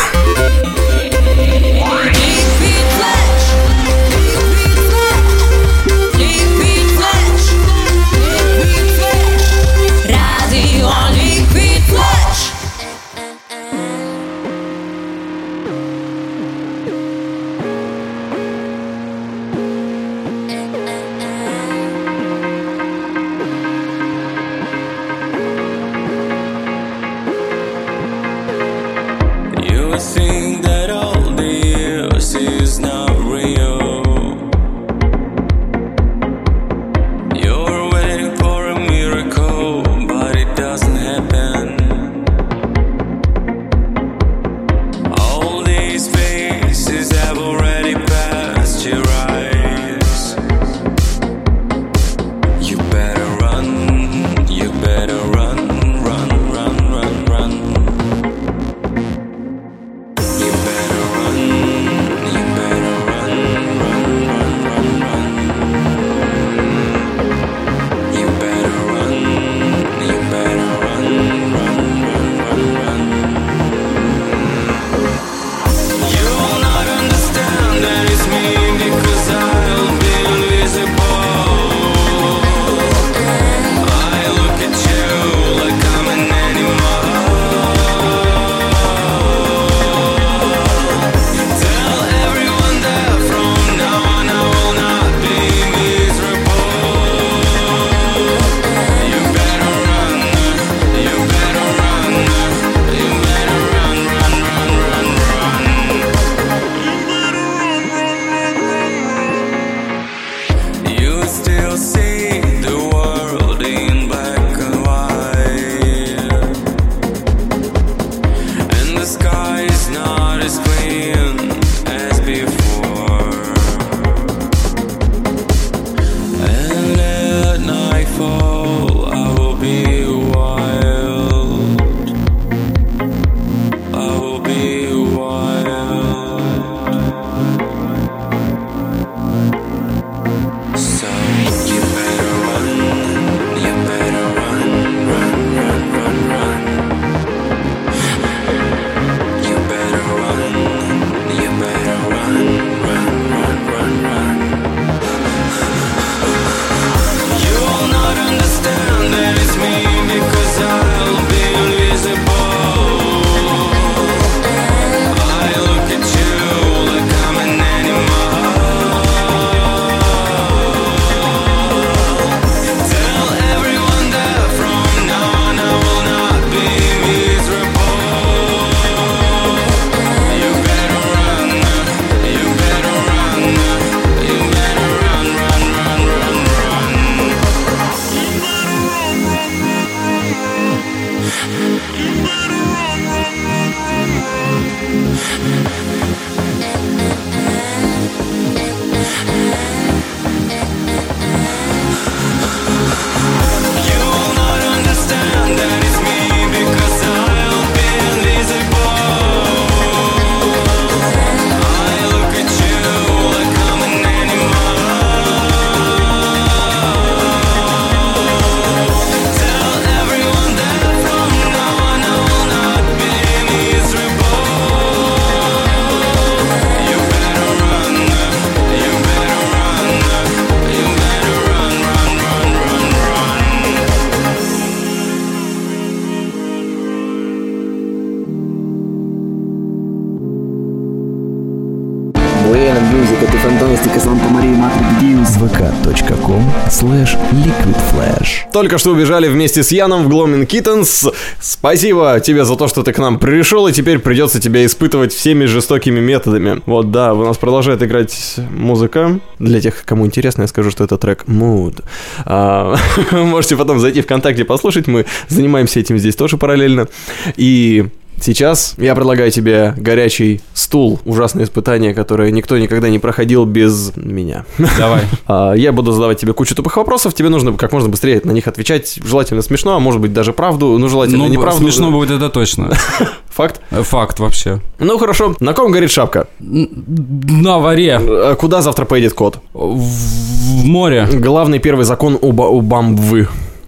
Буэна 242.55 242.79
Мьюзик, 242.79 243.21
это 243.21 243.33
фантастика, 243.33 243.99
Санта 243.99 244.29
Мария 244.29 244.55
Матрик 244.55 244.99
Дьюз. 245.01 245.27
vk.com 245.35 246.41
slash 246.69 247.17
liquidflash 247.33 248.49
Только 248.53 248.77
что 248.77 248.91
убежали 248.91 249.27
вместе 249.27 249.61
с 249.61 249.73
Яном 249.73 250.05
в 250.05 250.07
Gloaming 250.07 250.47
Kittens. 250.47 251.13
Спасибо 251.41 252.21
тебе 252.21 252.45
за 252.45 252.55
то, 252.55 252.69
что 252.69 252.83
ты 252.83 252.93
к 252.93 252.97
нам 252.97 253.19
пришел, 253.19 253.67
и 253.67 253.73
теперь 253.73 253.99
придется 253.99 254.39
тебя 254.39 254.65
испытывать 254.65 255.11
всеми 255.11 255.43
жестокими 255.43 255.99
методами. 255.99 256.61
Вот 256.65 256.91
да, 256.91 257.13
у 257.13 257.25
нас 257.25 257.35
продолжает 257.37 257.83
играть 257.83 258.37
музыка. 258.37 259.19
Для 259.37 259.59
тех, 259.59 259.83
кому 259.83 260.05
интересно, 260.05 260.43
я 260.43 260.47
скажу, 260.47 260.71
что 260.71 260.85
это 260.85 260.97
трек 260.97 261.25
Mood. 261.27 261.83
А, 262.23 262.77
можете 263.11 263.57
потом 263.57 263.81
зайти 263.81 263.99
ВКонтакте 263.99 264.45
послушать, 264.45 264.87
мы 264.87 265.05
занимаемся 265.27 265.81
этим 265.81 265.97
здесь 265.97 266.15
тоже 266.15 266.37
параллельно. 266.37 266.87
И 267.35 267.89
Сейчас 268.21 268.75
я 268.77 268.95
предлагаю 268.95 269.29
тебе 269.31 269.73
горячий 269.77 270.41
стул, 270.53 270.99
ужасное 271.05 271.43
испытание, 271.45 271.93
которое 271.93 272.31
никто 272.31 272.57
никогда 272.57 272.89
не 272.89 272.97
проходил 272.99 273.45
без 273.45 273.91
меня. 273.95 274.45
Давай. 274.77 275.01
А, 275.27 275.53
Я 275.53 275.71
буду 275.71 275.91
задавать 275.91 276.19
тебе 276.19 276.33
кучу 276.33 276.55
тупых 276.55 276.77
вопросов, 276.77 277.13
тебе 277.13 277.29
нужно 277.29 277.53
как 277.53 277.71
можно 277.71 277.89
быстрее 277.89 278.21
на 278.23 278.31
них 278.31 278.47
отвечать, 278.47 278.99
желательно 279.03 279.41
смешно, 279.41 279.75
а 279.75 279.79
может 279.79 279.99
быть 280.01 280.13
даже 280.13 280.33
правду, 280.33 280.77
ну 280.77 280.87
желательно 280.87 281.25
Ну, 281.25 281.27
неправду. 281.29 281.61
смешно 281.61 281.91
будет 281.91 282.11
это 282.11 282.29
точно. 282.29 282.71
Факт? 283.29 283.59
Э, 283.71 283.83
Факт 283.83 284.19
вообще. 284.19 284.61
Ну 284.79 284.97
хорошо, 284.97 285.35
на 285.39 285.53
ком 285.53 285.71
горит 285.71 285.91
шапка? 285.91 286.27
На 286.39 287.59
варе. 287.59 287.97
А 287.99 288.35
Куда 288.35 288.61
завтра 288.61 288.85
поедет 288.85 289.13
кот? 289.13 289.39
В 289.53 290.63
море. 290.65 291.07
Главный 291.11 291.59
первый 291.59 291.85
закон 291.85 292.17
у, 292.21 292.31
ба- 292.31 292.43
у 292.49 292.61
бамбвы. 292.61 293.27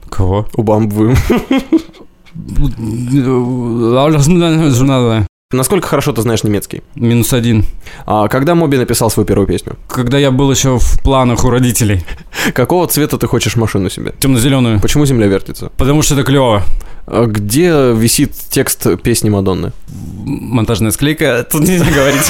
Кого? 0.10 0.48
У 0.56 0.64
бамбвы. 0.64 1.16
Насколько 5.54 5.88
хорошо 5.88 6.12
ты 6.12 6.22
знаешь 6.22 6.44
немецкий? 6.44 6.84
Минус 6.96 7.32
один. 7.32 7.64
А 8.06 8.28
когда 8.28 8.54
Моби 8.54 8.78
написал 8.78 9.10
свою 9.10 9.26
первую 9.26 9.48
песню? 9.48 9.78
Когда 9.88 10.18
я 10.18 10.30
был 10.30 10.52
еще 10.52 10.78
в 10.78 11.02
планах 11.02 11.46
у 11.46 11.50
родителей. 11.50 12.04
Какого 12.54 12.86
цвета 12.88 13.18
ты 13.18 13.28
хочешь 13.28 13.56
машину 13.56 13.90
себе? 13.90 14.14
Темно-зеленую. 14.20 14.82
Почему 14.82 15.06
земля 15.06 15.28
вертится? 15.28 15.72
Потому 15.78 16.02
что 16.02 16.16
это 16.16 16.24
клево. 16.24 16.64
А 17.06 17.28
Где 17.28 17.94
висит 17.94 18.34
текст 18.50 19.02
песни 19.02 19.30
Мадонны? 19.30 19.72
Монтажная 20.26 20.92
склейка. 20.92 21.48
Тут 21.50 21.62
нельзя 21.62 21.86
говорить. 21.86 22.30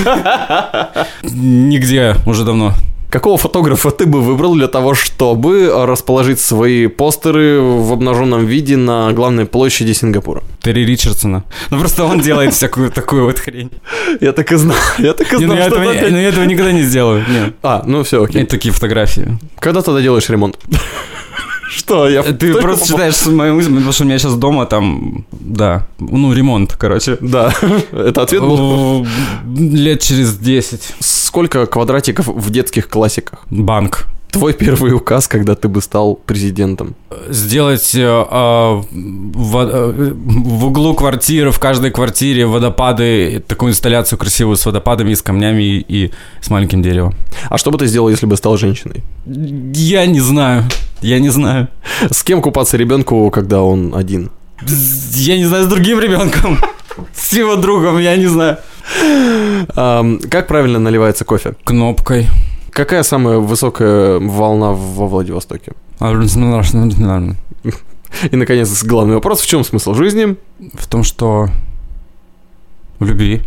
Нигде 1.24 2.18
уже 2.28 2.46
давно. 2.46 2.74
Какого 3.18 3.36
фотографа 3.40 3.90
ты 3.90 4.06
бы 4.06 4.22
выбрал 4.22 4.54
для 4.54 4.68
того, 4.68 4.94
чтобы 4.94 5.72
расположить 5.88 6.40
свои 6.40 6.86
постеры 6.86 7.60
в 7.60 7.92
обнаженном 7.92 8.46
виде 8.46 8.78
на 8.78 9.12
главной 9.12 9.48
площади 9.48 9.94
Сингапура? 9.94 10.44
Терри 10.62 10.86
Ричардсона. 10.86 11.44
Ну 11.72 11.80
просто 11.80 12.04
он 12.04 12.20
делает 12.20 12.54
всякую 12.54 12.92
такую 12.92 13.26
вот 13.26 13.40
хрень. 13.40 13.72
Я 14.22 14.34
так 14.34 14.52
и 14.52 14.56
знал, 14.56 14.78
я 15.00 15.14
так 15.14 15.34
и 15.34 15.38
ну 15.38 15.46
знал, 15.46 15.58
я 15.58 15.68
что 15.68 15.82
этого, 15.82 16.12
ну 16.12 16.18
я 16.20 16.30
этого 16.30 16.44
никогда 16.44 16.72
не 16.72 16.84
сделаю. 16.84 17.26
А, 17.64 17.82
ну 17.88 18.04
все, 18.04 18.24
окей. 18.24 18.44
Это 18.44 18.52
такие 18.52 18.72
фотографии. 18.72 19.40
Когда 19.58 19.82
тогда 19.82 20.00
делаешь 20.00 20.30
ремонт? 20.30 20.60
Что, 21.70 22.08
я 22.08 22.22
Ты 22.24 22.34
только 22.34 22.62
просто 22.62 22.86
попал- 22.86 23.12
читаешь 23.12 23.26
мою 23.26 23.56
мысль, 23.56 23.70
потому 23.70 23.92
что 23.92 24.04
у 24.04 24.06
меня 24.06 24.20
сейчас 24.20 24.36
дома 24.36 24.66
там, 24.68 25.26
да, 25.32 25.88
ну 26.00 26.34
ремонт, 26.34 26.76
короче. 26.78 27.18
Да, 27.20 27.54
это 27.92 28.22
ответ 28.22 28.42
был. 28.42 29.06
Лет 29.56 30.02
через 30.02 30.38
10. 30.38 30.82
Сколько 31.28 31.66
квадратиков 31.66 32.28
в 32.28 32.50
детских 32.52 32.88
классиках? 32.88 33.40
Банк. 33.50 34.08
Твой 34.32 34.54
первый 34.54 34.94
указ, 34.94 35.28
когда 35.28 35.56
ты 35.56 35.68
бы 35.68 35.82
стал 35.82 36.16
президентом. 36.16 36.96
Сделать 37.30 37.94
э, 37.96 38.00
э, 38.00 38.82
во- 38.92 39.70
э, 39.70 40.12
в 40.14 40.66
углу 40.68 40.94
квартиры, 40.94 41.52
в 41.52 41.60
каждой 41.60 41.92
квартире 41.92 42.46
водопады, 42.46 43.44
такую 43.46 43.72
инсталляцию 43.72 44.18
красивую 44.18 44.56
с 44.56 44.66
водопадами, 44.66 45.14
с 45.16 45.22
камнями 45.22 45.64
и, 45.64 45.86
и 46.06 46.12
с 46.42 46.50
маленьким 46.50 46.82
деревом. 46.82 47.14
А 47.50 47.58
что 47.58 47.72
бы 47.72 47.78
ты 47.78 47.88
сделал, 47.88 48.08
если 48.08 48.26
бы 48.26 48.38
стал 48.38 48.56
женщиной? 48.58 49.04
Я 49.26 50.06
не 50.06 50.22
знаю. 50.22 50.64
Я 51.02 51.20
не 51.20 51.30
знаю. 51.30 51.68
С 52.10 52.24
кем 52.24 52.42
купаться 52.42 52.78
ребенку, 52.78 53.30
когда 53.32 53.62
он 53.62 53.94
один? 53.96 54.32
Я 55.12 55.36
не 55.38 55.46
знаю, 55.46 55.66
с 55.66 55.68
другим 55.68 56.00
ребенком. 56.00 56.58
С 57.14 57.34
его 57.34 57.58
другом, 57.58 58.00
я 58.00 58.16
не 58.16 58.28
знаю. 58.28 58.58
Как 59.76 60.48
правильно 60.48 60.80
наливается 60.80 61.26
кофе? 61.26 61.56
Кнопкой. 61.64 62.28
Какая 62.72 63.04
самая 63.04 63.38
высокая 63.38 64.20
волна 64.20 64.72
во 64.72 65.08
Владивостоке? 65.08 65.74
И, 68.32 68.36
наконец, 68.36 68.84
главный 68.84 69.16
вопрос. 69.16 69.42
В 69.42 69.48
чем 69.48 69.64
смысл 69.64 69.94
жизни? 69.94 70.38
В 70.74 70.88
том, 70.88 71.04
что 71.04 71.50
в 73.00 73.06
любви. 73.06 73.42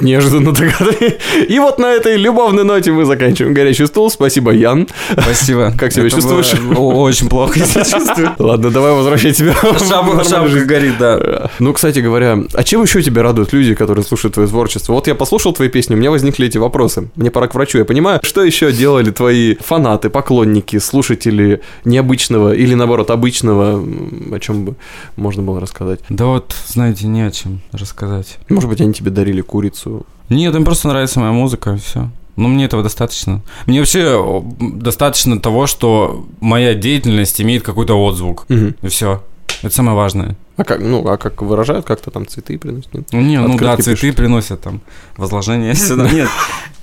Неожиданно 0.00 0.52
догадываюсь. 0.52 1.16
И 1.48 1.58
вот 1.58 1.78
на 1.78 1.86
этой 1.92 2.16
любовной 2.16 2.64
ноте 2.64 2.92
мы 2.92 3.04
заканчиваем 3.04 3.54
горячий 3.54 3.86
стул. 3.86 4.10
Спасибо, 4.10 4.52
Ян. 4.52 4.88
Спасибо. 5.12 5.72
Как 5.76 5.92
себя 5.92 6.06
Это 6.06 6.16
чувствуешь? 6.16 6.54
было 6.54 6.78
Очень 6.78 7.28
плохо, 7.28 7.58
если 7.58 7.80
чувствую. 7.80 8.34
Ладно, 8.38 8.70
давай 8.70 8.92
возвращай 8.92 9.32
тебя. 9.32 9.54
Шапка, 9.54 10.64
горит, 10.64 10.98
да. 10.98 11.50
Ну, 11.58 11.72
кстати 11.72 11.98
говоря, 12.00 12.38
а 12.54 12.64
чем 12.64 12.82
еще 12.82 13.02
тебя 13.02 13.22
радуют 13.22 13.52
люди, 13.52 13.74
которые 13.74 14.04
слушают 14.04 14.34
твое 14.34 14.48
творчество? 14.48 14.92
Вот 14.92 15.06
я 15.06 15.14
послушал 15.14 15.52
твои 15.52 15.68
песни, 15.68 15.94
у 15.94 15.98
меня 15.98 16.10
возникли 16.10 16.46
эти 16.46 16.58
вопросы. 16.58 17.10
Мне 17.16 17.30
пора 17.30 17.48
к 17.48 17.54
врачу. 17.54 17.78
Я 17.78 17.84
понимаю, 17.84 18.20
что 18.22 18.44
еще 18.44 18.72
делали 18.72 19.10
твои 19.10 19.56
фанаты, 19.56 20.10
поклонники, 20.10 20.78
слушатели 20.78 21.60
необычного 21.84 22.54
или, 22.54 22.74
наоборот, 22.74 23.10
обычного, 23.10 23.84
о 24.32 24.38
чем 24.38 24.64
бы 24.64 24.74
можно 25.16 25.42
было 25.42 25.60
рассказать? 25.60 26.00
Да 26.08 26.26
вот, 26.26 26.54
знаете, 26.66 27.06
не 27.06 27.22
о 27.22 27.30
чем 27.30 27.60
рассказать. 27.72 28.38
Может 28.48 28.68
быть, 28.68 28.80
они 28.80 28.92
тебе 28.92 29.10
дарили 29.10 29.40
курицу? 29.40 29.87
Нет, 30.28 30.54
им 30.54 30.64
просто 30.64 30.88
нравится 30.88 31.20
моя 31.20 31.32
музыка, 31.32 31.72
и 31.74 31.78
все. 31.78 32.10
Ну, 32.36 32.48
мне 32.48 32.66
этого 32.66 32.82
достаточно. 32.82 33.40
Мне 33.66 33.80
вообще 33.80 34.14
о, 34.16 34.44
достаточно 34.60 35.40
того, 35.40 35.66
что 35.66 36.26
моя 36.40 36.74
деятельность 36.74 37.40
имеет 37.40 37.62
какой-то 37.62 37.94
отзвук. 37.94 38.44
Мгм. 38.48 38.76
И 38.82 38.88
все. 38.88 39.22
Это 39.62 39.74
самое 39.74 39.96
важное. 39.96 40.36
А 40.56 40.62
как, 40.62 40.80
ну, 40.80 41.04
а 41.08 41.16
как 41.16 41.42
выражают, 41.42 41.84
как-то 41.84 42.10
там 42.12 42.26
цветы 42.28 42.58
приносят? 42.58 42.92
Нет? 42.94 43.08
Ну, 43.10 43.20
не, 43.22 43.40
ну 43.40 43.56
да, 43.58 43.76
цветы 43.76 44.00
пишут. 44.00 44.16
приносят 44.16 44.60
там, 44.60 44.80
возложение 45.16 45.74
сюда. 45.76 46.08
Нет, 46.08 46.28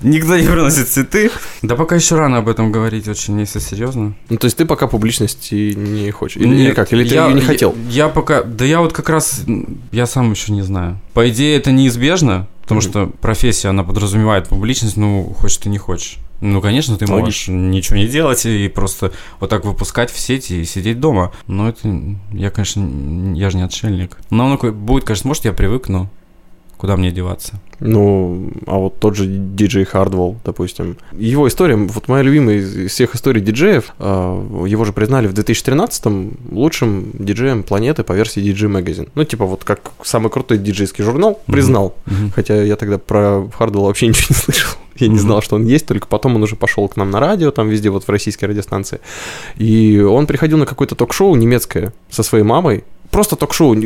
никто 0.02 0.36
не 0.36 0.46
приносит 0.46 0.88
цветы. 0.88 1.30
Да 1.62 1.74
пока 1.74 1.94
еще 1.94 2.16
рано 2.16 2.38
об 2.38 2.48
этом 2.48 2.70
говорить 2.72 3.08
очень, 3.08 3.38
если 3.40 3.60
серьезно. 3.60 4.14
Ну, 4.28 4.36
то 4.36 4.44
есть 4.46 4.58
ты 4.58 4.66
пока 4.66 4.88
публичности 4.88 5.72
не 5.74 6.10
хочешь? 6.10 6.36
Или, 6.36 6.48
или 6.48 6.62
Нет, 6.64 6.76
как? 6.76 6.92
Или 6.92 7.08
ты 7.08 7.14
я- 7.14 7.32
не 7.32 7.40
хотел? 7.40 7.74
Я, 7.88 8.04
я 8.04 8.08
пока, 8.08 8.42
да 8.42 8.64
я 8.66 8.80
вот 8.80 8.92
как 8.92 9.08
раз, 9.08 9.42
я 9.92 10.06
сам 10.06 10.30
еще 10.32 10.52
не 10.52 10.62
знаю. 10.62 10.98
По 11.14 11.28
идее 11.30 11.56
это 11.56 11.72
неизбежно, 11.72 12.46
потому 12.66 12.80
Мгм. 12.80 12.90
что 12.90 13.06
профессия, 13.20 13.68
она 13.68 13.84
подразумевает 13.84 14.48
публичность, 14.48 14.96
ну, 14.96 15.32
хочешь 15.38 15.58
ты 15.58 15.68
не 15.68 15.78
хочешь. 15.78 16.18
Ну, 16.40 16.60
конечно, 16.60 16.98
ты 16.98 17.06
можешь 17.06 17.48
Логично. 17.48 17.52
ничего 17.52 17.96
не 17.96 18.08
делать 18.08 18.44
и 18.44 18.68
просто 18.68 19.12
вот 19.40 19.48
так 19.48 19.64
выпускать 19.64 20.10
в 20.10 20.18
сети 20.18 20.60
и 20.60 20.64
сидеть 20.64 21.00
дома. 21.00 21.32
Но 21.46 21.68
это, 21.68 21.88
я, 22.32 22.50
конечно, 22.50 23.34
я 23.34 23.48
же 23.48 23.56
не 23.56 23.62
отшельник. 23.62 24.18
Но 24.30 24.58
ко- 24.58 24.72
будет, 24.72 25.04
конечно, 25.04 25.28
может, 25.28 25.46
я 25.46 25.52
привыкну. 25.54 26.10
Куда 26.76 26.96
мне 26.96 27.10
деваться? 27.10 27.54
Ну, 27.80 28.50
а 28.66 28.76
вот 28.76 28.98
тот 28.98 29.16
же 29.16 29.26
диджей 29.26 29.84
Хардвелл, 29.84 30.36
допустим. 30.44 30.96
Его 31.12 31.46
история, 31.48 31.76
вот 31.76 32.08
моя 32.08 32.22
любимая 32.22 32.56
из 32.56 32.90
всех 32.90 33.14
историй 33.14 33.40
диджеев, 33.40 33.92
а, 33.98 34.66
его 34.66 34.84
же 34.84 34.92
признали 34.92 35.26
в 35.26 35.34
2013-м 35.34 36.38
лучшим 36.52 37.10
диджеем 37.14 37.62
планеты 37.62 38.02
по 38.02 38.12
версии 38.12 38.42
DJ 38.42 38.70
Magazine. 38.70 39.08
Ну, 39.14 39.24
типа 39.24 39.44
вот 39.44 39.64
как 39.64 39.92
самый 40.02 40.30
крутой 40.30 40.58
диджейский 40.58 41.04
журнал 41.04 41.40
признал. 41.46 41.94
Мгм. 42.06 42.30
Хотя 42.34 42.62
я 42.62 42.76
тогда 42.76 42.98
про 42.98 43.48
Хардвелла 43.56 43.86
вообще 43.86 44.06
ничего 44.08 44.26
не 44.30 44.36
слышал. 44.36 44.78
Я 44.98 45.08
не 45.08 45.18
знал, 45.18 45.42
что 45.42 45.56
он 45.56 45.66
есть, 45.66 45.86
только 45.86 46.06
потом 46.06 46.36
он 46.36 46.42
уже 46.42 46.56
пошел 46.56 46.88
к 46.88 46.96
нам 46.96 47.10
на 47.10 47.20
радио, 47.20 47.50
там 47.50 47.68
везде, 47.68 47.90
вот 47.90 48.04
в 48.04 48.08
российской 48.08 48.46
радиостанции. 48.46 49.00
И 49.56 50.00
он 50.00 50.26
приходил 50.26 50.58
на 50.58 50.66
какое-то 50.66 50.94
ток-шоу 50.94 51.34
немецкое 51.34 51.92
со 52.10 52.22
своей 52.22 52.44
мамой. 52.44 52.84
Просто 53.10 53.36
ток-шоу, 53.36 53.76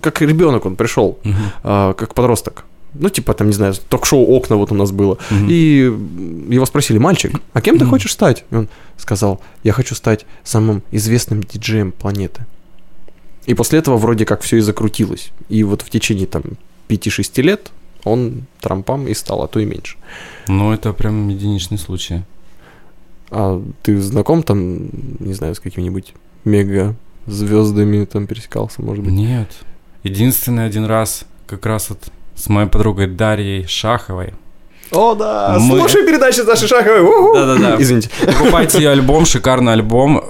как 0.00 0.20
ребенок 0.22 0.66
он 0.66 0.76
пришел 0.76 1.18
Мгм. 1.24 1.36
а, 1.62 1.92
как 1.94 2.14
подросток. 2.14 2.64
ну, 2.94 3.08
типа, 3.08 3.34
там, 3.34 3.46
не 3.46 3.52
знаю, 3.52 3.74
ток-шоу 3.88 4.26
«Окна» 4.36 4.56
вот 4.56 4.72
у 4.72 4.74
нас 4.74 4.90
было. 4.90 5.16
И 5.48 5.92
его 6.54 6.66
спросили, 6.66 6.98
мальчик, 6.98 7.32
а 7.52 7.60
кем 7.60 7.78
ты 7.78 7.84
хочешь 7.84 8.12
стать? 8.12 8.44
И 8.50 8.54
он 8.56 8.68
сказал, 8.96 9.40
я 9.62 9.72
хочу 9.72 9.94
стать 9.94 10.26
самым 10.44 10.82
известным 10.92 11.40
диджеем 11.42 11.92
планеты. 11.92 12.44
И 13.46 13.54
после 13.54 13.78
этого 13.78 13.96
вроде 13.96 14.24
как 14.24 14.42
все 14.42 14.56
и 14.56 14.60
закрутилось. 14.60 15.30
И 15.48 15.62
вот 15.64 15.82
в 15.82 15.90
течение 15.90 16.26
там 16.26 16.42
5-6 16.88 17.42
лет 17.42 17.70
он 18.04 18.42
трампам 18.60 19.06
и 19.08 19.14
стал, 19.14 19.42
а 19.42 19.46
то 19.48 19.60
и 19.60 19.64
меньше. 19.64 19.96
Ну, 20.48 20.72
это 20.72 20.92
прям 20.92 21.28
единичный 21.28 21.78
случай. 21.78 22.22
А 23.30 23.62
ты 23.82 24.00
знаком 24.00 24.42
там, 24.42 24.88
не 25.20 25.34
знаю, 25.34 25.54
с 25.54 25.60
какими-нибудь 25.60 26.12
мега 26.44 26.94
звездами 27.26 28.04
там 28.04 28.26
пересекался, 28.26 28.82
может 28.82 29.04
быть? 29.04 29.12
Нет. 29.12 29.50
Единственный 30.02 30.66
один 30.66 30.84
раз 30.86 31.24
как 31.46 31.66
раз 31.66 31.90
вот 31.90 31.98
с 32.34 32.48
моей 32.48 32.68
подругой 32.68 33.06
Дарьей 33.06 33.66
Шаховой. 33.66 34.34
О, 34.92 35.14
да! 35.14 35.56
Мы- 35.60 35.78
Слушай 35.78 36.04
передачи 36.06 36.40
Саши 36.40 36.66
Шаховой! 36.66 37.00
уху! 37.02 37.34
Да-да-да. 37.34 37.76
Извините. 37.80 38.10
Покупайте 38.26 38.78
ее 38.78 38.90
альбом, 38.90 39.24
шикарный 39.26 39.72
альбом. 39.72 40.22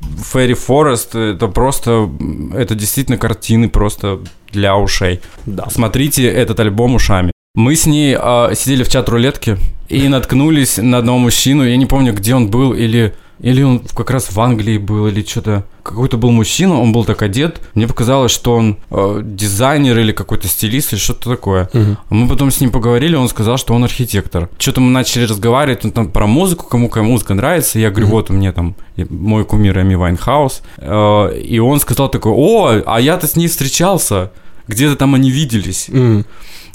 Fairy 0.00 0.56
Forest, 0.56 1.18
это 1.18 1.48
просто, 1.48 2.08
это 2.54 2.74
действительно 2.74 3.18
картины 3.18 3.68
просто 3.68 4.20
для 4.52 4.76
ушей. 4.76 5.20
Да. 5.44 5.68
Смотрите 5.68 6.26
этот 6.26 6.60
альбом 6.60 6.94
ушами. 6.94 7.32
Мы 7.54 7.74
с 7.74 7.86
ней 7.86 8.16
а, 8.18 8.54
сидели 8.54 8.82
в 8.82 8.88
чат-рулетке 8.88 9.58
и 9.88 10.08
наткнулись 10.08 10.76
на 10.78 10.98
одного 10.98 11.18
мужчину, 11.18 11.64
я 11.66 11.76
не 11.76 11.86
помню, 11.86 12.12
где 12.14 12.34
он 12.34 12.50
был, 12.50 12.72
или, 12.72 13.14
или 13.40 13.62
он 13.62 13.80
как 13.94 14.10
раз 14.10 14.32
в 14.32 14.40
Англии 14.40 14.78
был, 14.78 15.06
или 15.08 15.22
что-то. 15.24 15.64
Какой-то 15.82 16.16
был 16.16 16.30
мужчина, 16.30 16.80
он 16.80 16.92
был 16.92 17.04
так 17.04 17.22
одет. 17.22 17.60
Мне 17.74 17.86
показалось, 17.86 18.32
что 18.32 18.54
он 18.54 18.78
э, 18.90 19.20
дизайнер 19.22 19.98
или 19.98 20.12
какой-то 20.12 20.48
стилист, 20.48 20.92
или 20.92 21.00
что-то 21.00 21.30
такое. 21.30 21.68
А 21.72 22.14
Мы 22.14 22.28
потом 22.28 22.50
с 22.50 22.60
ним 22.60 22.70
поговорили, 22.70 23.14
он 23.14 23.28
сказал, 23.28 23.56
что 23.56 23.74
он 23.74 23.84
архитектор. 23.84 24.48
Что-то 24.58 24.80
мы 24.80 24.90
начали 24.90 25.24
разговаривать 25.24 25.84
он 25.84 25.92
там 25.92 26.08
про 26.10 26.26
музыку, 26.26 26.66
кому 26.66 26.88
какая 26.88 27.04
музыка 27.04 27.34
нравится. 27.34 27.78
Я 27.78 27.90
говорю, 27.90 28.08
вот 28.08 28.30
у 28.30 28.32
меня 28.32 28.52
там 28.52 28.74
мой 29.10 29.44
кумир 29.44 29.78
Эми 29.80 29.94
Вайнхаус. 29.94 30.62
Э, 30.78 31.38
И 31.38 31.58
он 31.58 31.78
сказал 31.80 32.08
такой, 32.08 32.32
о, 32.34 32.80
а 32.86 33.00
я-то 33.00 33.26
с 33.26 33.36
ней 33.36 33.48
встречался. 33.48 34.32
Где-то 34.68 34.96
там 34.96 35.14
они 35.14 35.30
виделись. 35.30 35.88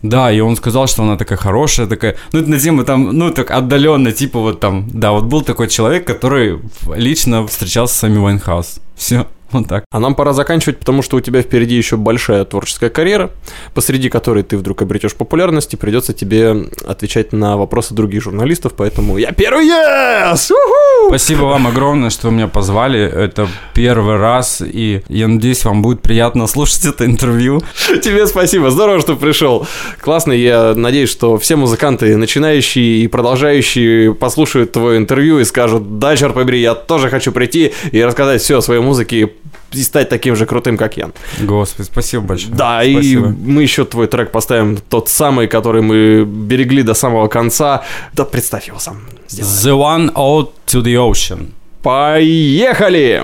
Да, 0.01 0.31
и 0.31 0.39
он 0.39 0.55
сказал, 0.55 0.87
что 0.87 1.03
она 1.03 1.17
такая 1.17 1.37
хорошая, 1.37 1.87
такая, 1.87 2.15
ну, 2.33 2.39
это 2.39 2.49
на 2.49 2.59
тему 2.59 2.83
там, 2.83 3.17
ну, 3.17 3.31
так 3.31 3.51
отдаленно, 3.51 4.11
типа 4.11 4.39
вот 4.39 4.59
там, 4.59 4.87
да, 4.91 5.11
вот 5.11 5.25
был 5.25 5.41
такой 5.41 5.67
человек, 5.67 6.05
который 6.05 6.59
лично 6.95 7.45
встречался 7.45 7.95
с 7.95 8.03
Эми 8.07 8.17
Вайнхаус. 8.17 8.79
Все, 8.95 9.27
вот 9.59 9.67
так. 9.67 9.85
А 9.91 9.99
нам 9.99 10.15
пора 10.15 10.33
заканчивать, 10.33 10.79
потому 10.79 11.01
что 11.01 11.17
у 11.17 11.19
тебя 11.19 11.41
впереди 11.41 11.75
еще 11.75 11.97
большая 11.97 12.45
творческая 12.45 12.89
карьера, 12.89 13.31
посреди 13.73 14.09
которой 14.09 14.43
ты 14.43 14.57
вдруг 14.57 14.81
обретешь 14.81 15.15
популярность, 15.15 15.73
и 15.73 15.77
придется 15.77 16.13
тебе 16.13 16.67
отвечать 16.85 17.33
на 17.33 17.57
вопросы 17.57 17.93
других 17.93 18.23
журналистов, 18.23 18.73
поэтому 18.75 19.17
я 19.17 19.31
первый 19.31 19.67
yes! 19.67 20.51
Уху! 20.51 21.09
Спасибо 21.09 21.43
вам 21.43 21.67
огромное, 21.67 22.09
что 22.09 22.27
вы 22.27 22.33
меня 22.33 22.47
позвали. 22.47 23.01
Это 23.01 23.47
первый 23.73 24.17
раз, 24.17 24.61
и 24.61 25.01
я 25.07 25.27
надеюсь, 25.27 25.65
вам 25.65 25.81
будет 25.81 26.01
приятно 26.01 26.47
слушать 26.47 26.85
это 26.85 27.05
интервью. 27.05 27.61
Тебе 28.03 28.27
спасибо, 28.27 28.71
здорово, 28.71 29.01
что 29.01 29.15
пришел. 29.15 29.67
Классно, 29.99 30.31
я 30.31 30.73
надеюсь, 30.75 31.09
что 31.09 31.37
все 31.37 31.55
музыканты, 31.55 32.15
начинающие 32.17 33.03
и 33.03 33.07
продолжающие, 33.07 34.13
послушают 34.13 34.71
твое 34.71 34.97
интервью 34.97 35.39
и 35.39 35.43
скажут, 35.43 35.99
да, 35.99 36.15
черт 36.15 36.33
побери, 36.33 36.61
я 36.61 36.75
тоже 36.75 37.09
хочу 37.09 37.31
прийти 37.31 37.73
и 37.91 38.01
рассказать 38.03 38.41
все 38.41 38.59
о 38.59 38.61
своей 38.61 38.81
музыке 38.81 39.31
и 39.73 39.81
стать 39.83 40.09
таким 40.09 40.35
же 40.35 40.45
крутым, 40.45 40.77
как 40.77 40.97
я. 40.97 41.09
Господи, 41.39 41.87
спасибо 41.87 42.23
большое. 42.23 42.53
Да, 42.53 42.81
Спасибо. 42.83 43.29
и 43.29 43.31
мы 43.31 43.63
еще 43.63 43.85
твой 43.85 44.07
трек 44.07 44.31
поставим, 44.31 44.77
тот 44.89 45.09
самый, 45.09 45.47
который 45.47 45.81
мы 45.81 46.25
берегли 46.25 46.83
до 46.83 46.93
самого 46.93 47.27
конца. 47.27 47.83
Да, 48.13 48.25
представь 48.25 48.67
его 48.67 48.79
сам. 48.79 49.01
Сделай. 49.27 49.49
The 49.49 49.77
one 49.77 50.13
out 50.13 50.49
to 50.67 50.81
the 50.83 50.95
ocean. 50.95 51.51
Поехали! 51.81 53.23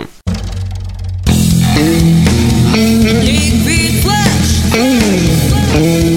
Liquid 2.75 4.03
Flash. 4.03 6.16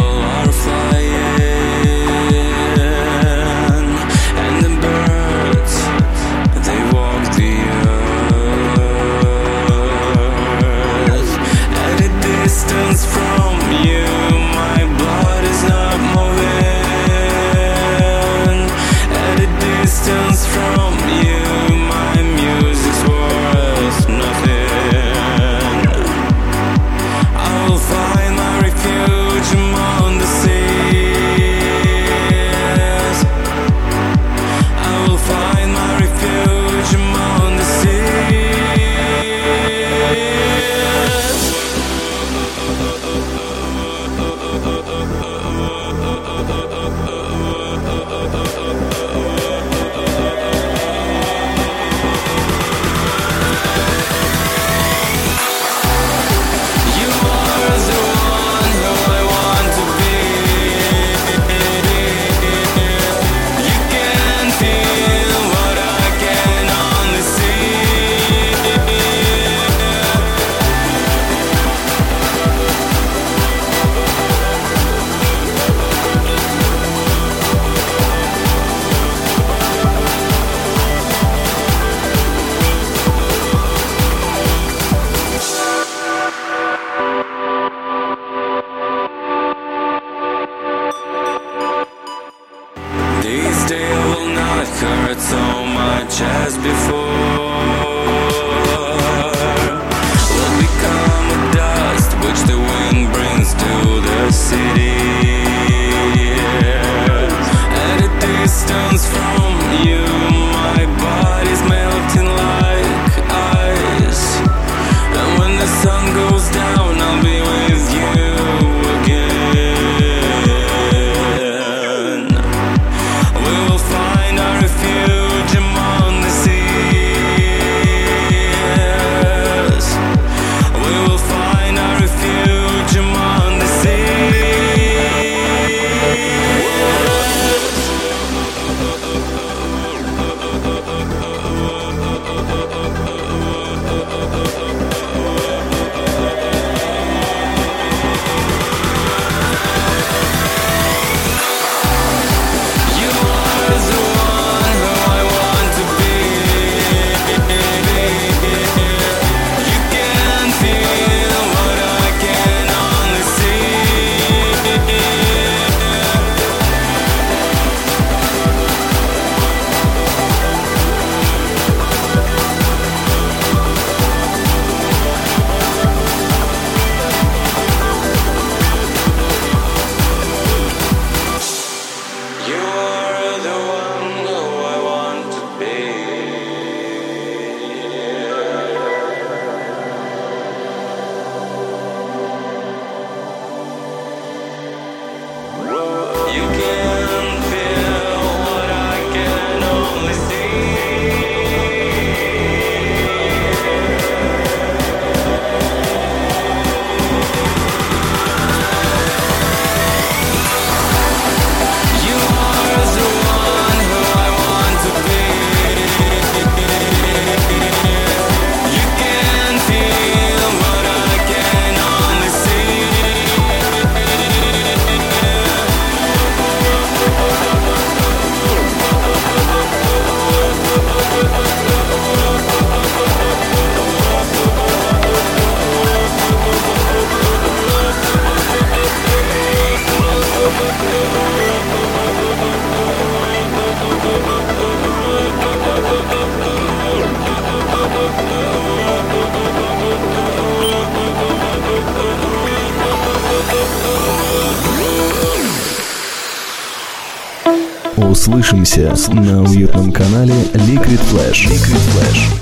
Услышимся 258.61 259.11
на 259.11 259.41
уютном 259.41 259.91
канале 259.91 260.35
Liquid 260.53 261.01
Flash. 261.11 261.47
Liquid 261.47 261.81
Flash. 261.95 262.40